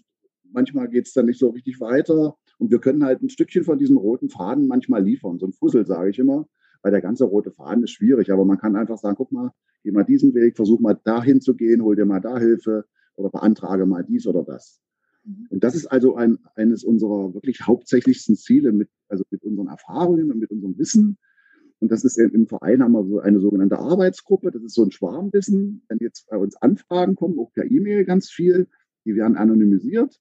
manchmal 0.52 0.88
geht 0.88 1.08
es 1.08 1.14
dann 1.14 1.26
nicht 1.26 1.40
so 1.40 1.50
richtig 1.50 1.80
weiter. 1.80 2.36
Und 2.58 2.72
wir 2.72 2.80
können 2.80 3.04
halt 3.04 3.22
ein 3.22 3.30
Stückchen 3.30 3.64
von 3.64 3.80
diesem 3.80 3.98
roten 3.98 4.30
Faden 4.30 4.68
manchmal 4.68 5.04
liefern. 5.04 5.40
So 5.40 5.48
ein 5.48 5.54
Fussel, 5.54 5.86
sage 5.86 6.10
ich 6.10 6.20
immer, 6.20 6.48
weil 6.82 6.92
der 6.92 7.02
ganze 7.02 7.26
rote 7.26 7.52
Faden 7.52 7.84
ist 7.84 7.92
schwierig. 7.92 8.32
Aber 8.32 8.46
man 8.46 8.58
kann 8.58 8.76
einfach 8.76 8.98
sagen, 8.98 9.16
guck 9.16 9.32
mal, 9.32 9.52
geh 9.84 9.92
mal 9.92 10.04
diesen 10.04 10.34
Weg, 10.34 10.56
versuch 10.56 10.80
mal 10.80 11.00
dahin 11.04 11.42
zu 11.42 11.56
gehen, 11.56 11.84
hol 11.84 11.96
dir 11.96 12.06
mal 12.06 12.20
da 12.20 12.38
Hilfe 12.38 12.86
oder 13.16 13.30
beantrage 13.30 13.86
mal 13.86 14.04
dies 14.04 14.28
oder 14.28 14.44
das. 14.44 14.82
Mhm. 15.24 15.48
Und 15.50 15.64
das 15.64 15.76
ist 15.76 15.88
also 15.88 16.16
ein, 16.16 16.38
eines 16.56 16.84
unserer 16.84 17.34
wirklich 17.34 17.62
hauptsächlichsten 17.62 18.36
Ziele 18.36 18.72
mit, 18.72 18.90
also 19.08 19.24
mit 19.30 19.44
unseren 19.44 19.68
Erfahrungen 19.68 20.32
und 20.32 20.40
mit 20.40 20.52
unserem 20.52 20.78
Wissen. 20.78 21.18
Und 21.80 21.92
das 21.92 22.04
ist 22.04 22.18
im 22.18 22.48
Verein 22.48 22.84
haben 22.84 22.92
wir 22.92 23.06
so 23.06 23.20
eine 23.20 23.40
sogenannte 23.40 23.80
Arbeitsgruppe. 23.80 24.52
Das 24.52 24.64
ist 24.64 24.74
so 24.74 24.84
ein 24.84 24.92
Schwarmwissen. 24.92 25.84
Wenn 25.88 26.00
jetzt 26.00 26.28
bei 26.30 26.38
uns 26.38 26.56
Anfragen 26.58 27.16
kommen, 27.16 27.40
auch 27.40 27.54
per 27.54 27.70
E-Mail 27.70 28.04
ganz 28.06 28.30
viel, 28.30 28.68
die 29.06 29.16
werden 29.16 29.38
anonymisiert 29.38 30.20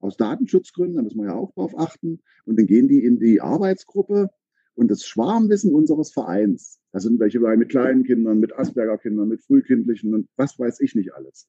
aus 0.00 0.16
Datenschutzgründen. 0.16 0.96
Da 0.96 1.02
müssen 1.02 1.18
wir 1.18 1.28
ja 1.28 1.34
auch 1.34 1.52
drauf 1.52 1.78
achten. 1.78 2.20
Und 2.44 2.58
dann 2.58 2.66
gehen 2.66 2.88
die 2.88 3.04
in 3.04 3.18
die 3.18 3.40
Arbeitsgruppe 3.40 4.30
und 4.74 4.90
das 4.90 5.04
Schwarmwissen 5.04 5.74
unseres 5.74 6.12
Vereins. 6.12 6.78
Da 6.92 7.00
sind 7.00 7.18
welche 7.20 7.40
bei 7.40 7.56
mit 7.56 7.70
kleinen 7.70 8.04
Kindern, 8.04 8.38
mit 8.38 8.56
Asperger-Kindern, 8.56 9.28
mit 9.28 9.42
Frühkindlichen 9.42 10.14
und 10.14 10.28
was 10.36 10.58
weiß 10.58 10.80
ich 10.80 10.94
nicht 10.94 11.14
alles. 11.14 11.48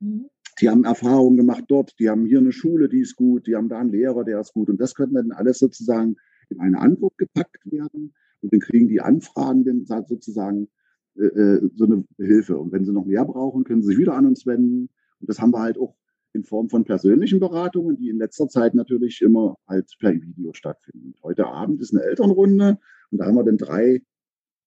Mhm. 0.00 0.28
Die 0.60 0.68
haben 0.68 0.84
Erfahrungen 0.84 1.36
gemacht 1.36 1.64
dort, 1.68 1.94
die 1.98 2.08
haben 2.08 2.26
hier 2.26 2.38
eine 2.38 2.52
Schule, 2.52 2.88
die 2.88 3.00
ist 3.00 3.16
gut, 3.16 3.46
die 3.46 3.54
haben 3.54 3.68
da 3.68 3.78
einen 3.78 3.90
Lehrer, 3.90 4.24
der 4.24 4.40
ist 4.40 4.52
gut. 4.52 4.68
Und 4.70 4.80
das 4.80 4.94
könnte 4.94 5.14
dann 5.14 5.32
alles 5.32 5.58
sozusagen 5.58 6.16
in 6.50 6.60
eine 6.60 6.78
Antwort 6.80 7.16
gepackt 7.18 7.70
werden. 7.70 8.14
Und 8.40 8.52
dann 8.52 8.60
kriegen 8.60 8.88
die 8.88 9.00
Anfragen 9.00 9.64
dann 9.64 9.84
sozusagen 10.06 10.68
äh, 11.16 11.24
äh, 11.24 11.70
so 11.74 11.84
eine 11.84 12.04
Hilfe. 12.16 12.58
Und 12.58 12.72
wenn 12.72 12.84
sie 12.84 12.92
noch 12.92 13.04
mehr 13.04 13.24
brauchen, 13.24 13.64
können 13.64 13.82
sie 13.82 13.88
sich 13.88 13.98
wieder 13.98 14.14
an 14.14 14.26
uns 14.26 14.46
wenden. 14.46 14.88
Und 15.20 15.28
das 15.28 15.40
haben 15.40 15.52
wir 15.52 15.60
halt 15.60 15.78
auch 15.78 15.96
in 16.32 16.44
Form 16.44 16.68
von 16.68 16.84
persönlichen 16.84 17.40
Beratungen, 17.40 17.96
die 17.96 18.10
in 18.10 18.18
letzter 18.18 18.48
Zeit 18.48 18.74
natürlich 18.74 19.20
immer 19.22 19.56
halt 19.66 19.90
per 19.98 20.12
Video 20.12 20.52
stattfinden. 20.52 21.08
Und 21.08 21.22
heute 21.22 21.46
Abend 21.46 21.80
ist 21.80 21.92
eine 21.92 22.04
Elternrunde 22.04 22.78
und 23.10 23.18
da 23.18 23.26
haben 23.26 23.34
wir 23.34 23.44
dann 23.44 23.56
drei 23.56 24.02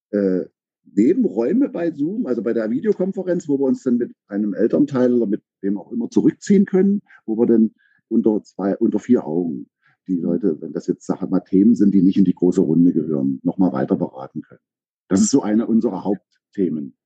äh, 0.10 0.46
Nebenräume 0.84 1.70
bei 1.70 1.92
Zoom, 1.92 2.26
also 2.26 2.42
bei 2.42 2.54
der 2.54 2.70
Videokonferenz, 2.70 3.48
wo 3.48 3.60
wir 3.60 3.66
uns 3.66 3.84
dann 3.84 3.98
mit 3.98 4.12
einem 4.28 4.54
Elternteil 4.54 5.14
oder 5.14 5.28
mit 5.28 5.44
wem 5.62 5.78
auch 5.78 5.92
immer 5.92 6.10
zurückziehen 6.10 6.66
können, 6.66 7.02
wo 7.26 7.38
wir 7.38 7.46
dann 7.46 7.72
unter 8.10 8.42
zwei, 8.44 8.76
unter 8.78 9.00
vier 9.00 9.26
Augen 9.26 9.70
die 10.08 10.18
Leute, 10.18 10.60
wenn 10.62 10.74
das 10.74 10.88
jetzt 10.88 11.06
sag 11.06 11.22
mal 11.30 11.40
Themen 11.42 11.76
sind, 11.76 11.94
die 11.94 12.02
nicht 12.02 12.18
in 12.18 12.26
die 12.26 12.34
große 12.34 12.62
Runde 12.62 12.94
gehören, 12.94 13.40
nochmal 13.44 13.72
weiter 13.72 13.96
beraten 13.96 14.42
können. 14.42 14.62
Das 15.08 15.22
ist 15.22 15.32
so 15.32 15.42
eine 15.42 15.68
unserer 15.68 16.04
Hauptthemen. 16.04 16.98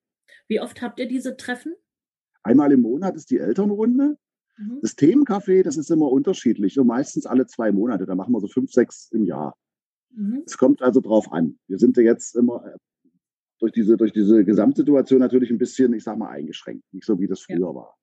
Wie 0.48 0.60
oft 0.60 0.82
habt 0.82 1.00
ihr 1.00 1.08
diese 1.08 1.38
Treffen? 1.38 1.74
Einmal 2.44 2.72
im 2.72 2.82
Monat 2.82 3.16
ist 3.16 3.32
die 3.32 3.40
Elternrunde. 3.40 4.18
Mhm. 4.58 4.80
Das 4.82 4.96
Themencafé, 4.96 5.64
das 5.64 5.78
ist 5.78 5.90
immer 5.90 6.12
unterschiedlich, 6.12 6.76
so 6.76 6.84
meistens 6.84 7.26
alle 7.26 7.48
zwei 7.48 7.72
Monate. 7.72 8.06
Da 8.06 8.16
machen 8.16 8.34
wir 8.34 8.40
so 8.40 8.48
fünf, 8.48 8.72
sechs 8.72 9.10
im 9.12 9.26
Jahr. 9.26 9.58
Mhm. 10.12 10.44
Es 10.46 10.58
kommt 10.58 10.82
also 10.82 11.02
drauf 11.02 11.32
an. 11.32 11.58
Wir 11.68 11.80
sind 11.80 11.98
ja 11.98 12.04
jetzt 12.04 12.36
immer 12.36 12.76
durch 13.60 13.72
diese, 13.72 13.98
durch 13.98 14.12
diese 14.12 14.46
Gesamtsituation 14.46 15.20
natürlich 15.20 15.50
ein 15.50 15.58
bisschen, 15.58 15.94
ich 15.94 16.04
sag 16.04 16.18
mal, 16.18 16.30
eingeschränkt. 16.30 16.84
Nicht 16.94 17.06
so, 17.06 17.20
wie 17.20 17.28
das 17.28 17.42
früher 17.42 17.60
ja. 17.60 17.76
war. 17.76 17.96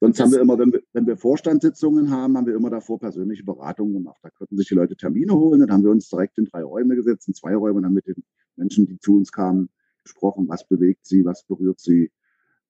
Sonst 0.00 0.20
haben 0.20 0.32
wir 0.32 0.40
immer, 0.40 0.58
wenn 0.58 0.72
wir, 0.72 0.82
wenn 0.92 1.06
wir 1.06 1.16
Vorstandssitzungen 1.16 2.10
haben, 2.10 2.36
haben 2.36 2.46
wir 2.46 2.54
immer 2.54 2.68
davor 2.68 2.98
persönliche 2.98 3.44
Beratungen 3.44 3.94
gemacht. 3.94 4.18
Da 4.22 4.30
könnten 4.30 4.56
sich 4.56 4.68
die 4.68 4.74
Leute 4.74 4.94
Termine 4.94 5.32
holen. 5.32 5.60
Dann 5.60 5.72
haben 5.72 5.84
wir 5.84 5.90
uns 5.90 6.08
direkt 6.08 6.36
in 6.36 6.44
drei 6.44 6.62
Räume 6.62 6.96
gesetzt, 6.96 7.28
in 7.28 7.34
zwei 7.34 7.54
Räume, 7.56 7.78
und 7.78 7.84
dann 7.84 7.94
mit 7.94 8.06
den 8.06 8.22
Menschen, 8.56 8.86
die 8.86 8.98
zu 8.98 9.16
uns 9.16 9.32
kamen, 9.32 9.70
gesprochen. 10.02 10.48
Was 10.48 10.68
bewegt 10.68 11.06
sie? 11.06 11.24
Was 11.24 11.44
berührt 11.44 11.80
sie? 11.80 12.10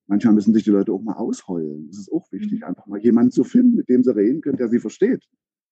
Manchmal 0.06 0.34
müssen 0.34 0.54
sich 0.54 0.62
die 0.62 0.70
Leute 0.70 0.92
auch 0.92 1.02
mal 1.02 1.14
ausheulen. 1.14 1.88
Das 1.88 1.98
ist 1.98 2.12
auch 2.12 2.30
wichtig, 2.30 2.60
mhm. 2.60 2.66
einfach 2.66 2.86
mal 2.86 3.00
jemanden 3.00 3.32
zu 3.32 3.42
finden, 3.42 3.74
mit 3.74 3.88
dem 3.88 4.04
sie 4.04 4.14
reden 4.14 4.40
können, 4.40 4.56
der 4.56 4.68
sie 4.68 4.78
versteht. 4.78 5.24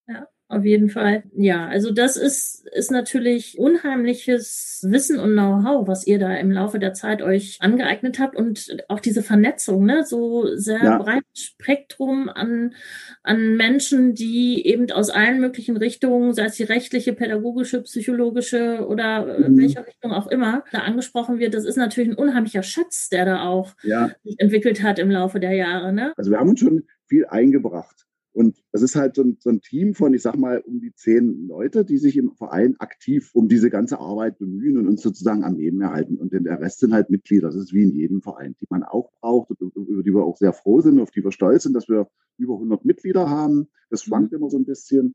Ja, 0.08 0.26
auf 0.48 0.64
jeden 0.64 0.90
Fall. 0.90 1.24
Ja, 1.34 1.66
also 1.68 1.90
das 1.90 2.16
ist, 2.16 2.66
ist 2.72 2.90
natürlich 2.90 3.58
unheimliches 3.58 4.84
Wissen 4.86 5.18
und 5.18 5.32
Know-how, 5.32 5.88
was 5.88 6.06
ihr 6.06 6.18
da 6.18 6.34
im 6.36 6.50
Laufe 6.50 6.78
der 6.78 6.92
Zeit 6.92 7.22
euch 7.22 7.56
angeeignet 7.60 8.18
habt 8.18 8.36
und 8.36 8.76
auch 8.88 9.00
diese 9.00 9.22
Vernetzung, 9.22 9.86
ne, 9.86 10.04
so 10.04 10.54
sehr 10.54 10.82
ja. 10.82 10.98
breites 10.98 11.24
Spektrum 11.34 12.28
an, 12.28 12.74
an 13.22 13.56
Menschen, 13.56 14.14
die 14.14 14.66
eben 14.66 14.90
aus 14.90 15.08
allen 15.08 15.40
möglichen 15.40 15.78
Richtungen, 15.78 16.34
sei 16.34 16.44
es 16.44 16.56
die 16.56 16.64
rechtliche, 16.64 17.14
pädagogische, 17.14 17.82
psychologische 17.82 18.86
oder 18.86 19.38
mhm. 19.38 19.56
welche 19.56 19.86
Richtung 19.86 20.12
auch 20.12 20.26
immer, 20.26 20.62
da 20.72 20.80
angesprochen 20.80 21.38
wird. 21.38 21.54
Das 21.54 21.64
ist 21.64 21.76
natürlich 21.76 22.10
ein 22.10 22.18
unheimlicher 22.18 22.62
Schatz, 22.62 23.08
der 23.08 23.24
da 23.24 23.44
auch 23.44 23.74
ja. 23.82 24.10
sich 24.22 24.38
entwickelt 24.38 24.82
hat 24.82 24.98
im 24.98 25.10
Laufe 25.10 25.40
der 25.40 25.52
Jahre, 25.52 25.92
ne? 25.92 26.12
Also 26.16 26.30
wir 26.30 26.38
haben 26.38 26.50
uns 26.50 26.60
schon 26.60 26.84
viel 27.06 27.24
eingebracht. 27.26 28.04
Und 28.34 28.60
das 28.72 28.82
ist 28.82 28.96
halt 28.96 29.14
so 29.14 29.22
ein, 29.22 29.36
so 29.38 29.48
ein, 29.48 29.60
Team 29.60 29.94
von, 29.94 30.12
ich 30.12 30.22
sag 30.22 30.36
mal, 30.36 30.60
um 30.60 30.80
die 30.80 30.92
zehn 30.92 31.46
Leute, 31.46 31.84
die 31.84 31.98
sich 31.98 32.16
im 32.16 32.34
Verein 32.34 32.74
aktiv 32.80 33.30
um 33.32 33.48
diese 33.48 33.70
ganze 33.70 34.00
Arbeit 34.00 34.38
bemühen 34.38 34.76
und 34.76 34.88
uns 34.88 35.02
sozusagen 35.02 35.44
am 35.44 35.54
Leben 35.54 35.80
erhalten. 35.80 36.16
Und 36.16 36.32
der 36.32 36.60
Rest 36.60 36.80
sind 36.80 36.92
halt 36.92 37.10
Mitglieder. 37.10 37.46
Das 37.46 37.54
ist 37.54 37.72
wie 37.72 37.84
in 37.84 37.92
jedem 37.92 38.22
Verein, 38.22 38.56
die 38.60 38.66
man 38.68 38.82
auch 38.82 39.12
braucht, 39.20 39.52
über 39.60 40.02
die 40.02 40.12
wir 40.12 40.24
auch 40.24 40.36
sehr 40.36 40.52
froh 40.52 40.80
sind, 40.80 40.98
auf 40.98 41.12
die 41.12 41.22
wir 41.22 41.30
stolz 41.30 41.62
sind, 41.62 41.74
dass 41.74 41.88
wir 41.88 42.08
über 42.36 42.54
100 42.54 42.84
Mitglieder 42.84 43.30
haben. 43.30 43.68
Das 43.88 44.02
schwankt 44.02 44.32
mhm. 44.32 44.38
immer 44.38 44.50
so 44.50 44.58
ein 44.58 44.64
bisschen. 44.64 45.14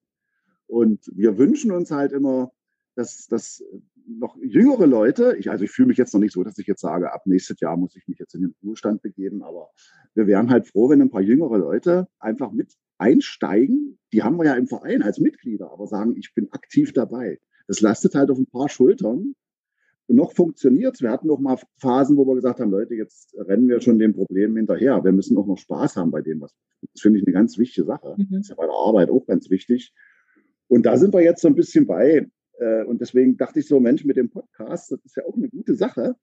Und 0.68 1.12
wir 1.14 1.38
wünschen 1.38 1.72
uns 1.72 1.92
halt 1.92 2.14
immer, 2.14 2.54
dass, 2.96 3.28
dass 3.28 3.62
noch 4.08 4.38
jüngere 4.42 4.88
Leute, 4.88 5.36
ich, 5.38 5.52
also 5.52 5.66
ich 5.66 5.72
fühle 5.72 5.90
mich 5.90 5.98
jetzt 5.98 6.14
noch 6.14 6.22
nicht 6.22 6.34
so, 6.34 6.44
dass 6.44 6.58
ich 6.58 6.68
jetzt 6.68 6.82
sage, 6.82 7.12
ab 7.12 7.24
nächstes 7.26 7.60
Jahr 7.60 7.76
muss 7.76 7.96
ich 7.98 8.08
mich 8.08 8.18
jetzt 8.18 8.34
in 8.34 8.42
den 8.42 8.56
Ruhestand 8.64 9.02
begeben, 9.02 9.44
aber 9.44 9.70
wir 10.16 10.26
wären 10.26 10.50
halt 10.50 10.68
froh, 10.68 10.90
wenn 10.90 11.02
ein 11.02 11.10
paar 11.10 11.22
jüngere 11.22 11.58
Leute 11.58 12.08
einfach 12.20 12.52
mit 12.52 12.76
einsteigen, 13.00 13.98
die 14.14 14.24
haben 14.24 14.38
wir 14.38 14.46
ja 14.46 14.56
im 14.56 14.68
Verein 14.68 15.02
als 15.02 15.20
Mitglieder, 15.20 15.72
aber 15.72 15.88
sagen, 15.88 16.16
ich 16.18 16.34
bin 16.34 16.52
aktiv 16.52 16.94
dabei. 16.94 17.40
Das 17.68 17.82
lastet 17.82 18.16
halt 18.16 18.30
auf 18.30 18.38
ein 18.38 18.48
paar 18.48 18.70
Schultern. 18.70 19.36
Und 20.08 20.16
noch 20.16 20.34
funktioniert 20.34 20.96
es. 20.96 21.02
Wir 21.02 21.12
hatten 21.12 21.28
noch 21.28 21.40
mal 21.40 21.60
Phasen, 21.78 22.18
wo 22.18 22.26
wir 22.26 22.34
gesagt 22.34 22.60
haben, 22.60 22.72
Leute, 22.72 22.96
jetzt 22.96 23.36
rennen 23.38 23.68
wir 23.68 23.80
schon 23.80 24.00
dem 24.00 24.14
Problem 24.14 24.56
hinterher. 24.56 25.04
Wir 25.04 25.12
müssen 25.12 25.38
auch 25.38 25.46
noch 25.46 25.60
Spaß 25.60 25.98
haben 25.98 26.10
bei 26.10 26.22
dem, 26.22 26.42
was. 26.42 26.56
Das 26.94 27.02
finde 27.02 27.20
ich 27.20 27.28
eine 27.28 27.34
ganz 27.34 27.60
wichtige 27.60 27.86
Sache. 27.86 28.16
Mhm. 28.18 28.28
Das 28.32 28.42
ist 28.42 28.50
ja 28.50 28.56
bei 28.56 28.66
der 28.66 28.74
Arbeit 28.74 29.12
auch 29.12 29.26
ganz 29.28 29.52
wichtig. 29.52 29.94
Und 30.68 30.88
da 30.88 30.98
sind 30.98 31.14
wir 31.14 31.22
jetzt 31.22 31.42
so 31.42 31.48
ein 31.48 31.56
bisschen 31.56 31.86
bei. 31.86 32.28
Äh, 32.58 32.84
und 32.86 33.02
deswegen 33.02 33.38
dachte 33.38 33.60
ich 33.60 33.68
so, 33.68 33.80
Mensch, 33.80 34.04
mit 34.04 34.18
dem 34.18 34.32
Podcast, 34.32 34.92
das 34.92 35.00
ist 35.06 35.16
ja 35.16 35.26
auch 35.26 35.36
eine 35.36 35.50
gute 35.50 35.76
Sache, 35.76 36.16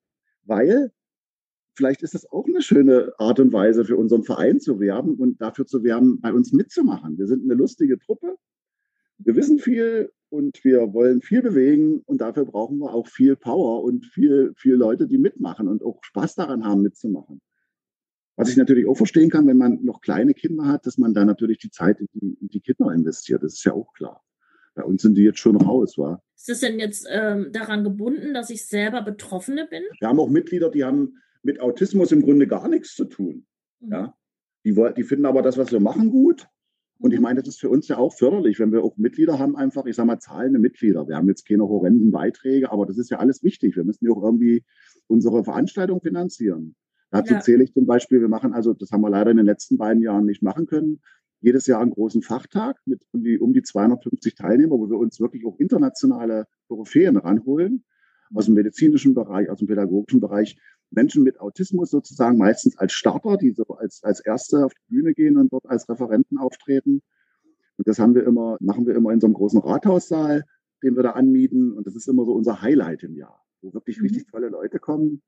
weil 0.43 0.91
vielleicht 1.77 2.01
ist 2.01 2.15
das 2.15 2.29
auch 2.29 2.45
eine 2.47 2.61
schöne 2.61 3.13
Art 3.19 3.39
und 3.39 3.53
Weise 3.53 3.85
für 3.85 3.95
unseren 3.95 4.23
Verein 4.23 4.59
zu 4.59 4.79
werben 4.79 5.15
und 5.15 5.39
dafür 5.39 5.65
zu 5.65 5.83
werben, 5.83 6.19
bei 6.19 6.33
uns 6.33 6.51
mitzumachen. 6.51 7.17
Wir 7.17 7.27
sind 7.27 7.43
eine 7.43 7.53
lustige 7.53 7.99
Truppe. 7.99 8.35
Wir 9.19 9.35
wissen 9.35 9.59
viel 9.59 10.11
und 10.29 10.63
wir 10.63 10.93
wollen 10.93 11.21
viel 11.21 11.41
bewegen 11.41 12.01
und 12.05 12.19
dafür 12.19 12.45
brauchen 12.45 12.79
wir 12.79 12.93
auch 12.93 13.07
viel 13.07 13.35
Power 13.35 13.83
und 13.83 14.05
viel, 14.05 14.53
viel 14.57 14.75
Leute, 14.75 15.07
die 15.07 15.17
mitmachen 15.17 15.67
und 15.67 15.83
auch 15.83 16.03
Spaß 16.03 16.35
daran 16.35 16.65
haben, 16.65 16.81
mitzumachen. 16.81 17.39
Was 18.35 18.49
ich 18.49 18.57
natürlich 18.57 18.87
auch 18.87 18.97
verstehen 18.97 19.29
kann, 19.29 19.47
wenn 19.47 19.57
man 19.57 19.83
noch 19.83 20.01
kleine 20.01 20.33
Kinder 20.33 20.65
hat, 20.65 20.85
dass 20.85 20.97
man 20.97 21.13
da 21.13 21.25
natürlich 21.25 21.57
die 21.59 21.71
Zeit 21.71 21.99
in 21.99 22.07
die, 22.13 22.37
in 22.41 22.47
die 22.49 22.59
Kinder 22.59 22.91
investiert. 22.91 23.43
Das 23.43 23.53
ist 23.53 23.63
ja 23.63 23.73
auch 23.73 23.93
klar. 23.93 24.23
Bei 24.75 24.83
uns 24.83 25.01
sind 25.01 25.15
die 25.15 25.23
jetzt 25.23 25.39
schon 25.39 25.55
raus, 25.55 25.97
war. 25.97 26.21
Ist 26.35 26.49
das 26.49 26.59
denn 26.59 26.79
jetzt 26.79 27.07
ähm, 27.09 27.49
daran 27.51 27.83
gebunden, 27.83 28.35
dass 28.35 28.51
ich 28.51 28.67
selber 28.67 29.01
Betroffene 29.01 29.65
bin? 29.67 29.81
Wir 29.99 30.07
haben 30.07 30.19
auch 30.19 30.29
Mitglieder, 30.29 30.69
die 30.69 30.83
haben 30.83 31.17
mit 31.43 31.59
Autismus 31.59 32.11
im 32.11 32.21
Grunde 32.21 32.47
gar 32.47 32.67
nichts 32.67 32.95
zu 32.95 33.05
tun. 33.05 33.45
Mhm. 33.79 33.91
Ja? 33.91 34.15
Die, 34.65 34.75
die 34.95 35.03
finden 35.03 35.25
aber 35.25 35.41
das, 35.41 35.57
was 35.57 35.71
wir 35.71 35.79
machen, 35.79 36.09
gut. 36.09 36.47
Und 36.99 37.13
ich 37.13 37.19
mhm. 37.19 37.23
meine, 37.23 37.39
das 37.41 37.55
ist 37.55 37.59
für 37.59 37.69
uns 37.69 37.87
ja 37.87 37.97
auch 37.97 38.13
förderlich, 38.13 38.59
wenn 38.59 38.71
wir 38.71 38.83
auch 38.83 38.97
Mitglieder 38.97 39.39
haben, 39.39 39.55
einfach, 39.55 39.85
ich 39.85 39.95
sage 39.95 40.07
mal, 40.07 40.19
zahlende 40.19 40.59
Mitglieder. 40.59 41.07
Wir 41.07 41.15
haben 41.15 41.27
jetzt 41.27 41.47
keine 41.47 41.67
horrenden 41.67 42.11
Beiträge, 42.11 42.71
aber 42.71 42.85
das 42.85 42.97
ist 42.97 43.09
ja 43.09 43.19
alles 43.19 43.43
wichtig. 43.43 43.75
Wir 43.75 43.83
müssen 43.83 44.05
ja 44.05 44.11
auch 44.11 44.23
irgendwie 44.23 44.63
unsere 45.07 45.43
Veranstaltung 45.43 46.01
finanzieren. 46.01 46.75
Dazu 47.11 47.35
ja. 47.35 47.39
zähle 47.39 47.63
ich 47.63 47.73
zum 47.73 47.85
Beispiel, 47.85 48.19
wir 48.19 48.27
machen 48.27 48.53
also, 48.53 48.73
das 48.73 48.91
haben 48.91 49.01
wir 49.01 49.09
leider 49.09 49.31
in 49.31 49.37
den 49.37 49.45
letzten 49.45 49.77
beiden 49.77 50.01
Jahren 50.01 50.25
nicht 50.25 50.43
machen 50.43 50.65
können, 50.65 50.99
jedes 51.39 51.67
Jahr 51.67 51.81
einen 51.81 51.91
großen 51.91 52.21
Fachtag 52.21 52.81
mit 52.85 53.01
um 53.11 53.23
die, 53.23 53.39
um 53.39 53.53
die 53.53 53.61
250 53.61 54.35
Teilnehmer, 54.35 54.71
wo 54.71 54.89
wir 54.89 54.97
uns 54.97 55.19
wirklich 55.19 55.45
auch 55.45 55.57
internationale 55.59 56.47
Koryphäen 56.67 57.15
ranholen, 57.17 57.85
aus 58.33 58.45
dem 58.45 58.55
medizinischen 58.55 59.13
Bereich, 59.13 59.49
aus 59.49 59.59
dem 59.59 59.67
pädagogischen 59.67 60.19
Bereich, 60.19 60.57
Menschen 60.91 61.23
mit 61.23 61.39
Autismus 61.39 61.91
sozusagen 61.91 62.37
meistens 62.37 62.77
als 62.77 62.93
Starter, 62.93 63.37
die 63.37 63.51
so 63.51 63.65
als, 63.65 64.03
als 64.03 64.19
Erste 64.19 64.65
auf 64.65 64.73
die 64.73 64.95
Bühne 64.95 65.13
gehen 65.13 65.37
und 65.37 65.51
dort 65.51 65.65
als 65.67 65.87
Referenten 65.89 66.37
auftreten. 66.37 67.01
Und 67.77 67.87
das 67.87 67.99
haben 67.99 68.15
wir 68.15 68.23
immer, 68.23 68.57
machen 68.59 68.87
wir 68.87 68.95
immer 68.95 69.11
in 69.11 69.19
so 69.19 69.27
einem 69.27 69.33
großen 69.33 69.59
Rathaussaal, 69.59 70.43
den 70.83 70.95
wir 70.95 71.03
da 71.03 71.11
anmieten. 71.11 71.73
Und 71.73 71.85
das 71.85 71.95
ist 71.95 72.07
immer 72.07 72.25
so 72.25 72.33
unser 72.33 72.61
Highlight 72.61 73.03
im 73.03 73.15
Jahr, 73.15 73.43
wo 73.61 73.73
wirklich 73.73 73.97
mhm. 73.97 74.03
richtig 74.03 74.27
tolle 74.27 74.49
Leute 74.49 74.79
kommen 74.79 75.21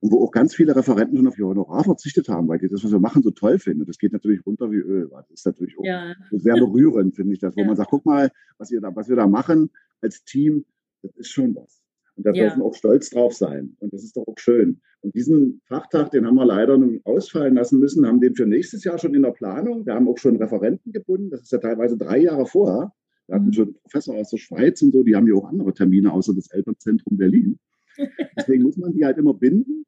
und 0.00 0.10
wo 0.10 0.24
auch 0.24 0.32
ganz 0.32 0.54
viele 0.54 0.74
Referenten 0.74 1.16
schon 1.16 1.28
auf 1.28 1.38
ihr 1.38 1.46
Honorar 1.46 1.84
verzichtet 1.84 2.28
haben, 2.28 2.48
weil 2.48 2.58
die 2.58 2.68
das, 2.68 2.82
was 2.82 2.90
wir 2.90 2.98
machen, 2.98 3.22
so 3.22 3.30
toll 3.30 3.60
finden. 3.60 3.82
Und 3.82 3.88
das 3.88 3.98
geht 3.98 4.12
natürlich 4.12 4.44
runter 4.44 4.70
wie 4.72 4.76
Öl. 4.76 5.08
Das 5.12 5.30
ist 5.30 5.46
natürlich 5.46 5.78
auch 5.78 5.84
ja. 5.84 6.14
sehr 6.32 6.54
berührend, 6.54 7.14
finde 7.14 7.34
ich 7.34 7.38
das, 7.38 7.54
wo 7.54 7.60
ja. 7.60 7.66
man 7.66 7.76
sagt, 7.76 7.90
guck 7.90 8.04
mal, 8.04 8.30
was, 8.58 8.72
ihr 8.72 8.80
da, 8.80 8.94
was 8.96 9.08
wir 9.08 9.16
da 9.16 9.28
machen 9.28 9.70
als 10.00 10.24
Team, 10.24 10.64
das 11.02 11.14
ist 11.16 11.30
schon 11.30 11.54
was. 11.54 11.82
Und 12.16 12.26
da 12.26 12.32
ja. 12.32 12.44
dürfen 12.44 12.62
auch 12.62 12.74
stolz 12.74 13.10
drauf 13.10 13.32
sein. 13.34 13.76
Und 13.78 13.92
das 13.92 14.02
ist 14.02 14.16
doch 14.16 14.26
auch 14.26 14.38
schön. 14.38 14.80
Und 15.02 15.14
diesen 15.14 15.60
Fachtag, 15.66 16.10
den 16.10 16.26
haben 16.26 16.36
wir 16.36 16.46
leider 16.46 16.78
ausfallen 17.04 17.54
lassen 17.54 17.80
müssen, 17.80 18.06
haben 18.06 18.20
den 18.20 18.34
für 18.34 18.46
nächstes 18.46 18.84
Jahr 18.84 18.98
schon 18.98 19.14
in 19.14 19.22
der 19.22 19.32
Planung. 19.32 19.84
Wir 19.84 19.94
haben 19.94 20.08
auch 20.08 20.18
schon 20.18 20.36
Referenten 20.36 20.92
gebunden. 20.92 21.30
Das 21.30 21.42
ist 21.42 21.52
ja 21.52 21.58
teilweise 21.58 21.96
drei 21.96 22.18
Jahre 22.18 22.46
vorher. 22.46 22.92
Wir 23.26 23.36
hatten 23.36 23.46
mhm. 23.46 23.52
schon 23.52 23.74
Professor 23.74 24.16
aus 24.16 24.30
der 24.30 24.38
Schweiz 24.38 24.80
und 24.82 24.92
so, 24.92 25.02
die 25.02 25.16
haben 25.16 25.26
ja 25.26 25.34
auch 25.34 25.48
andere 25.48 25.74
Termine 25.74 26.12
außer 26.12 26.34
das 26.34 26.50
Elternzentrum 26.50 27.16
Berlin. 27.16 27.58
Deswegen 28.36 28.62
muss 28.62 28.76
man 28.76 28.92
die 28.92 29.04
halt 29.04 29.18
immer 29.18 29.34
binden. 29.34 29.84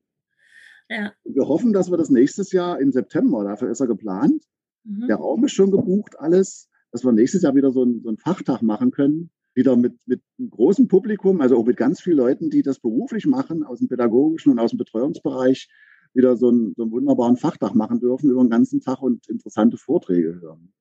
Ja. 0.90 1.12
Und 1.22 1.34
wir 1.34 1.48
hoffen, 1.48 1.72
dass 1.72 1.90
wir 1.90 1.96
das 1.96 2.10
nächstes 2.10 2.52
Jahr 2.52 2.80
im 2.80 2.92
September, 2.92 3.44
dafür 3.44 3.70
ist 3.70 3.80
er 3.80 3.86
geplant, 3.86 4.44
Mhm. 4.84 5.06
Der 5.08 5.16
Raum 5.16 5.44
ist 5.44 5.52
schon 5.52 5.70
gebucht, 5.70 6.18
alles, 6.18 6.68
dass 6.92 7.04
wir 7.04 7.12
nächstes 7.12 7.42
Jahr 7.42 7.54
wieder 7.54 7.72
so 7.72 7.84
ein, 7.84 8.02
so 8.02 8.10
ein 8.10 8.18
Fachtag 8.18 8.62
machen 8.62 8.90
können. 8.90 9.30
Wieder 9.54 9.76
mit, 9.76 9.94
mit 10.06 10.20
einem 10.38 10.50
großen 10.50 10.88
Publikum, 10.88 11.40
also 11.40 11.56
auch 11.56 11.64
mit 11.64 11.76
ganz 11.76 12.00
vielen 12.00 12.18
Leuten, 12.18 12.50
die 12.50 12.62
das 12.62 12.80
beruflich 12.80 13.26
machen, 13.26 13.62
aus 13.62 13.78
dem 13.78 13.88
pädagogischen 13.88 14.52
und 14.52 14.58
aus 14.58 14.70
dem 14.70 14.78
Betreuungsbereich, 14.78 15.68
wieder 16.12 16.36
so 16.36 16.48
einen, 16.48 16.74
so 16.76 16.82
einen 16.82 16.92
wunderbaren 16.92 17.36
Fachtag 17.36 17.74
machen 17.74 18.00
dürfen 18.00 18.30
über 18.30 18.42
den 18.42 18.50
ganzen 18.50 18.80
Tag 18.80 19.02
und 19.02 19.28
interessante 19.28 19.76
Vorträge 19.76 20.40
hören. 20.40 20.72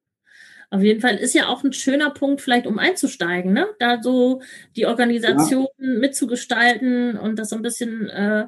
Auf 0.70 0.82
jeden 0.82 1.02
Fall 1.02 1.18
ist 1.18 1.36
ja 1.36 1.50
auch 1.50 1.64
ein 1.64 1.72
schöner 1.72 2.10
Punkt, 2.10 2.42
vielleicht 2.42 2.66
um 2.66 2.80
einzusteigen, 2.80 3.54
ne? 3.54 3.68
Da 3.78 4.02
so 4.02 4.42
die 4.76 4.88
Organisation 4.88 5.68
ja. 5.78 6.00
mitzugestalten 6.00 7.16
und 7.16 7.38
das 7.38 7.50
so 7.50 7.56
ein 7.56 7.62
bisschen 7.62 8.10
äh, 8.10 8.48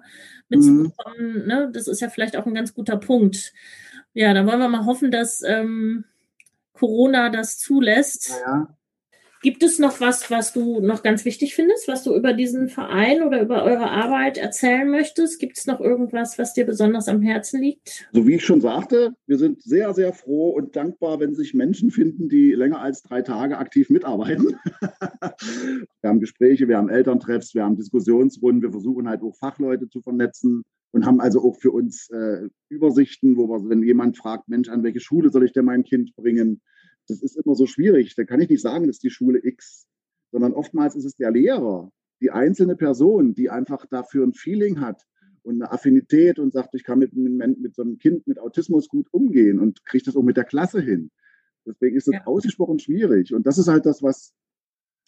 mitzubekommen, 0.50 1.42
mhm. 1.42 1.46
ne? 1.46 1.70
Das 1.72 1.88
ist 1.88 2.02
ja 2.02 2.10
vielleicht 2.10 2.36
auch 2.36 2.48
ein 2.48 2.56
ganz 2.56 2.74
guter 2.74 2.98
Punkt. 2.98 3.54
Ja, 4.14 4.34
dann 4.34 4.48
wollen 4.48 4.58
wir 4.58 4.70
mal 4.70 4.86
hoffen, 4.88 5.12
dass 5.12 5.44
ähm, 5.44 6.06
Corona 6.74 7.30
das 7.30 7.60
zulässt. 7.60 8.34
Ja. 8.44 8.76
Gibt 9.46 9.62
es 9.62 9.78
noch 9.78 10.02
was, 10.02 10.32
was 10.32 10.54
du 10.54 10.80
noch 10.80 11.04
ganz 11.04 11.24
wichtig 11.24 11.54
findest, 11.54 11.88
was 11.88 12.04
du 12.04 12.16
über 12.16 12.34
diesen 12.34 12.68
Verein 12.68 13.22
oder 13.22 13.44
über 13.44 13.64
eure 13.64 13.92
Arbeit 13.92 14.40
erzählen 14.40 14.90
möchtest? 14.90 15.40
Gibt 15.40 15.60
es 15.60 15.68
noch 15.68 15.80
irgendwas, 15.80 16.40
was 16.40 16.54
dir 16.54 16.66
besonders 16.66 17.08
am 17.08 17.22
Herzen 17.22 17.62
liegt? 17.62 18.08
So 18.12 18.26
wie 18.26 18.38
ich 18.38 18.44
schon 18.44 18.60
sagte, 18.60 19.14
wir 19.28 19.38
sind 19.38 19.62
sehr, 19.62 19.94
sehr 19.94 20.14
froh 20.14 20.50
und 20.50 20.76
dankbar, 20.76 21.20
wenn 21.20 21.36
sich 21.36 21.54
Menschen 21.54 21.92
finden, 21.92 22.28
die 22.28 22.54
länger 22.54 22.82
als 22.82 23.04
drei 23.04 23.22
Tage 23.22 23.60
aktiv 23.60 23.92
mitarbeiten. 23.92 24.58
wir 25.22 26.10
haben 26.10 26.22
Gespräche, 26.22 26.68
wir 26.68 26.78
haben 26.78 26.90
Elterntreffs, 26.90 27.54
wir 27.54 27.66
haben 27.66 27.76
Diskussionsrunden, 27.76 28.64
wir 28.64 28.72
versuchen 28.72 29.08
halt 29.08 29.22
auch 29.22 29.36
Fachleute 29.36 29.88
zu 29.88 30.02
vernetzen 30.02 30.64
und 30.90 31.06
haben 31.06 31.22
also 31.22 31.44
auch 31.44 31.56
für 31.60 31.70
uns 31.70 32.10
äh, 32.10 32.50
Übersichten, 32.70 33.38
wo 33.38 33.48
wir, 33.48 33.70
wenn 33.70 33.84
jemand 33.84 34.18
fragt, 34.18 34.50
Mensch, 34.50 34.70
an 34.70 34.82
welche 34.82 35.02
Schule 35.02 35.30
soll 35.30 35.46
ich 35.46 35.54
denn 35.54 35.66
mein 35.66 35.84
Kind 35.84 36.16
bringen? 36.16 36.62
Das 37.08 37.22
ist 37.22 37.38
immer 37.38 37.56
so 37.56 37.66
schwierig. 37.66 38.16
Da 38.16 38.24
kann 38.24 38.42
ich 38.42 38.50
nicht 38.50 38.62
sagen, 38.62 38.88
das 38.88 38.98
ist 38.98 39.04
die 39.04 39.10
Schule 39.10 39.40
X, 39.44 39.88
sondern 40.32 40.54
oftmals 40.54 40.96
ist 40.96 41.06
es 41.06 41.16
der 41.16 41.32
Lehrer, 41.32 41.92
die 42.22 42.32
einzelne 42.32 42.76
Person, 42.76 43.34
die 43.34 43.50
einfach 43.50 43.86
dafür 43.86 44.26
ein 44.26 44.34
Feeling 44.34 44.80
hat 44.82 45.04
und 45.44 45.62
eine 45.62 45.72
Affinität 45.72 46.40
und 46.40 46.54
sagt, 46.54 46.74
ich 46.74 46.84
kann 46.84 47.00
mit, 47.00 47.14
mit, 47.14 47.60
mit 47.60 47.76
so 47.76 47.84
einem 47.84 47.98
Kind 47.98 48.26
mit 48.28 48.40
Autismus 48.40 48.90
gut 48.90 49.08
umgehen 49.12 49.60
und 49.60 49.86
kriege 49.86 50.06
das 50.06 50.16
auch 50.16 50.24
mit 50.24 50.38
der 50.38 50.44
Klasse 50.44 50.82
hin. 50.82 51.12
Deswegen 51.66 51.98
ist 51.98 52.08
es 52.08 52.14
ja. 52.14 52.26
ausgesprochen 52.26 52.80
schwierig. 52.80 53.34
Und 53.34 53.46
das 53.46 53.58
ist 53.58 53.68
halt 53.68 53.86
das, 53.86 54.02
was, 54.02 54.34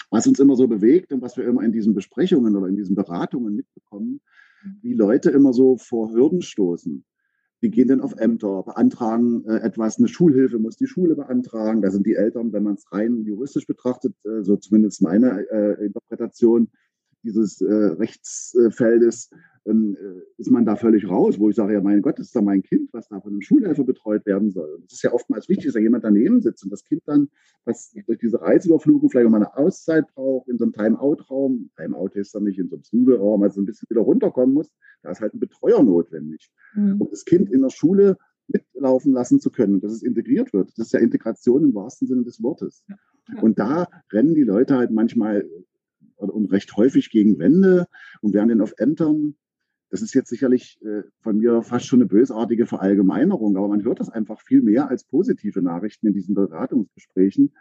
was 0.10 0.28
uns 0.28 0.40
immer 0.40 0.56
so 0.56 0.68
bewegt 0.68 1.12
und 1.12 1.22
was 1.22 1.38
wir 1.38 1.46
immer 1.46 1.64
in 1.64 1.72
diesen 1.72 1.94
Besprechungen 1.94 2.56
oder 2.56 2.68
in 2.68 2.76
diesen 2.76 2.96
Beratungen 2.96 3.56
mitbekommen, 3.56 4.22
wie 4.82 4.94
Leute 4.94 5.30
immer 5.30 5.54
so 5.54 5.78
vor 5.78 6.12
Hürden 6.12 6.42
stoßen. 6.42 7.06
Die 7.62 7.72
gehen 7.72 7.88
dann 7.88 8.02
auf 8.02 8.16
Ämter, 8.18 8.64
beantragen 8.64 9.44
äh, 9.46 9.58
etwas, 9.58 9.98
eine 9.98 10.08
Schulhilfe 10.08 10.60
muss 10.60 10.78
die 10.78 10.88
Schule 10.88 11.16
beantragen. 11.16 11.82
Da 11.82 11.90
sind 11.90 12.06
die 12.06 12.14
Eltern, 12.14 12.54
wenn 12.54 12.64
man 12.64 12.76
es 12.76 12.92
rein 12.92 13.24
juristisch 13.24 13.66
betrachtet, 13.66 14.16
äh, 14.26 14.44
so 14.44 14.58
zumindest 14.58 15.02
meine 15.02 15.46
äh, 15.50 15.86
Interpretation 15.86 16.70
dieses 17.24 17.62
äh, 17.62 17.74
Rechtsfeldes, 17.74 19.32
ist 20.38 20.50
man 20.50 20.66
da 20.66 20.76
völlig 20.76 21.10
raus, 21.10 21.40
wo 21.40 21.50
ich 21.50 21.56
sage, 21.56 21.74
ja, 21.74 21.82
mein 21.82 22.02
Gott, 22.02 22.20
das 22.20 22.28
ist 22.28 22.36
doch 22.36 22.42
mein 22.42 22.64
Kind, 22.64 22.94
was 22.94 23.10
da 23.10 23.20
von 23.20 23.32
einem 23.32 23.42
Schulhelfer 23.42 23.84
betreut 23.84 24.26
werden 24.26 24.52
soll. 24.52 24.80
Das 24.84 24.94
ist 24.94 25.04
ja 25.04 25.12
oftmals 25.12 25.50
wichtig, 25.50 25.66
dass 25.66 25.74
da 25.74 25.80
jemand 25.80 26.06
daneben 26.06 26.42
sitzt 26.42 26.64
und 26.64 26.72
das 26.72 26.86
Kind 26.86 27.02
dann, 27.06 27.30
was 27.66 27.94
durch 28.06 28.20
diese 28.20 28.42
Reizüberflugung 28.42 29.10
vielleicht 29.10 29.28
auch 29.28 29.32
mal 29.32 29.38
eine 29.38 29.58
Auszeit 29.58 30.06
braucht, 30.14 30.48
in 30.48 30.58
so 30.58 30.66
einem 30.66 30.74
Time-Out-Raum, 30.74 31.70
Time-Out 31.76 32.16
ist 32.16 32.34
dann 32.34 32.46
nicht 32.46 32.60
in 32.60 32.70
so 32.70 32.76
einem 32.76 32.84
Snooze-Raum, 32.84 33.44
also 33.44 33.62
ein 33.62 33.66
bisschen 33.66 33.90
wieder 33.90 34.02
runterkommen 34.02 34.54
muss, 34.54 34.72
da 35.02 35.12
ist 35.12 35.20
halt 35.20 35.34
ein 35.34 35.40
Betreuer 35.40 35.84
notwendig, 35.84 36.50
mhm. 36.74 37.02
um 37.02 37.10
das 37.10 37.26
Kind 37.26 37.52
in 37.52 37.62
der 37.62 37.70
Schule 37.70 38.18
mitlaufen 38.48 39.12
lassen 39.12 39.42
zu 39.42 39.52
können 39.52 39.82
dass 39.82 39.92
es 39.92 40.04
integriert 40.04 40.54
wird. 40.54 40.70
Das 40.78 40.88
ist 40.88 40.94
ja 40.94 41.02
Integration 41.02 41.64
im 41.64 41.76
wahrsten 41.76 42.08
Sinne 42.08 42.24
des 42.24 42.42
Wortes. 42.42 42.86
Ja. 42.88 43.42
Und 43.42 43.60
da 43.60 43.90
rennen 44.14 44.36
die 44.36 44.44
Leute 44.44 44.78
halt 44.78 44.92
manchmal 44.92 45.46
und 46.16 46.52
recht 46.52 46.76
häufig 46.78 47.10
gegen 47.10 47.38
Wände 47.40 47.88
und 48.22 48.34
werden 48.34 48.50
dann 48.50 48.62
auf 48.62 48.74
Ämtern 48.78 49.36
das 49.90 50.02
ist 50.02 50.14
jetzt 50.14 50.30
sicherlich 50.30 50.80
äh, 50.84 51.04
von 51.22 51.38
mir 51.38 51.62
fast 51.62 51.86
schon 51.86 52.02
eine 52.02 52.10
bösartige 52.10 52.66
Verallgemeinerung, 52.66 53.58
aber 53.58 53.68
man 53.68 53.84
hört 53.84 54.00
das 54.00 54.10
einfach 54.10 54.42
viel 54.42 54.62
mehr 54.62 54.90
als 54.90 55.06
positive 55.06 55.62
Nachrichten 55.62 56.08
in 56.08 56.14
diesen 56.14 56.36
Beratungsgesprächen, 56.36 57.54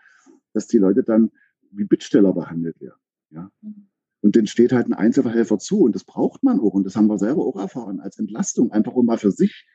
dass 0.52 0.66
die 0.66 0.78
Leute 0.78 1.02
dann 1.02 1.30
wie 1.70 1.84
Bittsteller 1.84 2.32
behandelt 2.32 2.80
werden. 2.80 3.00
Ja? 3.30 3.50
Und 4.22 4.34
denen 4.34 4.46
steht 4.46 4.72
halt 4.72 4.86
ein 4.86 4.94
Einzelverhelfer 4.94 5.58
zu 5.58 5.80
und 5.80 5.94
das 5.94 6.04
braucht 6.04 6.42
man 6.42 6.58
auch 6.58 6.74
und 6.74 6.84
das 6.84 6.96
haben 6.96 7.06
wir 7.06 7.18
selber 7.18 7.44
auch 7.46 7.56
erfahren 7.56 8.00
als 8.00 8.18
Entlastung, 8.18 8.72
einfach 8.72 8.94
um 8.94 9.06
mal 9.06 9.18
für 9.18 9.30
sich 9.30 9.66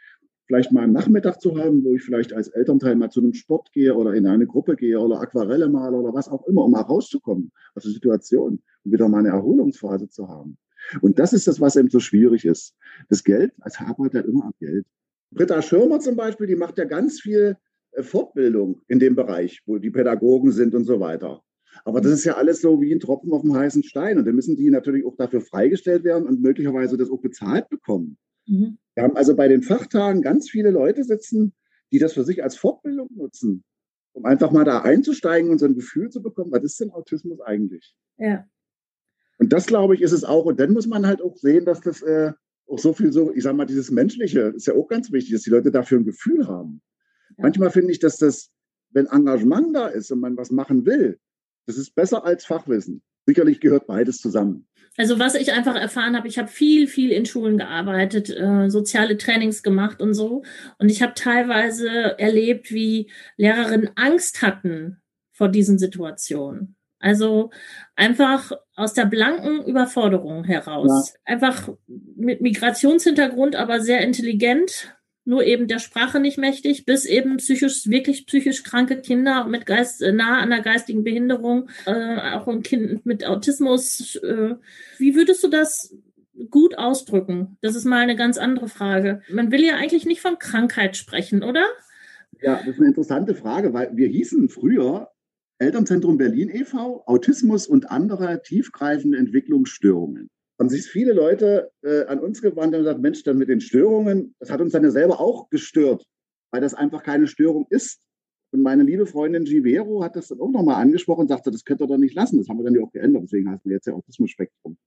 vielleicht 0.46 0.74
mal 0.74 0.84
einen 0.84 0.92
Nachmittag 0.92 1.40
zu 1.40 1.58
haben, 1.58 1.86
wo 1.86 1.96
ich 1.96 2.04
vielleicht 2.04 2.34
als 2.34 2.50
Elternteil 2.50 2.98
mal 2.98 3.10
zu 3.10 3.22
einem 3.22 3.34
Sport 3.34 3.72
gehe 3.72 3.96
oder 3.96 4.14
in 4.14 4.28
eine 4.28 4.46
Gruppe 4.46 4.76
gehe 4.76 5.00
oder 5.00 5.22
Aquarelle 5.22 5.70
male 5.70 5.96
oder 5.96 6.14
was 6.14 6.28
auch 6.28 6.46
immer, 6.46 6.66
um 6.66 6.72
mal 6.72 6.82
rauszukommen 6.82 7.54
aus 7.74 7.84
der 7.84 7.94
Situation 7.94 8.62
und 8.84 8.92
wieder 8.92 9.08
mal 9.08 9.20
eine 9.20 9.30
Erholungsphase 9.30 10.10
zu 10.10 10.28
haben. 10.28 10.58
Und 11.02 11.20
das 11.20 11.34
ist 11.34 11.48
das, 11.48 11.62
was 11.62 11.76
eben 11.76 11.90
so 11.90 12.00
schwierig 12.00 12.46
ist. 12.46 12.76
Das 13.10 13.24
Geld, 13.24 13.54
als 13.62 13.80
hapert 13.80 14.14
halt 14.14 14.26
immer 14.26 14.46
am 14.46 14.54
Geld. 14.60 14.86
Britta 15.32 15.62
Schirmer 15.62 16.00
zum 16.00 16.16
Beispiel, 16.16 16.48
die 16.48 16.56
macht 16.56 16.78
ja 16.78 16.86
ganz 16.86 17.22
viel 17.22 17.58
äh, 17.92 18.04
Fortbildung 18.04 18.82
in 18.88 19.00
dem 19.00 19.16
Bereich, 19.16 19.62
wo 19.66 19.78
die 19.78 19.92
Pädagogen 19.92 20.52
sind 20.52 20.76
und 20.76 20.86
so 20.86 21.00
weiter. 21.00 21.42
Aber 21.86 22.02
das 22.02 22.12
ist 22.12 22.26
ja 22.26 22.36
alles 22.36 22.62
so 22.62 22.82
wie 22.82 22.94
ein 22.94 23.00
Tropfen 23.00 23.32
auf 23.32 23.42
dem 23.42 23.56
heißen 23.56 23.84
Stein. 23.84 24.18
Und 24.18 24.26
dann 24.26 24.36
müssen 24.36 24.58
die 24.58 24.70
natürlich 24.70 25.06
auch 25.06 25.16
dafür 25.16 25.42
freigestellt 25.42 26.04
werden 26.04 26.28
und 26.28 26.42
möglicherweise 26.42 26.98
das 26.98 27.10
auch 27.10 27.22
bezahlt 27.22 27.70
bekommen. 27.70 28.18
Mhm. 28.46 28.78
Wir 28.94 29.04
haben 29.04 29.16
also 29.16 29.36
bei 29.36 29.48
den 29.48 29.64
Fachtagen 29.64 30.22
ganz 30.22 30.50
viele 30.50 30.72
Leute 30.72 31.04
sitzen, 31.04 31.54
die 31.92 32.00
das 32.00 32.14
für 32.14 32.24
sich 32.24 32.44
als 32.44 32.58
Fortbildung 32.58 33.10
nutzen, 33.16 33.64
um 34.14 34.26
einfach 34.26 34.52
mal 34.52 34.66
da 34.66 34.82
einzusteigen 34.82 35.50
und 35.50 35.60
so 35.60 35.66
ein 35.66 35.76
Gefühl 35.76 36.10
zu 36.10 36.22
bekommen, 36.22 36.52
was 36.52 36.64
ist 36.64 36.80
denn 36.80 36.92
Autismus 36.92 37.40
eigentlich? 37.42 37.96
Ja. 38.18 38.46
Und 39.42 39.52
das, 39.52 39.66
glaube 39.66 39.96
ich, 39.96 40.04
ist 40.04 40.12
es 40.12 40.24
auch. 40.24 40.46
Und 40.46 40.60
dann 40.60 40.72
muss 40.72 40.86
man 40.86 41.08
halt 41.08 41.20
auch 41.20 41.36
sehen, 41.36 41.66
dass 41.66 41.82
das 41.82 42.04
äh, 42.04 42.32
auch 42.68 42.78
so 42.78 42.94
viel 42.94 43.12
so, 43.12 43.34
ich 43.34 43.42
sage 43.42 43.58
mal, 43.58 43.66
dieses 43.66 43.90
Menschliche 43.90 44.54
ist 44.56 44.68
ja 44.68 44.76
auch 44.76 44.88
ganz 44.88 45.12
wichtig, 45.12 45.34
dass 45.34 45.42
die 45.42 45.50
Leute 45.50 45.72
dafür 45.72 46.00
ein 46.00 46.06
Gefühl 46.06 46.48
haben. 46.48 46.84
Ja. 47.38 47.46
Manchmal 47.46 47.72
finde 47.72 47.92
ich, 47.92 47.98
dass 47.98 48.18
das, 48.18 48.52
wenn 48.92 49.08
Engagement 49.08 49.76
da 49.76 49.88
ist 49.88 50.12
und 50.12 50.20
man 50.20 50.38
was 50.38 50.52
machen 50.52 50.86
will, 50.86 51.18
das 51.66 51.76
ist 51.80 51.96
besser 51.96 52.24
als 52.24 52.46
Fachwissen. 52.46 53.02
Sicherlich 53.26 53.60
gehört 53.60 53.88
beides 53.88 54.20
zusammen. 54.20 54.68
Also 54.96 55.18
was 55.18 55.34
ich 55.34 55.52
einfach 55.54 55.76
erfahren 55.76 56.16
habe, 56.16 56.28
ich 56.28 56.38
habe 56.38 56.48
viel, 56.48 56.86
viel 56.86 57.12
in 57.12 57.26
Schulen 57.26 57.58
gearbeitet, 57.58 58.30
äh, 58.30 58.70
soziale 58.70 59.18
Trainings 59.18 59.64
gemacht 59.64 60.04
und 60.04 60.14
so. 60.14 60.44
Und 60.78 60.92
ich 60.92 61.02
habe 61.02 61.14
teilweise 61.16 61.90
erlebt, 62.20 62.70
wie 62.70 63.10
Lehrerinnen 63.38 63.90
Angst 63.96 64.44
hatten 64.44 65.02
vor 65.32 65.50
diesen 65.50 65.80
Situationen. 65.80 66.76
Also 67.02 67.50
einfach 67.96 68.52
aus 68.76 68.94
der 68.94 69.06
blanken 69.06 69.66
Überforderung 69.66 70.44
heraus. 70.44 71.14
Ja. 71.14 71.34
Einfach 71.34 71.70
mit 71.88 72.42
Migrationshintergrund, 72.42 73.56
aber 73.56 73.82
sehr 73.82 74.02
intelligent, 74.02 74.96
nur 75.26 75.44
eben 75.44 75.68
der 75.68 75.80
Sprache 75.80 76.20
nicht 76.20 76.38
mächtig, 76.38 76.86
bis 76.86 77.06
eben 77.06 77.38
psychisch, 77.38 77.88
wirklich 77.88 78.26
psychisch 78.26 78.64
kranke 78.64 79.02
Kinder 79.02 79.46
mit 79.46 79.66
Geist, 79.66 80.02
äh, 80.02 80.12
nah 80.12 80.40
an 80.40 80.50
der 80.50 80.62
geistigen 80.62 81.04
Behinderung, 81.04 81.70
äh, 81.86 82.34
auch 82.34 82.48
ein 82.48 82.64
Kind 82.64 83.06
mit 83.06 83.26
Autismus. 83.26 84.16
Äh, 84.18 84.56
wie 84.98 85.16
würdest 85.16 85.44
du 85.44 85.48
das 85.48 85.96
gut 86.50 86.78
ausdrücken? 86.78 87.58
Das 87.62 87.76
ist 87.76 87.86
mal 87.86 88.00
eine 88.00 88.16
ganz 88.16 88.38
andere 88.38 88.68
Frage. 88.68 89.22
Man 89.30 89.52
will 89.52 89.64
ja 89.64 89.76
eigentlich 89.76 90.06
nicht 90.06 90.22
von 90.22 90.40
Krankheit 90.40 90.98
sprechen, 90.98 91.44
oder? 91.44 91.66
Ja, 92.42 92.58
das 92.58 92.68
ist 92.68 92.80
eine 92.80 92.90
interessante 92.90 93.36
Frage, 93.36 93.74
weil 93.74 93.96
wir 93.96 94.08
hießen 94.08 94.50
früher 94.50 95.12
Elternzentrum 95.62 96.18
Berlin 96.18 96.50
e.V., 96.50 97.04
Autismus 97.06 97.68
und 97.68 97.92
andere 97.92 98.42
tiefgreifende 98.42 99.20
Entwicklungsstörungen. 99.20 100.28
Haben 100.60 100.70
sich 100.70 100.88
viele 100.88 101.14
Leute 101.14 101.70
äh, 101.84 102.06
an 102.06 102.20
uns 102.20 102.42
gewandt 102.42 102.74
und 102.74 102.82
gesagt, 102.82 103.00
Mensch, 103.00 103.22
dann 103.24 103.38
mit 103.38 103.48
den 103.48 103.62
Störungen, 103.62 104.34
das 104.40 104.50
hat 104.50 104.60
uns 104.60 104.72
dann 104.74 104.84
ja 104.84 104.90
selber 104.90 105.20
auch 105.20 105.52
gestört, 105.52 106.04
weil 106.52 106.62
das 106.62 106.74
einfach 106.74 107.04
keine 107.04 107.28
Störung 107.28 107.68
ist. 107.70 108.02
Und 108.52 108.64
meine 108.64 108.82
liebe 108.82 109.06
Freundin 109.06 109.46
Givero 109.46 110.04
hat 110.04 110.16
das 110.16 110.30
dann 110.30 110.40
auch 110.40 110.50
nochmal 110.50 110.82
angesprochen 110.82 111.22
und 111.22 111.28
sagte, 111.28 111.52
das 111.52 111.64
könnt 111.64 111.80
ihr 111.80 111.88
doch 111.88 111.98
nicht 111.98 112.16
lassen. 112.16 112.40
Das 112.40 112.50
haben 112.50 112.58
wir 112.58 112.64
dann 112.64 112.74
ja 112.74 112.82
auch 112.82 112.92
geändert. 112.92 113.22
Deswegen 113.24 113.52
heißt 113.52 113.64
wir 113.64 113.74
jetzt 113.74 113.86
ja 113.86 113.94
Autismus-Spektrum 113.94 114.78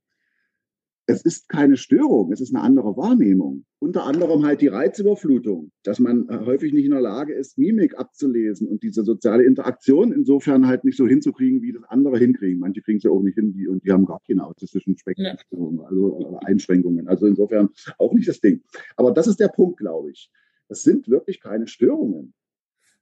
es 1.07 1.23
ist 1.23 1.49
keine 1.49 1.77
Störung, 1.77 2.33
es 2.33 2.41
ist 2.41 2.55
eine 2.55 2.65
andere 2.65 2.97
Wahrnehmung. 2.97 3.65
Unter 3.79 4.05
anderem 4.05 4.45
halt 4.45 4.63
die 4.63 4.69
Reizüberflutung, 4.69 5.71
dass 5.83 5.99
man 5.99 6.29
äh, 6.29 6.39
häufig 6.47 6.73
nicht 6.73 6.87
in 6.87 6.93
der 6.93 7.01
Lage 7.01 7.35
ist, 7.35 7.59
Mimik 7.59 7.99
abzulesen 7.99 8.69
und 8.69 8.83
diese 8.83 9.05
soziale 9.05 9.45
Interaktion 9.45 10.13
insofern 10.13 10.67
halt 10.67 10.85
nicht 10.85 10.97
so 10.97 11.07
hinzukriegen, 11.07 11.61
wie 11.61 11.73
das 11.73 11.83
andere 11.85 12.19
hinkriegen. 12.19 12.59
Manche 12.59 12.81
kriegen 12.81 12.99
es 12.99 13.05
ja 13.05 13.11
auch 13.11 13.23
nicht 13.23 13.35
hin, 13.35 13.53
die, 13.53 13.69
und 13.69 13.85
die 13.85 13.93
haben 13.93 14.07
gar 14.07 14.21
keine 14.27 14.47
autistischen 14.47 14.97
Spektrumstörungen, 14.97 15.81
also 15.81 16.39
äh, 16.41 16.47
Einschränkungen. 16.47 17.07
Also 17.07 17.27
insofern 17.27 17.69
auch 17.99 18.15
nicht 18.15 18.29
das 18.29 18.41
Ding. 18.41 18.63
Aber 18.97 19.13
das 19.13 19.27
ist 19.27 19.41
der 19.41 19.49
Punkt, 19.49 19.79
glaube 19.79 20.11
ich. 20.11 20.31
Das 20.69 20.83
sind 20.83 21.09
wirklich 21.09 21.41
keine 21.41 21.67
Störungen. 21.67 22.33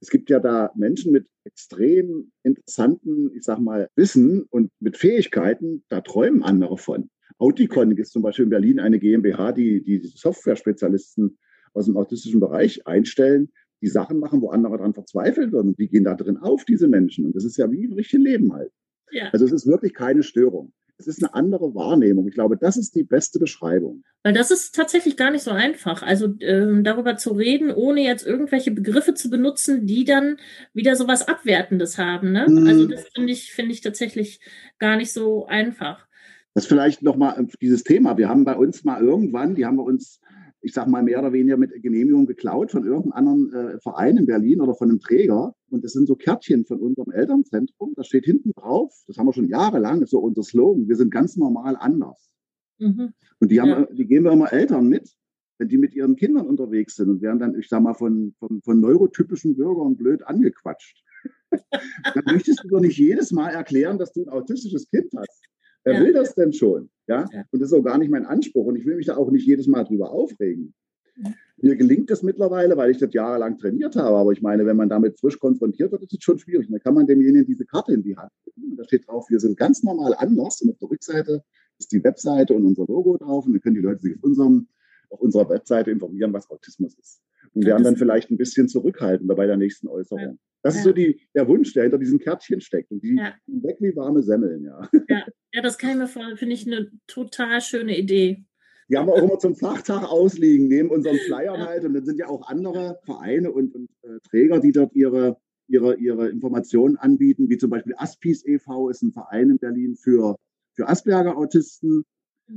Es 0.01 0.11
gibt 0.11 0.31
ja 0.31 0.41
da 0.41 0.73
Menschen 0.75 1.13
mit 1.13 1.29
extrem 1.45 2.33
interessanten, 2.43 3.31
ich 3.37 3.45
sag 3.45 3.61
mal, 3.61 3.89
Wissen 3.95 4.43
und 4.51 4.73
mit 4.81 4.97
Fähigkeiten, 4.97 5.85
da 5.89 6.01
träumen 6.01 6.43
andere 6.43 6.77
von. 6.77 7.09
Auticon 7.39 7.97
ist 7.97 8.13
zum 8.13 8.23
Beispiel 8.23 8.45
in 8.45 8.51
Berlin 8.51 8.81
eine 8.81 8.99
GmbH, 8.99 9.53
die 9.53 9.83
die 9.83 10.03
Software-Spezialisten 10.03 11.39
aus 11.75 11.87
dem 11.87 11.97
autistischen 11.97 12.41
Bereich 12.41 12.87
einstellen. 12.87 13.51
die 13.81 13.89
Sachen 13.89 14.21
machen, 14.21 14.41
wo 14.41 14.51
andere 14.51 14.79
dran 14.79 14.95
verzweifelt 14.95 15.53
werden. 15.53 15.71
Und 15.71 15.79
die 15.79 15.89
gehen 15.89 16.05
da 16.05 16.15
drin 16.15 16.37
auf, 16.37 16.65
diese 16.65 16.87
Menschen. 16.87 17.27
Und 17.27 17.35
das 17.35 17.45
ist 17.45 17.57
ja 17.57 17.69
wie 17.73 17.85
ein 17.89 17.93
richtiges 17.93 18.25
Leben 18.25 18.53
halt. 18.53 18.71
Ja. 19.11 19.31
Also 19.33 19.45
es 19.45 19.51
ist 19.51 19.67
wirklich 19.67 19.93
keine 19.93 20.23
Störung. 20.23 20.73
Es 20.99 21.09
ist 21.09 21.23
eine 21.23 21.35
andere 21.35 21.75
Wahrnehmung. 21.75 22.29
Ich 22.29 22.35
glaube, 22.35 22.57
das 22.57 22.77
ist 22.77 22.95
die 22.95 23.03
beste 23.03 23.41
Beschreibung. 23.41 24.05
Weil 24.23 24.35
das 24.35 24.53
ist 24.53 24.75
tatsächlich 24.75 25.17
gar 25.17 25.33
nicht 25.33 25.43
so 25.43 25.51
einfach. 25.51 26.03
Also 26.03 26.35
ähm, 26.41 26.85
darüber 26.85 27.17
zu 27.17 27.33
reden, 27.33 27.73
ohne 27.73 28.05
jetzt 28.05 28.25
irgendwelche 28.25 28.71
Begriffe 28.71 29.15
zu 29.15 29.29
benutzen, 29.29 29.85
die 29.85 30.05
dann 30.05 30.37
wieder 30.75 30.95
so 30.95 31.09
was 31.09 31.27
Abwertendes 31.27 31.99
haben. 31.99 32.31
Ne? 32.31 32.47
Mhm. 32.49 32.67
Also 32.69 32.87
das 32.87 33.09
finde 33.13 33.33
ich, 33.33 33.53
finde 33.53 33.73
ich 33.73 33.81
tatsächlich 33.81 34.41
gar 34.79 34.97
nicht 34.97 35.13
so 35.13 35.47
einfach. 35.47 36.07
Das 36.55 36.67
vielleicht 36.67 37.03
nochmal 37.03 37.47
dieses 37.61 37.83
Thema. 37.83 38.19
Wir 38.19 38.29
haben 38.29 38.45
bei 38.45 38.57
uns 38.57 38.85
mal 38.85 39.03
irgendwann, 39.03 39.55
die 39.55 39.65
haben 39.65 39.77
wir 39.77 39.85
uns 39.85 40.21
ich 40.63 40.73
sag 40.73 40.87
mal, 40.87 41.03
mehr 41.03 41.19
oder 41.19 41.33
weniger 41.33 41.57
mit 41.57 41.71
Genehmigung 41.83 42.27
geklaut 42.27 42.71
von 42.71 42.85
irgendeinem 42.85 43.13
anderen 43.13 43.53
äh, 43.53 43.81
Verein 43.81 44.17
in 44.17 44.27
Berlin 44.27 44.61
oder 44.61 44.75
von 44.75 44.89
einem 44.89 45.01
Träger. 45.01 45.55
Und 45.71 45.85
das 45.85 45.93
sind 45.93 46.07
so 46.07 46.15
Kärtchen 46.15 46.65
von 46.65 46.79
unserem 46.79 47.11
Elternzentrum. 47.11 47.95
Da 47.97 48.05
steht 48.05 48.25
hinten 48.25 48.53
drauf, 48.53 48.95
das 49.09 49.19
haben 49.19 49.27
wir 49.27 49.33
schon 49.33 49.49
jahrelang, 49.49 50.03
ist 50.03 50.11
so 50.11 50.21
unser 50.21 50.45
Slogan, 50.45 50.89
wir 50.89 50.97
sind 50.97 51.11
ganz 51.11 51.37
normal 51.37 51.77
anders. 51.79 52.33
Mhm. 52.79 53.13
Und 53.41 53.51
die, 53.51 53.61
haben, 53.61 53.71
ja. 53.71 53.87
die 53.87 54.07
geben 54.07 54.25
wir 54.25 54.33
immer 54.33 54.53
Eltern 54.53 54.89
mit, 54.89 55.11
wenn 55.59 55.69
die 55.69 55.79
mit 55.79 55.95
ihren 55.95 56.15
Kindern 56.15 56.47
unterwegs 56.47 56.95
sind 56.95 57.11
und 57.11 57.23
werden 57.23 57.41
dann, 57.41 57.59
ich 57.59 57.69
sag 57.69 57.83
mal, 57.83 57.95
von, 57.95 58.35
von, 58.39 58.63
von 58.63 58.81
neurotypischen 58.81 59.57
Bürgern 59.57 59.97
blöd 59.97 60.23
angequatscht. 60.23 61.03
dann 61.61 62.25
möchtest 62.27 62.63
du 62.63 62.69
doch 62.69 62.81
nicht 62.81 62.99
jedes 62.99 63.33
Mal 63.33 63.51
erklären, 63.51 63.99
dass 63.99 64.13
du 64.13 64.23
ein 64.23 64.29
autistisches 64.29 64.89
Kind 64.89 65.13
hast. 65.17 65.43
Wer 65.85 65.95
ja. 65.95 66.01
will 66.01 66.13
das 66.13 66.35
denn 66.35 66.53
schon? 66.53 66.91
Ja? 67.07 67.27
ja? 67.33 67.45
Und 67.51 67.61
das 67.61 67.71
ist 67.71 67.79
auch 67.79 67.83
gar 67.83 67.99
nicht 67.99 68.11
mein 68.11 68.27
Anspruch. 68.27 68.67
Und 68.67 68.77
ich 68.77 68.87
will 68.87 68.97
mich 68.97 69.07
da 69.07 69.17
auch 69.17 69.31
nicht 69.31 69.47
jedes 69.47 69.67
Mal 69.67 69.85
drüber 69.85 70.11
aufregen. 70.11 70.75
Ja. 71.17 71.33
Mir 71.59 71.77
gelingt 71.77 72.11
das 72.11 72.23
mittlerweile, 72.23 72.77
weil 72.77 72.91
ich 72.91 72.99
das 72.99 73.13
jahrelang 73.13 73.59
trainiert 73.59 73.97
habe. 73.97 74.17
Aber 74.17 74.33
ich 74.33 74.43
meine, 74.43 74.67
wenn 74.67 74.77
man 74.77 74.89
damit 74.89 75.19
frisch 75.19 75.39
konfrontiert 75.39 75.93
wird, 75.93 76.03
ist 76.03 76.13
es 76.13 76.23
schon 76.23 76.39
schwierig. 76.39 76.67
Und 76.67 76.73
dann 76.73 76.81
kann 76.81 76.95
man 76.95 77.07
demjenigen 77.07 77.47
diese 77.47 77.65
Karte 77.65 77.93
in 77.93 78.03
die 78.03 78.17
Hand 78.17 78.33
geben. 78.45 78.73
Und 78.73 78.77
da 78.79 78.85
steht 78.85 79.09
drauf, 79.09 79.29
wir 79.29 79.41
sind 79.41 79.57
ganz 79.57 79.83
normal 79.83 80.15
anders. 80.19 80.61
Und 80.63 80.71
auf 80.71 80.79
der 80.79 80.91
Rückseite 80.91 81.43
ist 81.79 81.93
die 81.93 82.03
Webseite 82.03 82.55
und 82.55 82.65
unser 82.65 82.87
Logo 82.87 83.17
drauf. 83.17 83.47
Und 83.47 83.53
dann 83.53 83.61
können 83.61 83.77
die 83.77 83.83
Leute 83.83 84.03
sich 84.03 84.17
auf, 84.17 84.23
unserem, 84.23 84.69
auf 85.11 85.21
unserer 85.21 85.49
Webseite 85.49 85.91
informieren, 85.91 86.33
was 86.33 86.51
Autismus 86.51 86.95
ist. 86.99 87.21
Und 87.55 87.67
werden 87.67 87.85
dann 87.85 87.97
vielleicht 87.97 88.31
ein 88.31 88.39
bisschen 88.39 88.69
zurückhaltender 88.69 89.35
bei 89.35 89.47
der 89.47 89.57
nächsten 89.57 89.89
Äußerung. 89.89 90.39
Das 90.63 90.75
ja. 90.75 90.79
ist 90.79 90.85
so 90.85 90.93
die, 90.93 91.21
der 91.35 91.49
Wunsch, 91.49 91.73
der 91.75 91.83
hinter 91.83 91.99
diesen 91.99 92.19
Kärtchen 92.19 92.61
steckt. 92.61 92.91
Und 92.91 93.03
die 93.03 93.17
ja. 93.17 93.35
weg 93.47 93.77
wie 93.81 93.95
warme 93.95 94.23
Semmeln, 94.23 94.65
ja. 94.65 94.89
Ja, 95.09 95.27
ja 95.53 95.63
das 95.63 95.77
kann 95.77 95.91
ich 95.91 95.97
mir 95.97 96.07
vorstellen, 96.07 96.37
finde 96.39 96.55
ich 96.55 96.67
eine 96.67 96.91
total 97.07 97.61
schöne 97.61 97.99
Idee. 97.99 98.45
Die 98.89 98.97
haben 98.97 99.07
wir 99.07 99.15
auch 99.15 99.23
immer 99.23 99.39
zum 99.39 99.55
Fachtag 99.55 100.05
ausliegen, 100.05 100.69
neben 100.69 100.91
unseren 100.91 101.17
Flyern 101.17 101.61
ja. 101.61 101.67
halt. 101.67 101.85
Und 101.85 101.95
dann 101.95 102.05
sind 102.05 102.19
ja 102.19 102.29
auch 102.29 102.49
andere 102.49 103.01
Vereine 103.05 103.51
und, 103.51 103.75
und 103.75 103.91
äh, 104.03 104.19
Träger, 104.29 104.61
die 104.61 104.73
dort 104.73 104.95
ihre, 104.95 105.37
ihre, 105.69 105.97
ihre 105.97 106.29
Informationen 106.29 106.97
anbieten, 106.97 107.49
wie 107.49 107.59
zum 107.59 107.71
Beispiel 107.71 107.95
Aspis 107.97 108.45
e.V. 108.47 108.89
ist 108.89 109.03
ein 109.03 109.13
Verein 109.13 109.51
in 109.51 109.59
Berlin 109.59 109.97
für, 109.97 110.37
für 110.75 110.89
Asperger-Autisten 110.89 112.05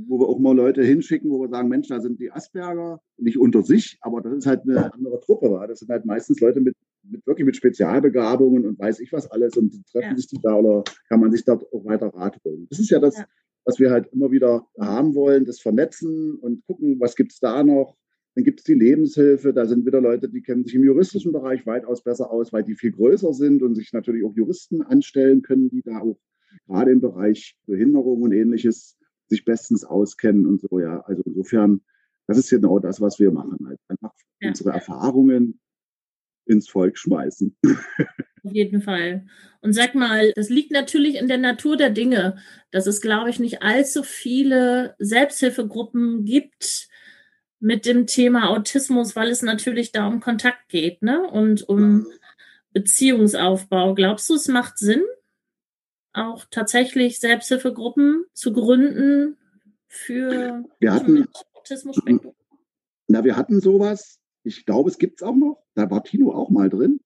wo 0.08 0.18
wir 0.20 0.28
auch 0.28 0.38
mal 0.38 0.54
Leute 0.54 0.82
hinschicken, 0.82 1.30
wo 1.30 1.40
wir 1.40 1.48
sagen, 1.48 1.68
Mensch, 1.68 1.88
da 1.88 2.00
sind 2.00 2.20
die 2.20 2.30
Asperger, 2.30 3.00
nicht 3.16 3.38
unter 3.38 3.62
sich, 3.62 3.98
aber 4.00 4.20
das 4.20 4.34
ist 4.34 4.46
halt 4.46 4.62
eine 4.62 4.92
andere 4.92 5.20
Truppe. 5.20 5.50
Wa? 5.50 5.66
Das 5.66 5.80
sind 5.80 5.90
halt 5.90 6.04
meistens 6.04 6.40
Leute 6.40 6.60
mit, 6.60 6.76
mit 7.02 7.26
wirklich 7.26 7.46
mit 7.46 7.56
Spezialbegabungen 7.56 8.66
und 8.66 8.78
weiß 8.78 9.00
ich 9.00 9.12
was 9.12 9.30
alles 9.30 9.56
und 9.56 9.86
treffen 9.90 10.10
ja. 10.10 10.16
sich 10.16 10.26
die 10.26 10.38
da 10.42 10.54
oder 10.54 10.84
kann 11.08 11.20
man 11.20 11.30
sich 11.30 11.44
dort 11.44 11.64
auch 11.72 11.84
weiter 11.84 12.08
Rat 12.08 12.38
holen. 12.44 12.66
Das 12.68 12.78
ist 12.78 12.90
ja 12.90 12.98
das, 12.98 13.16
ja. 13.16 13.26
was 13.64 13.78
wir 13.78 13.90
halt 13.90 14.12
immer 14.12 14.30
wieder 14.30 14.66
haben 14.78 15.14
wollen, 15.14 15.44
das 15.44 15.60
Vernetzen 15.60 16.34
und 16.34 16.64
gucken, 16.66 17.00
was 17.00 17.16
gibt's 17.16 17.40
da 17.40 17.62
noch. 17.62 17.96
Dann 18.34 18.44
gibt 18.44 18.60
es 18.60 18.64
die 18.64 18.74
Lebenshilfe, 18.74 19.54
da 19.54 19.64
sind 19.64 19.86
wieder 19.86 20.02
Leute, 20.02 20.28
die 20.28 20.42
kennen 20.42 20.64
sich 20.64 20.74
im 20.74 20.84
juristischen 20.84 21.32
Bereich 21.32 21.64
weitaus 21.64 22.02
besser 22.02 22.30
aus, 22.30 22.52
weil 22.52 22.64
die 22.64 22.74
viel 22.74 22.92
größer 22.92 23.32
sind 23.32 23.62
und 23.62 23.74
sich 23.74 23.94
natürlich 23.94 24.24
auch 24.24 24.36
Juristen 24.36 24.82
anstellen 24.82 25.40
können, 25.40 25.70
die 25.70 25.80
da 25.80 26.00
auch 26.00 26.18
gerade 26.66 26.90
im 26.90 27.00
Bereich 27.00 27.56
Behinderung 27.66 28.22
und 28.22 28.32
ähnliches 28.32 28.95
sich 29.28 29.44
bestens 29.44 29.84
auskennen 29.84 30.46
und 30.46 30.60
so, 30.60 30.78
ja. 30.78 31.00
Also 31.00 31.22
insofern, 31.24 31.82
das 32.26 32.38
ist 32.38 32.50
genau 32.50 32.78
das, 32.78 33.00
was 33.00 33.18
wir 33.18 33.30
machen. 33.30 33.58
Halt 33.66 33.80
einfach 33.88 34.12
ja. 34.40 34.48
unsere 34.48 34.70
Erfahrungen 34.70 35.60
ins 36.46 36.68
Volk 36.68 36.98
schmeißen. 36.98 37.56
Auf 38.44 38.52
jeden 38.52 38.80
Fall. 38.80 39.26
Und 39.60 39.72
sag 39.72 39.94
mal, 39.94 40.32
das 40.36 40.48
liegt 40.48 40.70
natürlich 40.70 41.16
in 41.16 41.26
der 41.26 41.38
Natur 41.38 41.76
der 41.76 41.90
Dinge, 41.90 42.36
dass 42.70 42.86
es, 42.86 43.00
glaube 43.00 43.30
ich, 43.30 43.40
nicht 43.40 43.62
allzu 43.62 44.04
viele 44.04 44.94
Selbsthilfegruppen 44.98 46.24
gibt 46.24 46.88
mit 47.58 47.86
dem 47.86 48.06
Thema 48.06 48.50
Autismus, 48.50 49.16
weil 49.16 49.30
es 49.30 49.42
natürlich 49.42 49.90
da 49.90 50.06
um 50.06 50.20
Kontakt 50.20 50.68
geht, 50.68 51.02
ne? 51.02 51.28
Und 51.28 51.68
um 51.68 51.80
mhm. 51.80 52.06
Beziehungsaufbau. 52.72 53.94
Glaubst 53.94 54.30
du, 54.30 54.34
es 54.34 54.48
macht 54.48 54.78
Sinn? 54.78 55.02
Auch 56.16 56.46
tatsächlich 56.50 57.20
Selbsthilfegruppen 57.20 58.24
zu 58.32 58.52
gründen 58.52 59.36
für 59.88 60.64
wir 60.80 60.92
hatten, 60.92 61.26
Autismus-Spektrum? 61.54 62.34
Na, 63.08 63.24
wir 63.24 63.36
hatten 63.36 63.60
sowas. 63.60 64.18
Ich 64.42 64.66
glaube, 64.66 64.90
es 64.90 64.98
gibt 64.98 65.20
es 65.20 65.26
auch 65.26 65.34
noch. 65.34 65.62
Da 65.74 65.90
war 65.90 66.02
Tino 66.04 66.32
auch 66.32 66.50
mal 66.50 66.68
drin. 66.68 67.00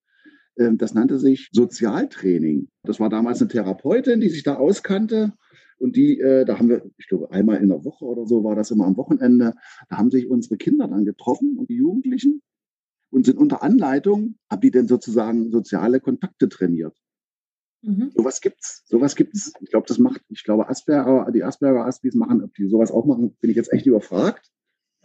Ähm, 0.58 0.78
das 0.78 0.94
nannte 0.94 1.18
sich 1.18 1.48
Sozialtraining. 1.52 2.68
Das 2.82 3.00
war 3.00 3.08
damals 3.08 3.40
eine 3.40 3.48
Therapeutin, 3.48 4.20
die 4.20 4.28
sich 4.28 4.42
da 4.42 4.56
auskannte. 4.56 5.32
Und 5.78 5.96
die, 5.96 6.20
äh, 6.20 6.44
da 6.44 6.58
haben 6.58 6.68
wir, 6.68 6.84
ich 6.98 7.08
glaube, 7.08 7.30
einmal 7.32 7.56
in 7.56 7.68
der 7.68 7.84
Woche 7.84 8.04
oder 8.04 8.26
so 8.26 8.44
war 8.44 8.54
das 8.54 8.70
immer 8.70 8.86
am 8.86 8.98
Wochenende, 8.98 9.54
da 9.88 9.96
haben 9.96 10.10
sich 10.10 10.28
unsere 10.28 10.58
Kinder 10.58 10.86
dann 10.86 11.06
getroffen 11.06 11.56
und 11.56 11.70
die 11.70 11.76
Jugendlichen 11.76 12.42
und 13.10 13.24
sind 13.24 13.38
unter 13.38 13.62
Anleitung, 13.62 14.36
haben 14.50 14.60
die 14.60 14.70
denn 14.70 14.88
sozusagen 14.88 15.50
soziale 15.50 16.00
Kontakte 16.00 16.50
trainiert. 16.50 16.94
Mhm. 17.82 18.10
Sowas 18.14 18.40
gibt's. 18.40 18.84
Sowas 18.86 19.16
gibt's. 19.16 19.52
Ich 19.60 19.70
glaube, 19.70 19.86
das 19.86 19.98
macht, 19.98 20.22
ich 20.28 20.44
glaube, 20.44 20.68
Asperger, 20.68 21.30
die 21.32 21.44
Asperger 21.44 21.86
Aspis 21.86 22.14
machen, 22.14 22.42
ob 22.42 22.54
die 22.54 22.68
sowas 22.68 22.90
auch 22.90 23.06
machen, 23.06 23.36
bin 23.40 23.50
ich 23.50 23.56
jetzt 23.56 23.72
echt 23.72 23.86
überfragt. 23.86 24.50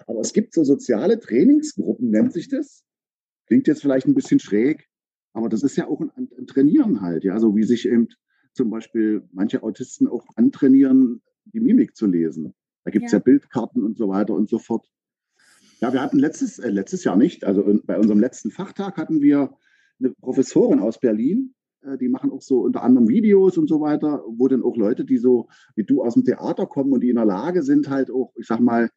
Aber 0.08 0.20
es 0.20 0.34
gibt 0.34 0.54
so 0.54 0.64
soziale 0.64 1.20
Trainingsgruppen, 1.20 2.10
nennt 2.10 2.34
sich 2.34 2.50
das. 2.50 2.84
Klingt 3.48 3.68
jetzt 3.68 3.82
vielleicht 3.82 4.08
ein 4.08 4.16
bisschen 4.16 4.40
schräg, 4.40 4.90
aber 5.34 5.50
das 5.50 5.64
ist 5.64 5.78
ja 5.78 5.88
auch 5.88 6.02
ein, 6.02 6.12
ein 6.16 6.48
Trainieren 6.48 7.02
halt, 7.02 7.24
ja, 7.24 7.40
so 7.40 7.56
wie 7.56 7.64
sich 7.64 7.88
eben 7.88 8.10
zum 8.54 8.70
Beispiel 8.70 9.28
manche 9.32 9.64
Autisten 9.64 10.08
auch 10.08 10.26
antrainieren, 10.36 11.22
die 11.46 11.60
Mimik 11.60 11.96
zu 11.96 12.08
lesen. 12.08 12.54
Da 12.84 12.92
gibt's 12.92 13.12
ja. 13.12 13.20
ja 13.20 13.24
Bildkarten 13.24 13.84
und 13.84 13.98
so 13.98 14.10
weiter 14.10 14.34
und 14.34 14.50
so 14.50 14.60
fort. 14.60 14.88
Ja, 15.82 15.94
wir 15.94 16.02
hatten 16.02 16.20
letztes, 16.20 16.60
äh, 16.60 16.70
letztes 16.70 17.04
Jahr 17.04 17.18
nicht, 17.18 17.44
also 17.44 17.64
bei 17.84 17.98
unserem 17.98 18.20
letzten 18.20 18.52
Fachtag 18.52 18.98
hatten 18.98 19.22
wir 19.22 19.58
eine 20.00 20.12
Professorin 20.12 20.80
aus 20.80 21.00
Berlin, 21.00 21.55
die 22.00 22.10
machen 22.10 22.32
auch 22.32 22.42
so 22.42 22.62
unter 22.62 22.84
anderem 22.84 23.08
Videos 23.08 23.58
und 23.58 23.68
so 23.68 23.82
weiter, 23.82 24.24
wo 24.28 24.48
dann 24.48 24.64
auch 24.64 24.76
Leute, 24.76 25.06
die 25.06 25.18
so 25.18 25.48
wie 25.76 25.84
du 25.84 26.04
aus 26.04 26.16
dem 26.16 26.24
Theater 26.24 26.66
kommen 26.66 26.94
und 26.94 27.02
die 27.02 27.10
in 27.10 27.16
der 27.16 27.26
Lage 27.26 27.64
sind, 27.64 27.90
halt 27.90 28.12
auch, 28.12 28.34
ich 28.38 28.48
sag 28.48 28.60
mal, 28.60 28.90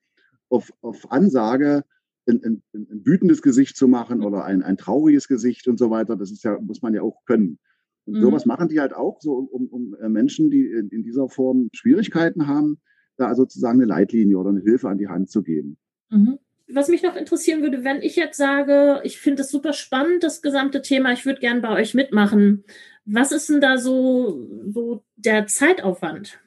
auf, 0.49 0.73
auf 0.81 1.11
Ansage 1.11 1.85
ein, 2.27 2.43
ein, 2.45 2.63
ein 2.75 3.07
wütendes 3.07 3.43
Gesicht 3.43 3.77
zu 3.77 3.89
machen 3.89 4.23
oder 4.23 4.45
ein, 4.45 4.63
ein 4.63 4.77
trauriges 4.77 5.29
Gesicht 5.29 5.69
und 5.69 5.79
so 5.79 5.91
weiter. 5.91 6.17
Das 6.17 6.31
ist 6.31 6.45
ja, 6.45 6.59
muss 6.61 6.83
man 6.83 6.95
ja 6.95 7.03
auch 7.03 7.25
können. 7.25 7.59
Und 8.07 8.15
mhm. 8.15 8.21
sowas 8.21 8.47
machen 8.47 8.69
die 8.69 8.81
halt 8.81 8.95
auch 8.95 9.21
so, 9.21 9.33
um, 9.33 9.67
um 9.69 9.95
äh, 10.01 10.09
Menschen, 10.09 10.51
die 10.51 10.67
in, 10.67 10.89
in, 10.89 11.03
dieser 11.03 11.29
Form 11.29 11.69
Schwierigkeiten 11.73 12.47
haben, 12.47 12.79
da 13.17 13.35
sozusagen 13.35 13.79
eine 13.79 13.87
Leitlinie 13.87 14.39
oder 14.39 14.51
eine 14.51 14.61
Hilfe 14.61 14.89
an 14.89 14.99
die 14.99 15.09
Hand 15.09 15.31
zu 15.31 15.43
geben. 15.43 15.79
Mhm 16.11 16.39
was 16.73 16.89
mich 16.89 17.03
noch 17.03 17.17
interessieren 17.17 17.63
würde, 17.63 17.85
wenn 17.85 18.03
ich 18.03 18.17
jetzt 18.17 18.37
sage, 18.37 19.01
ich 19.05 19.19
finde 19.19 19.43
es 19.43 19.51
super 19.51 19.73
spannend, 19.73 20.23
das 20.23 20.43
gesamte 20.43 20.83
Thema, 20.83 21.13
ich 21.13 21.25
würde 21.25 21.41
gern 21.41 21.63
bei 21.63 21.71
euch 21.71 21.95
mitmachen. 21.95 22.65
Was 23.05 23.33
ist 23.33 23.49
denn 23.49 23.61
da 23.61 23.79
so, 23.79 24.47
so 24.69 25.05
der 25.17 25.47
Zeitaufwand? 25.47 26.41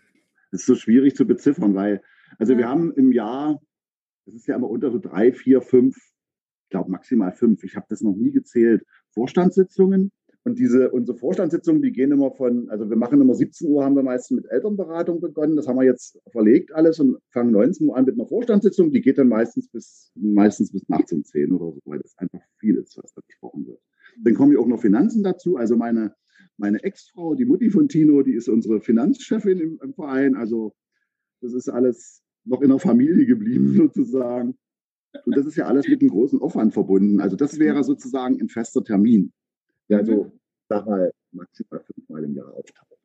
Das 0.52 0.62
ist 0.62 0.68
so 0.68 0.76
schwierig 0.76 1.16
zu 1.16 1.26
beziffern, 1.26 1.74
weil, 1.74 2.02
also 2.38 2.54
ja. 2.54 2.60
wir 2.60 2.70
haben 2.70 2.94
im 2.94 3.12
Jahr, 3.12 3.60
das 4.26 4.36
ist 4.36 4.48
ja 4.48 4.56
immer 4.56 4.70
unter 4.70 4.92
so 4.92 5.00
drei, 5.00 5.34
vier, 5.34 5.62
fünf, 5.62 5.96
ich 5.98 6.70
glaube 6.70 6.92
maximal 6.92 7.32
fünf, 7.32 7.64
ich 7.64 7.76
habe 7.76 7.88
das 7.90 8.02
noch 8.02 8.16
nie 8.16 8.32
gezählt, 8.32 8.84
Vorstandssitzungen. 9.14 10.12
Und 10.44 10.58
diese, 10.58 10.90
unsere 10.90 11.18
Vorstandssitzungen, 11.18 11.84
die 11.84 11.92
gehen 11.92 12.12
immer 12.12 12.32
von, 12.32 12.68
also 12.70 12.90
wir 12.90 12.98
machen 12.98 13.22
immer 13.22 13.36
17 13.36 13.70
Uhr, 13.70 13.86
haben 13.86 13.96
wir 13.96 14.02
meistens 14.02 14.38
mit 14.38 14.52
Elternberatung 14.52 15.22
begonnen. 15.22 15.56
Das 15.56 15.68
haben 15.68 15.78
wir 15.78 15.86
jetzt 15.86 16.20
verlegt 16.32 16.74
alles 16.74 17.00
und 17.00 17.18
fangen 17.30 17.52
19 17.52 17.88
Uhr 17.88 17.96
an 17.96 18.06
mit 18.06 18.16
einer 18.16 18.28
Vorstandssitzung. 18.28 18.92
Die 18.92 19.02
geht 19.02 19.20
dann 19.20 19.28
meistens 19.28 19.70
bis, 19.70 20.12
meistens 20.16 20.72
bis 20.72 20.88
nachts 20.90 21.14
um 21.14 21.24
10 21.24 21.52
oder 21.52 21.74
so, 21.74 21.82
weil 21.86 22.00
das 22.00 22.18
einfach 22.18 22.42
viel 22.60 22.76
ist, 22.78 22.98
was 22.98 23.14
da 23.14 23.22
besprochen 23.22 23.68
wird. 23.68 23.80
Dann 24.24 24.34
kommen 24.34 24.52
ja 24.52 24.60
auch 24.60 24.68
noch 24.68 24.82
Finanzen 24.82 25.22
dazu. 25.22 25.58
Also 25.58 25.78
meine, 25.78 26.16
meine 26.58 26.84
Ex-Frau, 26.84 27.36
die 27.36 27.46
Mutti 27.46 27.70
von 27.70 27.88
Tino, 27.88 28.24
die 28.24 28.34
ist 28.34 28.50
unsere 28.50 28.82
Finanzchefin 28.82 29.60
im, 29.60 29.80
im 29.84 29.94
Verein. 29.94 30.36
Also 30.36 30.74
das 31.42 31.54
ist 31.54 31.70
alles 31.70 32.24
noch 32.46 32.62
in 32.62 32.70
der 32.70 32.80
Familie 32.80 33.28
geblieben 33.28 33.74
sozusagen. 33.78 34.58
Und 35.24 35.38
das 35.38 35.46
ist 35.46 35.56
ja 35.56 35.68
alles 35.68 35.88
mit 35.88 36.02
einem 36.02 36.10
großen 36.10 36.42
Aufwand 36.42 36.74
verbunden. 36.74 37.20
Also 37.20 37.36
das 37.36 37.60
wäre 37.60 37.84
sozusagen 37.84 38.42
ein 38.42 38.50
fester 38.50 38.84
Termin 38.84 39.34
der 39.92 40.06
so, 40.06 40.24
mhm. 40.24 40.32
sag 40.70 40.86
mal, 40.86 41.12
maximal 41.32 41.82
fünfmal 41.82 42.24
im 42.24 42.36
Jahr 42.36 42.54
auftaucht. 42.54 42.98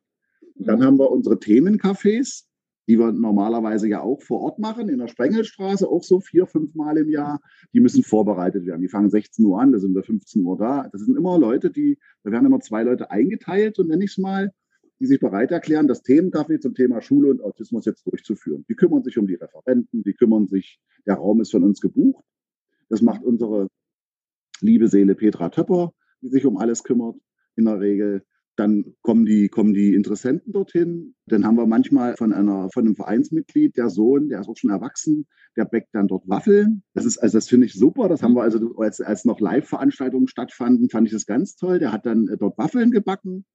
Und 0.55 0.67
dann 0.67 0.83
haben 0.83 0.97
wir 0.97 1.11
unsere 1.11 1.35
Themencafés. 1.35 2.45
die 2.89 2.97
wir 2.97 3.11
normalerweise 3.11 3.89
ja 3.89 3.99
auch 4.01 4.21
vor 4.21 4.39
Ort 4.39 4.59
machen, 4.59 4.87
in 4.87 4.99
der 4.99 5.09
Sprengelstraße, 5.09 5.85
auch 5.89 6.03
so 6.03 6.21
vier, 6.21 6.47
fünf 6.47 6.73
Mal 6.73 6.97
im 6.97 7.09
Jahr, 7.09 7.41
die 7.73 7.81
müssen 7.81 8.01
vorbereitet 8.01 8.65
werden. 8.65 8.81
Die 8.81 8.87
fangen 8.87 9.09
16 9.09 9.43
Uhr 9.43 9.59
an, 9.59 9.73
da 9.73 9.79
sind 9.79 9.93
wir 9.93 10.03
15 10.03 10.41
Uhr 10.41 10.57
da. 10.57 10.87
Das 10.93 11.01
sind 11.01 11.17
immer 11.17 11.37
Leute, 11.37 11.69
die, 11.69 11.99
da 12.23 12.31
werden 12.31 12.45
immer 12.45 12.61
zwei 12.61 12.83
Leute 12.83 13.11
eingeteilt, 13.11 13.77
und 13.77 13.89
nenne 13.89 14.05
ich 14.05 14.11
es 14.11 14.17
mal, 14.17 14.53
die 14.99 15.05
sich 15.05 15.19
bereit 15.19 15.51
erklären, 15.51 15.89
das 15.89 16.03
Themencafé 16.03 16.61
zum 16.61 16.75
Thema 16.75 17.01
Schule 17.01 17.29
und 17.29 17.41
Autismus 17.41 17.85
jetzt 17.85 18.07
durchzuführen. 18.07 18.65
Die 18.69 18.75
kümmern 18.75 19.03
sich 19.03 19.17
um 19.17 19.27
die 19.27 19.35
Referenten, 19.35 20.03
die 20.03 20.13
kümmern 20.13 20.47
sich, 20.47 20.79
der 21.05 21.15
Raum 21.15 21.41
ist 21.41 21.51
von 21.51 21.63
uns 21.63 21.81
gebucht. 21.81 22.23
Das 22.87 23.01
macht 23.01 23.21
unsere 23.21 23.67
liebe 24.61 24.87
Seele 24.87 25.15
Petra 25.15 25.49
Töpper, 25.49 25.91
die 26.21 26.29
sich 26.29 26.45
um 26.45 26.57
alles 26.57 26.83
kümmert 26.83 27.15
in 27.55 27.65
der 27.65 27.79
Regel. 27.79 28.23
Dann 28.55 28.95
kommen 29.01 29.25
die, 29.25 29.49
kommen 29.49 29.75
die 29.75 29.93
Interessenten 29.93 30.51
dorthin. 30.51 31.13
Dann 31.27 31.45
haben 31.45 31.57
wir 31.57 31.67
manchmal 31.67 32.15
von 32.17 32.33
einer, 32.33 32.69
von 32.71 32.85
einem 32.85 32.95
Vereinsmitglied, 32.95 33.77
der 33.77 33.89
Sohn, 33.89 34.29
der 34.29 34.41
ist 34.41 34.49
auch 34.49 34.57
schon 34.57 34.71
erwachsen, 34.71 35.27
der 35.55 35.65
bäckt 35.65 35.89
dann 35.93 36.07
dort 36.07 36.27
Waffeln. 36.27 36.81
Das 36.95 37.05
ist, 37.05 37.19
also 37.19 37.37
das 37.37 37.47
finde 37.47 37.67
ich 37.67 37.73
super. 37.73 38.09
Das 38.09 38.23
haben 38.23 38.33
wir 38.33 38.41
also, 38.41 38.75
als, 38.77 38.99
als 38.99 39.25
noch 39.25 39.39
Live-Veranstaltungen 39.39 40.27
stattfanden, 40.27 40.89
fand 40.89 41.07
ich 41.07 41.13
das 41.13 41.27
ganz 41.27 41.55
toll. 41.55 41.77
Der 41.77 41.91
hat 41.91 42.07
dann 42.07 42.27
äh, 42.29 42.37
dort 42.37 42.57
Waffeln 42.57 42.89
gebacken. 42.89 43.45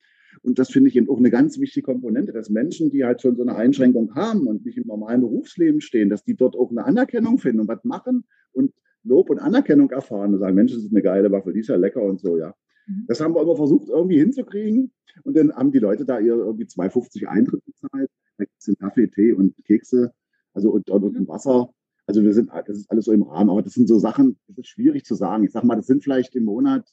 Und 0.42 0.58
das 0.58 0.70
finde 0.70 0.88
ich 0.88 0.96
eben 0.96 1.10
auch 1.10 1.18
eine 1.18 1.30
ganz 1.30 1.58
wichtige 1.58 1.84
Komponente, 1.84 2.32
dass 2.32 2.48
Menschen, 2.48 2.90
die 2.90 3.04
halt 3.04 3.20
schon 3.20 3.36
so 3.36 3.42
eine 3.42 3.56
Einschränkung 3.56 4.14
haben 4.14 4.46
und 4.46 4.64
nicht 4.64 4.78
im 4.78 4.86
normalen 4.86 5.20
Berufsleben 5.20 5.80
stehen, 5.80 6.08
dass 6.08 6.24
die 6.24 6.36
dort 6.36 6.56
auch 6.56 6.70
eine 6.70 6.84
Anerkennung 6.84 7.38
finden 7.38 7.60
und 7.60 7.68
was 7.68 7.84
machen 7.84 8.24
und 8.52 8.72
Lob 9.04 9.30
und 9.30 9.38
Anerkennung 9.38 9.90
erfahren 9.90 10.34
und 10.34 10.40
sagen, 10.40 10.54
Mensch, 10.54 10.72
das 10.72 10.84
ist 10.84 10.92
eine 10.92 11.02
geile 11.02 11.30
Waffe, 11.30 11.52
die 11.52 11.60
ist 11.60 11.68
ja 11.68 11.76
lecker 11.76 12.02
und 12.02 12.20
so, 12.20 12.38
ja. 12.38 12.54
Mhm. 12.86 13.04
Das 13.08 13.20
haben 13.20 13.34
wir 13.34 13.42
immer 13.42 13.56
versucht, 13.56 13.88
irgendwie 13.88 14.18
hinzukriegen. 14.18 14.92
Und 15.24 15.36
dann 15.36 15.52
haben 15.54 15.72
die 15.72 15.78
Leute 15.78 16.04
da 16.04 16.18
ihr 16.18 16.34
irgendwie 16.34 16.64
2,50 16.64 17.26
Eintritt 17.26 17.64
bezahlt. 17.64 18.10
Da 18.38 18.44
gibt 18.44 18.56
es 18.58 18.78
Kaffee, 18.78 19.08
Tee 19.08 19.32
und 19.32 19.54
Kekse, 19.64 20.12
also 20.54 20.70
und, 20.70 20.88
und, 20.90 21.04
und 21.04 21.20
mhm. 21.20 21.28
Wasser. 21.28 21.70
Also 22.06 22.22
wir 22.22 22.34
sind, 22.34 22.50
das 22.50 22.76
ist 22.76 22.90
alles 22.90 23.04
so 23.04 23.12
im 23.12 23.22
Rahmen. 23.22 23.50
Aber 23.50 23.62
das 23.62 23.74
sind 23.74 23.88
so 23.88 23.98
Sachen, 23.98 24.38
das 24.48 24.58
ist 24.58 24.68
schwierig 24.68 25.04
zu 25.04 25.14
sagen. 25.14 25.44
Ich 25.44 25.52
sag 25.52 25.64
mal, 25.64 25.76
das 25.76 25.86
sind 25.86 26.02
vielleicht 26.02 26.34
im 26.34 26.44
Monat, 26.44 26.88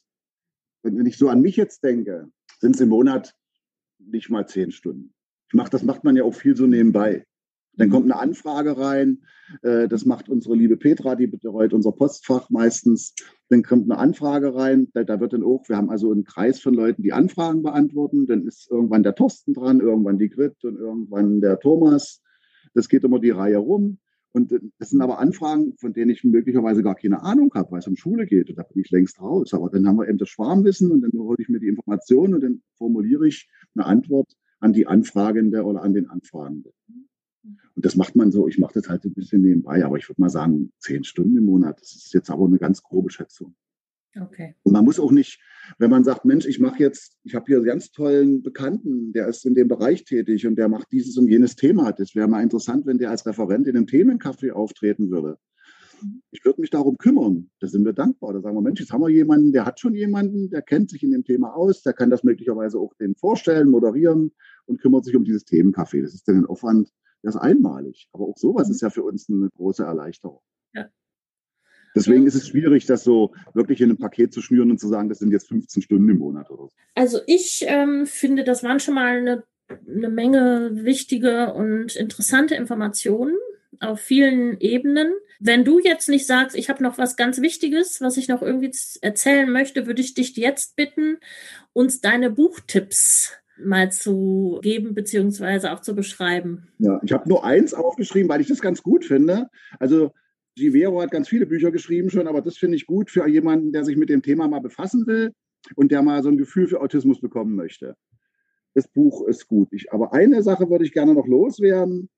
wenn 0.82 1.06
ich 1.06 1.18
so 1.18 1.28
an 1.28 1.40
mich 1.40 1.56
jetzt 1.56 1.82
denke, 1.82 2.30
sind 2.58 2.74
es 2.74 2.80
im 2.80 2.90
Monat 2.90 3.34
nicht 3.98 4.30
mal 4.30 4.46
zehn 4.46 4.70
Stunden. 4.70 5.12
Ich 5.48 5.54
mach, 5.54 5.68
das 5.68 5.82
macht 5.82 6.04
man 6.04 6.16
ja 6.16 6.24
auch 6.24 6.34
viel 6.34 6.56
so 6.56 6.66
nebenbei. 6.66 7.26
Dann 7.80 7.88
kommt 7.88 8.04
eine 8.04 8.20
Anfrage 8.20 8.76
rein. 8.76 9.22
Äh, 9.62 9.88
das 9.88 10.04
macht 10.04 10.28
unsere 10.28 10.54
liebe 10.54 10.76
Petra, 10.76 11.14
die 11.14 11.26
betreut 11.26 11.72
unser 11.72 11.92
Postfach 11.92 12.50
meistens. 12.50 13.14
Dann 13.48 13.62
kommt 13.62 13.90
eine 13.90 13.98
Anfrage 13.98 14.54
rein. 14.54 14.88
Da, 14.92 15.02
da, 15.02 15.18
wird 15.18 15.32
dann 15.32 15.42
auch, 15.42 15.66
wir 15.66 15.78
haben 15.78 15.88
also 15.88 16.12
einen 16.12 16.24
Kreis 16.24 16.60
von 16.60 16.74
Leuten, 16.74 17.02
die 17.02 17.14
Anfragen 17.14 17.62
beantworten. 17.62 18.26
Dann 18.26 18.46
ist 18.46 18.70
irgendwann 18.70 19.02
der 19.02 19.14
Thorsten 19.14 19.54
dran, 19.54 19.80
irgendwann 19.80 20.18
die 20.18 20.28
Grit 20.28 20.62
und 20.62 20.76
irgendwann 20.76 21.40
der 21.40 21.58
Thomas. 21.58 22.20
Das 22.74 22.90
geht 22.90 23.02
immer 23.02 23.18
die 23.18 23.30
Reihe 23.30 23.56
rum. 23.56 23.98
Und 24.32 24.52
das 24.78 24.90
sind 24.90 25.00
aber 25.00 25.18
Anfragen, 25.18 25.72
von 25.78 25.94
denen 25.94 26.10
ich 26.10 26.22
möglicherweise 26.22 26.82
gar 26.82 26.94
keine 26.94 27.22
Ahnung 27.22 27.50
habe, 27.54 27.72
weil 27.72 27.78
es 27.78 27.88
um 27.88 27.96
Schule 27.96 28.26
geht. 28.26 28.50
Und 28.50 28.58
da 28.58 28.62
bin 28.62 28.82
ich 28.82 28.90
längst 28.90 29.20
raus. 29.22 29.54
Aber 29.54 29.70
dann 29.70 29.88
haben 29.88 29.96
wir 29.96 30.06
eben 30.06 30.18
das 30.18 30.28
Schwarmwissen 30.28 30.92
und 30.92 31.00
dann 31.00 31.12
hole 31.14 31.38
ich 31.40 31.48
mir 31.48 31.60
die 31.60 31.68
Informationen 31.68 32.34
und 32.34 32.42
dann 32.42 32.62
formuliere 32.76 33.26
ich 33.26 33.48
eine 33.74 33.86
Antwort 33.86 34.36
an 34.60 34.74
die 34.74 34.86
Anfragende 34.86 35.64
oder 35.64 35.82
an 35.82 35.94
den 35.94 36.08
Anfragenden. 36.10 36.72
Und 37.42 37.84
das 37.84 37.96
macht 37.96 38.16
man 38.16 38.30
so, 38.30 38.48
ich 38.48 38.58
mache 38.58 38.74
das 38.74 38.88
halt 38.88 39.04
ein 39.04 39.14
bisschen 39.14 39.42
nebenbei, 39.42 39.84
aber 39.84 39.96
ich 39.96 40.08
würde 40.08 40.20
mal 40.20 40.28
sagen, 40.28 40.72
zehn 40.78 41.04
Stunden 41.04 41.36
im 41.36 41.46
Monat. 41.46 41.80
Das 41.80 41.92
ist 41.92 42.12
jetzt 42.12 42.30
aber 42.30 42.46
eine 42.46 42.58
ganz 42.58 42.82
grobe 42.82 43.10
Schätzung. 43.10 43.54
Okay. 44.18 44.56
Und 44.64 44.72
man 44.72 44.84
muss 44.84 44.98
auch 44.98 45.12
nicht, 45.12 45.40
wenn 45.78 45.90
man 45.90 46.02
sagt, 46.02 46.24
Mensch, 46.24 46.44
ich 46.46 46.58
mache 46.58 46.80
jetzt, 46.80 47.16
ich 47.22 47.34
habe 47.34 47.44
hier 47.46 47.56
einen 47.58 47.66
ganz 47.66 47.92
tollen 47.92 48.42
Bekannten, 48.42 49.12
der 49.12 49.28
ist 49.28 49.46
in 49.46 49.54
dem 49.54 49.68
Bereich 49.68 50.04
tätig 50.04 50.46
und 50.46 50.56
der 50.56 50.68
macht 50.68 50.88
dieses 50.90 51.16
und 51.16 51.28
jenes 51.28 51.54
Thema. 51.54 51.92
Das 51.92 52.14
wäre 52.14 52.26
mal 52.26 52.42
interessant, 52.42 52.86
wenn 52.86 52.98
der 52.98 53.10
als 53.10 53.24
Referent 53.24 53.68
in 53.68 53.76
einem 53.76 53.86
Themencafé 53.86 54.50
auftreten 54.50 55.10
würde. 55.10 55.38
Mhm. 56.02 56.22
Ich 56.32 56.44
würde 56.44 56.60
mich 56.60 56.70
darum 56.70 56.98
kümmern. 56.98 57.50
Da 57.60 57.68
sind 57.68 57.84
wir 57.84 57.92
dankbar. 57.92 58.32
Da 58.32 58.40
sagen 58.40 58.56
wir, 58.56 58.62
Mensch, 58.62 58.80
jetzt 58.80 58.92
haben 58.92 59.02
wir 59.02 59.10
jemanden, 59.10 59.52
der 59.52 59.64
hat 59.64 59.78
schon 59.78 59.94
jemanden, 59.94 60.50
der 60.50 60.62
kennt 60.62 60.90
sich 60.90 61.04
in 61.04 61.12
dem 61.12 61.24
Thema 61.24 61.54
aus, 61.54 61.82
der 61.82 61.92
kann 61.92 62.10
das 62.10 62.24
möglicherweise 62.24 62.78
auch 62.78 62.94
den 62.94 63.14
vorstellen, 63.14 63.70
moderieren 63.70 64.32
und 64.66 64.80
kümmert 64.80 65.04
sich 65.04 65.14
um 65.14 65.24
dieses 65.24 65.46
Themencafé. 65.46 66.02
Das 66.02 66.14
ist 66.14 66.26
dann 66.26 66.38
ein 66.38 66.46
Aufwand, 66.46 66.90
der 67.22 67.30
ist 67.30 67.36
einmalig. 67.36 68.08
Aber 68.12 68.24
auch 68.24 68.36
sowas 68.36 68.68
mhm. 68.68 68.74
ist 68.74 68.82
ja 68.82 68.90
für 68.90 69.02
uns 69.02 69.28
eine 69.28 69.48
große 69.56 69.84
Erleichterung. 69.84 70.40
Ja. 70.72 70.88
Deswegen 71.94 72.26
ist 72.26 72.34
es 72.34 72.48
schwierig, 72.48 72.86
das 72.86 73.02
so 73.02 73.32
wirklich 73.52 73.80
in 73.80 73.90
ein 73.90 73.98
Paket 73.98 74.32
zu 74.32 74.40
schnüren 74.40 74.70
und 74.70 74.78
zu 74.78 74.88
sagen, 74.88 75.08
das 75.08 75.18
sind 75.18 75.32
jetzt 75.32 75.48
15 75.48 75.82
Stunden 75.82 76.08
im 76.08 76.18
Monat 76.18 76.50
oder 76.50 76.64
so. 76.64 76.70
Also 76.94 77.20
ich 77.26 77.64
ähm, 77.66 78.06
finde, 78.06 78.44
das 78.44 78.62
waren 78.62 78.80
schon 78.80 78.94
mal 78.94 79.18
eine, 79.18 79.44
eine 79.68 80.08
Menge 80.08 80.70
wichtige 80.84 81.52
und 81.54 81.96
interessante 81.96 82.54
Informationen 82.54 83.36
auf 83.80 84.00
vielen 84.00 84.60
Ebenen. 84.60 85.12
Wenn 85.38 85.64
du 85.64 85.80
jetzt 85.80 86.08
nicht 86.08 86.26
sagst, 86.26 86.56
ich 86.56 86.68
habe 86.68 86.82
noch 86.82 86.98
was 86.98 87.16
ganz 87.16 87.40
Wichtiges, 87.40 88.00
was 88.00 88.16
ich 88.16 88.28
noch 88.28 88.42
irgendwie 88.42 88.72
erzählen 89.00 89.50
möchte, 89.50 89.86
würde 89.86 90.02
ich 90.02 90.14
dich 90.14 90.36
jetzt 90.36 90.76
bitten, 90.76 91.18
uns 91.72 92.00
deine 92.00 92.30
Buchtipps 92.30 93.39
mal 93.64 93.90
zu 93.90 94.58
geben 94.62 94.94
beziehungsweise 94.94 95.72
auch 95.72 95.80
zu 95.80 95.94
beschreiben. 95.94 96.68
Ja, 96.78 97.00
ich 97.02 97.12
habe 97.12 97.28
nur 97.28 97.44
eins 97.44 97.74
aufgeschrieben, 97.74 98.28
weil 98.28 98.40
ich 98.40 98.48
das 98.48 98.60
ganz 98.60 98.82
gut 98.82 99.04
finde. 99.04 99.48
Also 99.78 100.12
Givero 100.56 101.00
hat 101.00 101.10
ganz 101.10 101.28
viele 101.28 101.46
Bücher 101.46 101.70
geschrieben 101.70 102.10
schon, 102.10 102.26
aber 102.26 102.42
das 102.42 102.56
finde 102.56 102.76
ich 102.76 102.86
gut 102.86 103.10
für 103.10 103.26
jemanden, 103.28 103.72
der 103.72 103.84
sich 103.84 103.96
mit 103.96 104.08
dem 104.08 104.22
Thema 104.22 104.48
mal 104.48 104.60
befassen 104.60 105.06
will 105.06 105.32
und 105.76 105.92
der 105.92 106.02
mal 106.02 106.22
so 106.22 106.28
ein 106.28 106.38
Gefühl 106.38 106.66
für 106.66 106.80
Autismus 106.80 107.20
bekommen 107.20 107.54
möchte. 107.54 107.96
Das 108.74 108.88
Buch 108.88 109.26
ist 109.26 109.48
gut. 109.48 109.68
Ich, 109.72 109.92
aber 109.92 110.12
eine 110.12 110.42
Sache 110.42 110.70
würde 110.70 110.84
ich 110.84 110.92
gerne 110.92 111.14
noch 111.14 111.26
loswerden. 111.26 112.08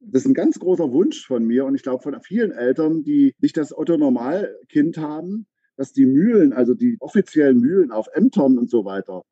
Das 0.00 0.22
ist 0.22 0.28
ein 0.28 0.34
ganz 0.34 0.58
großer 0.58 0.92
Wunsch 0.92 1.26
von 1.26 1.44
mir 1.44 1.64
und 1.66 1.74
ich 1.74 1.82
glaube 1.82 2.02
von 2.02 2.18
vielen 2.22 2.52
Eltern, 2.52 3.02
die 3.02 3.34
nicht 3.38 3.56
das 3.56 3.76
Otto-Normal-Kind 3.76 4.98
haben, 4.98 5.46
dass 5.76 5.92
die 5.92 6.06
Mühlen, 6.06 6.52
also 6.52 6.74
die 6.74 6.96
offiziellen 7.00 7.58
Mühlen 7.58 7.90
auf 7.90 8.06
Ämtern 8.12 8.58
und 8.58 8.70
so 8.70 8.84
weiter, 8.84 9.22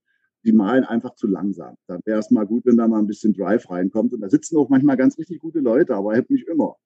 die 0.44 0.52
malen 0.52 0.84
einfach 0.84 1.14
zu 1.14 1.26
langsam. 1.26 1.76
Da 1.86 1.98
wäre 2.04 2.18
es 2.18 2.30
mal 2.30 2.46
gut, 2.46 2.64
wenn 2.66 2.76
da 2.76 2.88
mal 2.88 2.98
ein 2.98 3.06
bisschen 3.06 3.32
Drive 3.32 3.70
reinkommt. 3.70 4.12
Und 4.12 4.20
da 4.20 4.28
sitzen 4.28 4.56
auch 4.56 4.68
manchmal 4.68 4.96
ganz 4.96 5.18
richtig 5.18 5.40
gute 5.40 5.60
Leute, 5.60 5.94
aber 5.94 6.12
halt 6.12 6.30
nicht 6.30 6.46
immer. 6.48 6.76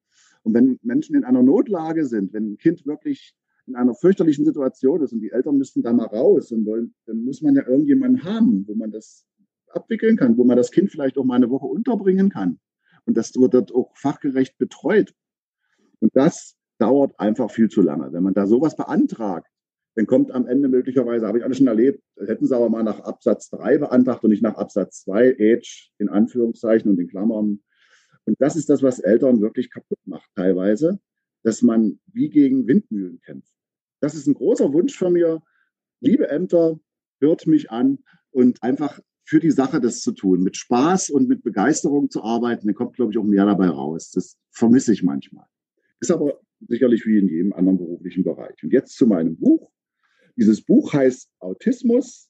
Und 0.43 0.53
wenn 0.53 0.79
Menschen 0.81 1.15
in 1.15 1.23
einer 1.23 1.43
Notlage 1.43 2.05
sind, 2.05 2.33
wenn 2.33 2.53
ein 2.53 2.57
Kind 2.57 2.85
wirklich 2.85 3.35
in 3.65 3.75
einer 3.75 3.93
fürchterlichen 3.93 4.45
Situation 4.45 5.01
ist 5.01 5.13
und 5.13 5.21
die 5.21 5.31
Eltern 5.31 5.57
müssten 5.57 5.81
da 5.81 5.93
mal 5.93 6.07
raus 6.07 6.51
und 6.51 6.65
wollen, 6.65 6.93
dann 7.05 7.23
muss 7.23 7.41
man 7.41 7.55
ja 7.55 7.65
irgendjemanden 7.65 8.23
haben, 8.23 8.65
wo 8.67 8.75
man 8.75 8.91
das 8.91 9.25
abwickeln 9.69 10.17
kann, 10.17 10.37
wo 10.37 10.43
man 10.43 10.57
das 10.57 10.71
Kind 10.71 10.91
vielleicht 10.91 11.17
auch 11.17 11.23
mal 11.23 11.35
eine 11.35 11.49
Woche 11.49 11.65
unterbringen 11.65 12.29
kann. 12.29 12.59
Und 13.05 13.17
das 13.17 13.33
wird 13.35 13.53
dort 13.53 13.73
auch 13.73 13.95
fachgerecht 13.95 14.57
betreut. 14.57 15.13
Und 15.99 16.15
das 16.15 16.55
dauert 16.77 17.17
einfach 17.19 17.51
viel 17.51 17.69
zu 17.69 17.81
lange. 17.81 18.11
Wenn 18.11 18.23
man 18.23 18.33
da 18.33 18.45
sowas 18.45 18.75
beantragt, 18.75 19.47
dann 19.95 20.07
kommt 20.07 20.31
am 20.31 20.47
Ende 20.47 20.69
möglicherweise, 20.69 21.27
habe 21.27 21.37
ich 21.37 21.43
alles 21.43 21.57
schon 21.57 21.67
erlebt, 21.67 22.03
hätten 22.17 22.45
sie 22.45 22.55
aber 22.55 22.69
mal 22.69 22.83
nach 22.83 22.99
Absatz 23.01 23.49
3 23.49 23.77
beantragt 23.77 24.23
und 24.23 24.31
nicht 24.31 24.41
nach 24.41 24.55
Absatz 24.55 25.03
2, 25.03 25.37
Age 25.39 25.91
in 25.99 26.09
Anführungszeichen 26.09 26.89
und 26.89 26.99
in 26.99 27.07
Klammern. 27.07 27.61
Und 28.25 28.35
das 28.39 28.55
ist 28.55 28.69
das, 28.69 28.81
was 28.81 28.99
Eltern 28.99 29.41
wirklich 29.41 29.69
kaputt 29.69 29.99
macht 30.05 30.29
teilweise, 30.35 30.99
dass 31.43 31.61
man 31.61 31.99
wie 32.11 32.29
gegen 32.29 32.67
Windmühlen 32.67 33.19
kämpft. 33.21 33.53
Das 33.99 34.15
ist 34.15 34.27
ein 34.27 34.33
großer 34.33 34.73
Wunsch 34.73 34.97
von 34.97 35.13
mir. 35.13 35.41
Liebe 35.99 36.29
Ämter, 36.29 36.79
hört 37.19 37.47
mich 37.47 37.71
an 37.71 37.99
und 38.31 38.61
einfach 38.63 38.99
für 39.25 39.39
die 39.39 39.51
Sache 39.51 39.79
das 39.79 40.01
zu 40.01 40.11
tun, 40.11 40.43
mit 40.43 40.57
Spaß 40.57 41.09
und 41.09 41.29
mit 41.29 41.43
Begeisterung 41.43 42.09
zu 42.09 42.23
arbeiten, 42.23 42.67
dann 42.67 42.75
kommt, 42.75 42.95
glaube 42.95 43.11
ich, 43.11 43.17
auch 43.17 43.23
mehr 43.23 43.45
dabei 43.45 43.67
raus. 43.67 44.11
Das 44.11 44.37
vermisse 44.51 44.91
ich 44.91 45.03
manchmal. 45.03 45.45
Ist 46.01 46.11
aber 46.11 46.41
sicherlich 46.67 47.05
wie 47.05 47.19
in 47.19 47.29
jedem 47.29 47.53
anderen 47.53 47.77
beruflichen 47.77 48.23
Bereich. 48.23 48.61
Und 48.63 48.73
jetzt 48.73 48.97
zu 48.97 49.07
meinem 49.07 49.37
Buch. 49.37 49.71
Dieses 50.35 50.63
Buch 50.63 50.93
heißt 50.93 51.29
Autismus, 51.39 52.29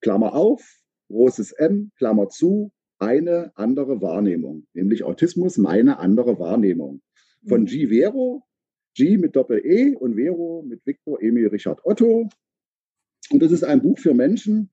Klammer 0.00 0.34
auf, 0.34 0.62
großes 1.08 1.52
M, 1.52 1.90
Klammer 1.96 2.28
zu, 2.28 2.72
eine 2.98 3.52
andere 3.56 4.00
Wahrnehmung, 4.00 4.66
nämlich 4.72 5.02
Autismus, 5.04 5.58
meine 5.58 5.98
andere 5.98 6.38
Wahrnehmung. 6.38 7.02
Von 7.46 7.62
mhm. 7.62 7.66
G. 7.66 7.88
Vero, 7.88 8.44
G 8.94 9.18
mit 9.18 9.36
Doppel-E 9.36 9.96
und 9.96 10.14
Vero 10.16 10.64
mit 10.66 10.84
Victor 10.86 11.20
Emil 11.20 11.48
Richard 11.48 11.84
Otto. 11.84 12.28
Und 13.30 13.42
das 13.42 13.52
ist 13.52 13.64
ein 13.64 13.82
Buch 13.82 13.98
für 13.98 14.14
Menschen, 14.14 14.70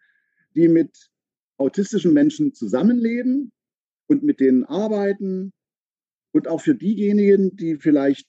die 0.55 0.67
mit 0.67 1.09
autistischen 1.57 2.13
Menschen 2.13 2.53
zusammenleben 2.53 3.51
und 4.07 4.23
mit 4.23 4.39
denen 4.39 4.63
arbeiten. 4.63 5.53
Und 6.31 6.47
auch 6.47 6.61
für 6.61 6.75
diejenigen, 6.75 7.55
die 7.55 7.77
vielleicht 7.77 8.27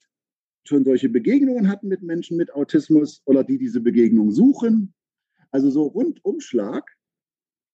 schon 0.64 0.84
solche 0.84 1.08
Begegnungen 1.08 1.68
hatten 1.68 1.88
mit 1.88 2.02
Menschen 2.02 2.36
mit 2.36 2.52
Autismus 2.54 3.22
oder 3.24 3.44
die 3.44 3.58
diese 3.58 3.80
Begegnung 3.80 4.30
suchen. 4.30 4.94
Also 5.50 5.70
so 5.70 5.84
Rundumschlag. 5.84 6.84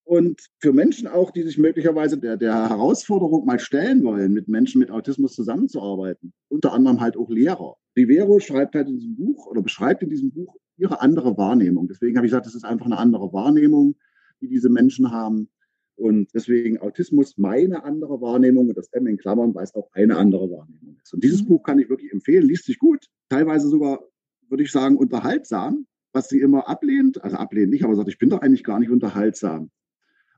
Und 0.04 0.40
für 0.60 0.72
Menschen 0.72 1.08
auch, 1.08 1.32
die 1.32 1.42
sich 1.42 1.58
möglicherweise 1.58 2.16
der, 2.16 2.36
der 2.36 2.68
Herausforderung 2.68 3.44
mal 3.44 3.58
stellen 3.58 4.04
wollen, 4.04 4.32
mit 4.32 4.46
Menschen 4.46 4.78
mit 4.78 4.92
Autismus 4.92 5.34
zusammenzuarbeiten. 5.34 6.32
Unter 6.48 6.72
anderem 6.72 7.00
halt 7.00 7.16
auch 7.16 7.28
Lehrer. 7.28 7.76
Rivero 7.96 8.38
schreibt 8.38 8.76
halt 8.76 8.86
in 8.86 8.98
diesem 8.98 9.16
Buch 9.16 9.48
oder 9.48 9.62
beschreibt 9.62 10.04
in 10.04 10.10
diesem 10.10 10.30
Buch 10.30 10.54
ihre 10.76 11.00
andere 11.00 11.36
Wahrnehmung. 11.36 11.88
Deswegen 11.88 12.16
habe 12.16 12.26
ich 12.26 12.30
gesagt, 12.30 12.46
das 12.46 12.54
ist 12.54 12.64
einfach 12.64 12.86
eine 12.86 12.98
andere 12.98 13.32
Wahrnehmung, 13.32 13.96
die 14.40 14.46
diese 14.46 14.68
Menschen 14.68 15.10
haben. 15.10 15.48
Und 15.96 16.28
deswegen 16.34 16.78
Autismus 16.78 17.38
meine 17.38 17.84
andere 17.84 18.20
Wahrnehmung 18.20 18.68
und 18.68 18.76
das 18.76 18.88
M 18.92 19.06
in 19.06 19.16
Klammern, 19.16 19.54
weil 19.54 19.64
es 19.64 19.74
auch 19.74 19.88
eine 19.92 20.16
andere 20.18 20.50
Wahrnehmung 20.50 20.98
ist. 21.02 21.14
Und 21.14 21.24
dieses 21.24 21.42
mhm. 21.42 21.48
Buch 21.48 21.62
kann 21.62 21.78
ich 21.78 21.88
wirklich 21.88 22.12
empfehlen, 22.12 22.46
liest 22.46 22.66
sich 22.66 22.78
gut, 22.78 23.06
teilweise 23.30 23.68
sogar, 23.68 24.00
würde 24.48 24.62
ich 24.62 24.70
sagen, 24.70 24.98
unterhaltsam, 24.98 25.86
was 26.12 26.28
sie 26.28 26.40
immer 26.40 26.68
ablehnt, 26.68 27.22
also 27.22 27.36
ablehnt 27.36 27.70
nicht, 27.70 27.84
aber 27.84 27.94
sagt, 27.96 28.08
ich 28.08 28.18
bin 28.18 28.30
doch 28.30 28.40
eigentlich 28.40 28.62
gar 28.62 28.78
nicht 28.78 28.90
unterhaltsam. 28.90 29.70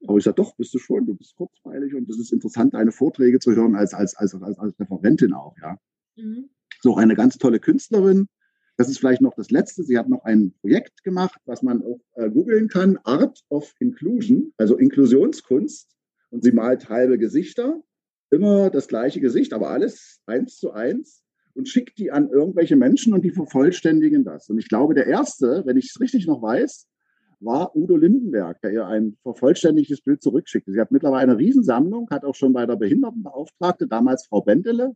Aber 0.06 0.16
ich 0.16 0.24
sage, 0.24 0.36
doch, 0.36 0.54
bist 0.54 0.72
du 0.74 0.78
schon, 0.78 1.06
du 1.06 1.14
bist 1.14 1.34
kurzweilig 1.34 1.94
und 1.94 2.08
es 2.08 2.18
ist 2.18 2.32
interessant, 2.32 2.74
deine 2.74 2.92
Vorträge 2.92 3.40
zu 3.40 3.54
hören 3.54 3.74
als, 3.74 3.94
als, 3.94 4.14
als, 4.16 4.34
als, 4.34 4.58
als 4.58 4.78
Referentin 4.78 5.32
auch, 5.32 5.56
ja. 5.60 5.76
Mhm. 6.16 6.50
So 6.80 6.96
eine 6.96 7.16
ganz 7.16 7.38
tolle 7.38 7.58
Künstlerin, 7.58 8.28
das 8.78 8.88
ist 8.88 8.98
vielleicht 8.98 9.20
noch 9.20 9.34
das 9.34 9.50
Letzte. 9.50 9.82
Sie 9.82 9.98
hat 9.98 10.08
noch 10.08 10.22
ein 10.24 10.54
Projekt 10.60 11.02
gemacht, 11.02 11.40
was 11.46 11.62
man 11.62 11.82
auch 11.82 12.00
äh, 12.14 12.30
googeln 12.30 12.68
kann. 12.68 12.96
Art 13.02 13.44
of 13.50 13.74
Inclusion, 13.80 14.52
also 14.56 14.76
Inklusionskunst. 14.76 15.96
Und 16.30 16.44
sie 16.44 16.52
malt 16.52 16.88
halbe 16.88 17.18
Gesichter, 17.18 17.82
immer 18.30 18.70
das 18.70 18.86
gleiche 18.86 19.20
Gesicht, 19.20 19.52
aber 19.52 19.70
alles 19.70 20.20
eins 20.26 20.58
zu 20.58 20.72
eins 20.72 21.24
und 21.54 21.68
schickt 21.68 21.98
die 21.98 22.12
an 22.12 22.28
irgendwelche 22.28 22.76
Menschen 22.76 23.14
und 23.14 23.24
die 23.24 23.30
vervollständigen 23.30 24.24
das. 24.24 24.48
Und 24.48 24.58
ich 24.58 24.68
glaube, 24.68 24.94
der 24.94 25.06
erste, 25.06 25.62
wenn 25.66 25.76
ich 25.76 25.86
es 25.86 26.00
richtig 26.00 26.26
noch 26.26 26.40
weiß, 26.40 26.86
war 27.40 27.74
Udo 27.74 27.96
Lindenberg, 27.96 28.60
der 28.60 28.72
ihr 28.72 28.86
ein 28.86 29.16
vervollständigtes 29.22 30.02
Bild 30.02 30.22
zurückschickte. 30.22 30.70
Sie 30.72 30.80
hat 30.80 30.92
mittlerweile 30.92 31.32
eine 31.32 31.38
Riesensammlung, 31.38 32.10
hat 32.10 32.24
auch 32.24 32.34
schon 32.34 32.52
bei 32.52 32.66
der 32.66 32.76
Behindertenbeauftragte, 32.76 33.88
damals 33.88 34.26
Frau 34.26 34.42
Bendele, 34.42 34.94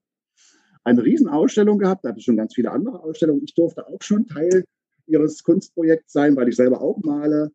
eine 0.84 1.02
Riesenausstellung 1.02 1.78
gehabt. 1.78 2.04
Da 2.04 2.10
hatte 2.10 2.20
schon 2.20 2.36
ganz 2.36 2.54
viele 2.54 2.70
andere 2.70 3.00
Ausstellungen. 3.00 3.42
Ich 3.44 3.54
durfte 3.54 3.86
auch 3.86 4.02
schon 4.02 4.26
Teil 4.26 4.64
ihres 5.06 5.42
Kunstprojekts 5.42 6.12
sein, 6.12 6.36
weil 6.36 6.48
ich 6.48 6.56
selber 6.56 6.80
auch 6.80 6.98
male. 7.02 7.50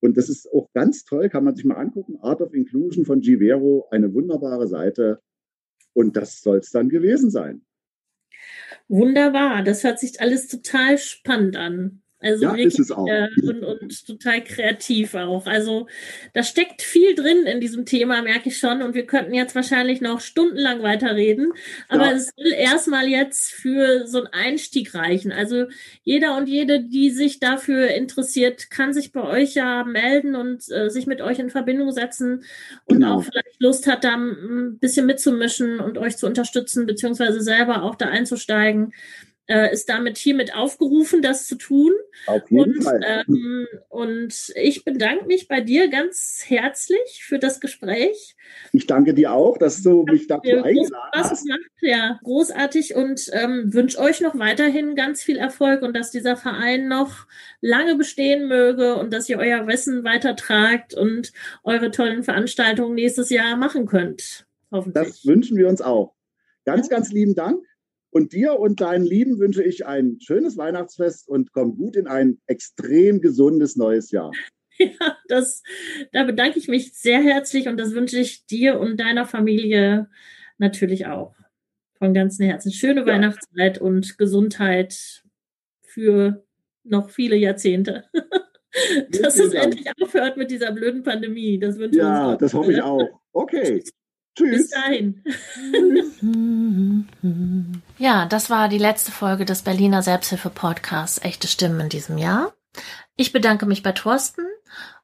Und 0.00 0.16
das 0.16 0.28
ist 0.28 0.50
auch 0.52 0.68
ganz 0.74 1.04
toll, 1.04 1.28
kann 1.28 1.44
man 1.44 1.56
sich 1.56 1.64
mal 1.64 1.76
angucken. 1.76 2.18
Art 2.20 2.40
of 2.40 2.54
Inclusion 2.54 3.04
von 3.04 3.20
Givero, 3.20 3.88
eine 3.90 4.12
wunderbare 4.14 4.68
Seite. 4.68 5.20
Und 5.92 6.16
das 6.16 6.40
soll 6.40 6.58
es 6.58 6.70
dann 6.70 6.88
gewesen 6.88 7.30
sein. 7.30 7.62
Wunderbar, 8.86 9.64
das 9.64 9.84
hört 9.84 9.98
sich 9.98 10.20
alles 10.20 10.48
total 10.48 10.98
spannend 10.98 11.56
an. 11.56 12.02
Also 12.20 12.44
ja, 12.44 12.50
wirklich, 12.50 12.66
ist 12.66 12.80
es 12.80 12.90
auch. 12.90 13.06
Äh, 13.06 13.28
und, 13.42 13.62
und 13.64 14.06
total 14.06 14.42
kreativ 14.42 15.14
auch. 15.14 15.46
Also 15.46 15.86
da 16.34 16.42
steckt 16.42 16.82
viel 16.82 17.14
drin 17.14 17.44
in 17.44 17.60
diesem 17.60 17.86
Thema, 17.86 18.22
merke 18.22 18.48
ich 18.48 18.58
schon. 18.58 18.82
Und 18.82 18.94
wir 18.94 19.06
könnten 19.06 19.34
jetzt 19.34 19.54
wahrscheinlich 19.54 20.00
noch 20.00 20.20
stundenlang 20.20 20.82
weiterreden. 20.82 21.52
Aber 21.88 22.06
ja. 22.06 22.12
es 22.12 22.32
will 22.36 22.52
erstmal 22.52 23.06
jetzt 23.06 23.52
für 23.52 24.08
so 24.08 24.18
einen 24.18 24.26
Einstieg 24.32 24.94
reichen. 24.94 25.30
Also 25.30 25.66
jeder 26.02 26.36
und 26.36 26.48
jede, 26.48 26.80
die 26.80 27.10
sich 27.10 27.38
dafür 27.38 27.88
interessiert, 27.88 28.68
kann 28.68 28.92
sich 28.92 29.12
bei 29.12 29.22
euch 29.22 29.54
ja 29.54 29.84
melden 29.84 30.34
und 30.34 30.68
äh, 30.72 30.90
sich 30.90 31.06
mit 31.06 31.20
euch 31.20 31.38
in 31.38 31.50
Verbindung 31.50 31.92
setzen 31.92 32.42
und 32.86 32.96
genau. 32.96 33.18
auch 33.18 33.22
vielleicht 33.22 33.60
Lust 33.60 33.86
hat, 33.86 34.02
da 34.02 34.16
ein 34.16 34.78
bisschen 34.80 35.06
mitzumischen 35.06 35.78
und 35.78 35.98
euch 35.98 36.16
zu 36.16 36.26
unterstützen, 36.26 36.86
beziehungsweise 36.86 37.40
selber 37.40 37.84
auch 37.84 37.94
da 37.94 38.06
einzusteigen 38.06 38.92
äh, 39.48 39.72
ist 39.72 39.88
damit 39.88 40.18
hiermit 40.18 40.54
aufgerufen, 40.54 41.22
das 41.22 41.46
zu 41.46 41.56
tun. 41.56 41.92
Auf 42.26 42.50
jeden 42.50 42.76
und, 42.76 42.84
Fall. 42.84 43.00
Ähm, 43.02 43.66
und 43.88 44.52
ich 44.54 44.84
bedanke 44.84 45.26
mich 45.26 45.48
bei 45.48 45.60
dir 45.60 45.88
ganz 45.88 46.44
herzlich 46.46 47.24
für 47.24 47.38
das 47.38 47.60
Gespräch. 47.60 48.36
Ich 48.72 48.86
danke 48.86 49.14
dir 49.14 49.32
auch, 49.32 49.56
dass 49.56 49.82
du 49.82 50.04
mich 50.04 50.26
dazu 50.26 50.48
eingeladen 50.48 50.92
hast. 51.12 51.46
Gemacht. 51.46 51.60
Ja, 51.80 52.20
großartig 52.22 52.94
und 52.94 53.30
ähm, 53.32 53.72
wünsche 53.72 53.98
euch 53.98 54.20
noch 54.20 54.38
weiterhin 54.38 54.94
ganz 54.94 55.22
viel 55.22 55.38
Erfolg 55.38 55.82
und 55.82 55.96
dass 55.96 56.10
dieser 56.10 56.36
Verein 56.36 56.88
noch 56.88 57.26
lange 57.60 57.96
bestehen 57.96 58.48
möge 58.48 58.96
und 58.96 59.12
dass 59.12 59.28
ihr 59.28 59.38
euer 59.38 59.66
Wissen 59.66 60.04
weitertragt 60.04 60.94
und 60.94 61.32
eure 61.64 61.90
tollen 61.90 62.22
Veranstaltungen 62.22 62.94
nächstes 62.94 63.30
Jahr 63.30 63.56
machen 63.56 63.86
könnt. 63.86 64.46
Hoffentlich. 64.70 65.08
Das 65.08 65.26
wünschen 65.26 65.56
wir 65.56 65.68
uns 65.68 65.80
auch. 65.80 66.14
Ganz, 66.66 66.90
ganz 66.90 67.10
lieben 67.10 67.34
Dank. 67.34 67.64
Und 68.10 68.32
dir 68.32 68.58
und 68.58 68.80
deinen 68.80 69.04
Lieben 69.04 69.38
wünsche 69.38 69.62
ich 69.62 69.86
ein 69.86 70.18
schönes 70.20 70.56
Weihnachtsfest 70.56 71.28
und 71.28 71.52
komm 71.52 71.76
gut 71.76 71.96
in 71.96 72.06
ein 72.06 72.38
extrem 72.46 73.20
gesundes 73.20 73.76
neues 73.76 74.10
Jahr. 74.10 74.32
Ja, 74.80 75.16
das, 75.26 75.64
da 76.12 76.22
bedanke 76.22 76.56
ich 76.60 76.68
mich 76.68 76.92
sehr 76.92 77.20
herzlich 77.20 77.66
und 77.66 77.78
das 77.78 77.94
wünsche 77.94 78.20
ich 78.20 78.46
dir 78.46 78.78
und 78.78 79.00
deiner 79.00 79.26
Familie 79.26 80.08
natürlich 80.58 81.06
auch. 81.06 81.34
Von 81.98 82.14
ganzem 82.14 82.46
Herzen. 82.46 82.70
Schöne 82.70 83.00
ja. 83.00 83.06
Weihnachtszeit 83.08 83.80
und 83.80 84.18
Gesundheit 84.18 85.24
für 85.80 86.44
noch 86.84 87.10
viele 87.10 87.34
Jahrzehnte. 87.34 88.04
Dass 89.20 89.38
es 89.38 89.52
endlich 89.52 89.88
aufhört 90.00 90.36
mit 90.36 90.50
dieser 90.50 90.70
blöden 90.70 91.02
Pandemie. 91.02 91.58
Das 91.58 91.76
wünsche 91.76 91.98
ich 91.98 92.04
Ja, 92.04 92.36
das 92.36 92.54
hoffe 92.54 92.72
ich 92.72 92.80
auch. 92.80 93.20
Okay. 93.32 93.82
Tschüss. 94.38 94.70
Bis 94.70 94.70
dahin. 94.70 95.22
ja, 97.98 98.26
das 98.26 98.50
war 98.50 98.68
die 98.68 98.78
letzte 98.78 99.10
Folge 99.10 99.44
des 99.44 99.62
Berliner 99.62 100.02
Selbsthilfe-Podcasts 100.02 101.20
Echte 101.22 101.48
Stimmen 101.48 101.80
in 101.80 101.88
diesem 101.88 102.18
Jahr. 102.18 102.54
Ich 103.16 103.32
bedanke 103.32 103.66
mich 103.66 103.82
bei 103.82 103.90
Thorsten 103.90 104.46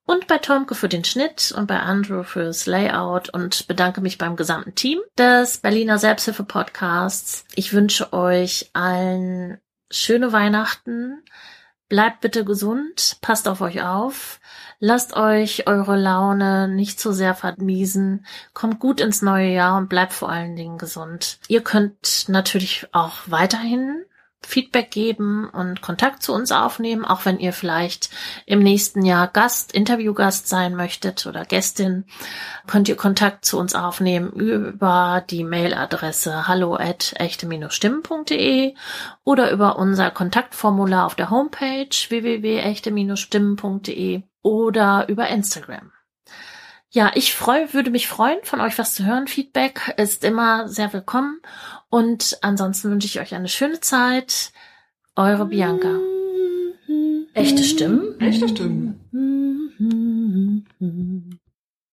und 0.06 0.28
bei 0.28 0.38
Tomke 0.38 0.76
für 0.76 0.88
den 0.88 1.02
Schnitt 1.02 1.52
und 1.56 1.66
bei 1.66 1.80
Andrew 1.80 2.22
fürs 2.22 2.66
Layout 2.66 3.30
und 3.30 3.66
bedanke 3.66 4.00
mich 4.00 4.18
beim 4.18 4.36
gesamten 4.36 4.76
Team 4.76 5.00
des 5.18 5.58
Berliner 5.58 5.98
Selbsthilfe-Podcasts. 5.98 7.44
Ich 7.56 7.72
wünsche 7.72 8.12
euch 8.12 8.70
allen 8.72 9.58
schöne 9.90 10.32
Weihnachten. 10.32 11.24
Bleibt 11.94 12.22
bitte 12.22 12.44
gesund, 12.44 13.18
passt 13.20 13.46
auf 13.46 13.60
euch 13.60 13.84
auf. 13.84 14.40
Lasst 14.80 15.14
euch 15.14 15.68
eure 15.68 15.94
Laune 15.94 16.66
nicht 16.66 16.98
zu 16.98 17.12
sehr 17.12 17.36
vermiesen. 17.36 18.26
Kommt 18.52 18.80
gut 18.80 19.00
ins 19.00 19.22
neue 19.22 19.52
Jahr 19.52 19.76
und 19.76 19.88
bleibt 19.88 20.12
vor 20.12 20.28
allen 20.28 20.56
Dingen 20.56 20.76
gesund. 20.76 21.38
Ihr 21.46 21.62
könnt 21.62 22.24
natürlich 22.26 22.88
auch 22.90 23.12
weiterhin 23.26 24.04
Feedback 24.46 24.90
geben 24.90 25.48
und 25.48 25.80
Kontakt 25.80 26.22
zu 26.22 26.32
uns 26.32 26.52
aufnehmen, 26.52 27.04
auch 27.04 27.24
wenn 27.24 27.38
ihr 27.38 27.52
vielleicht 27.52 28.10
im 28.46 28.60
nächsten 28.60 29.04
Jahr 29.04 29.28
Gast, 29.28 29.72
Interviewgast 29.72 30.48
sein 30.48 30.74
möchtet 30.74 31.26
oder 31.26 31.44
Gästin, 31.44 32.04
könnt 32.66 32.88
ihr 32.88 32.96
Kontakt 32.96 33.44
zu 33.44 33.58
uns 33.58 33.74
aufnehmen 33.74 34.32
über 34.32 35.22
die 35.28 35.44
Mailadresse 35.44 36.48
hallo 36.48 36.74
at 36.74 37.14
echte-stimmen.de 37.18 38.74
oder 39.24 39.50
über 39.50 39.78
unser 39.78 40.10
Kontaktformular 40.10 41.04
auf 41.06 41.14
der 41.14 41.30
Homepage 41.30 41.88
www.echte-stimmen.de 42.08 44.22
oder 44.42 45.08
über 45.08 45.28
Instagram. 45.28 45.92
Ja, 46.94 47.10
ich 47.14 47.34
freu, 47.34 47.66
würde 47.72 47.90
mich 47.90 48.06
freuen, 48.06 48.38
von 48.44 48.60
euch 48.60 48.78
was 48.78 48.94
zu 48.94 49.04
hören. 49.04 49.26
Feedback 49.26 49.92
ist 49.96 50.22
immer 50.22 50.68
sehr 50.68 50.92
willkommen. 50.92 51.40
Und 51.94 52.38
ansonsten 52.40 52.90
wünsche 52.90 53.06
ich 53.06 53.20
euch 53.20 53.36
eine 53.36 53.46
schöne 53.46 53.78
Zeit. 53.78 54.50
Eure 55.14 55.46
Bianca. 55.46 56.00
Echte 57.34 57.62
Stimmen? 57.62 58.18
Echte 58.18 58.48
Stimmen. 58.48 58.98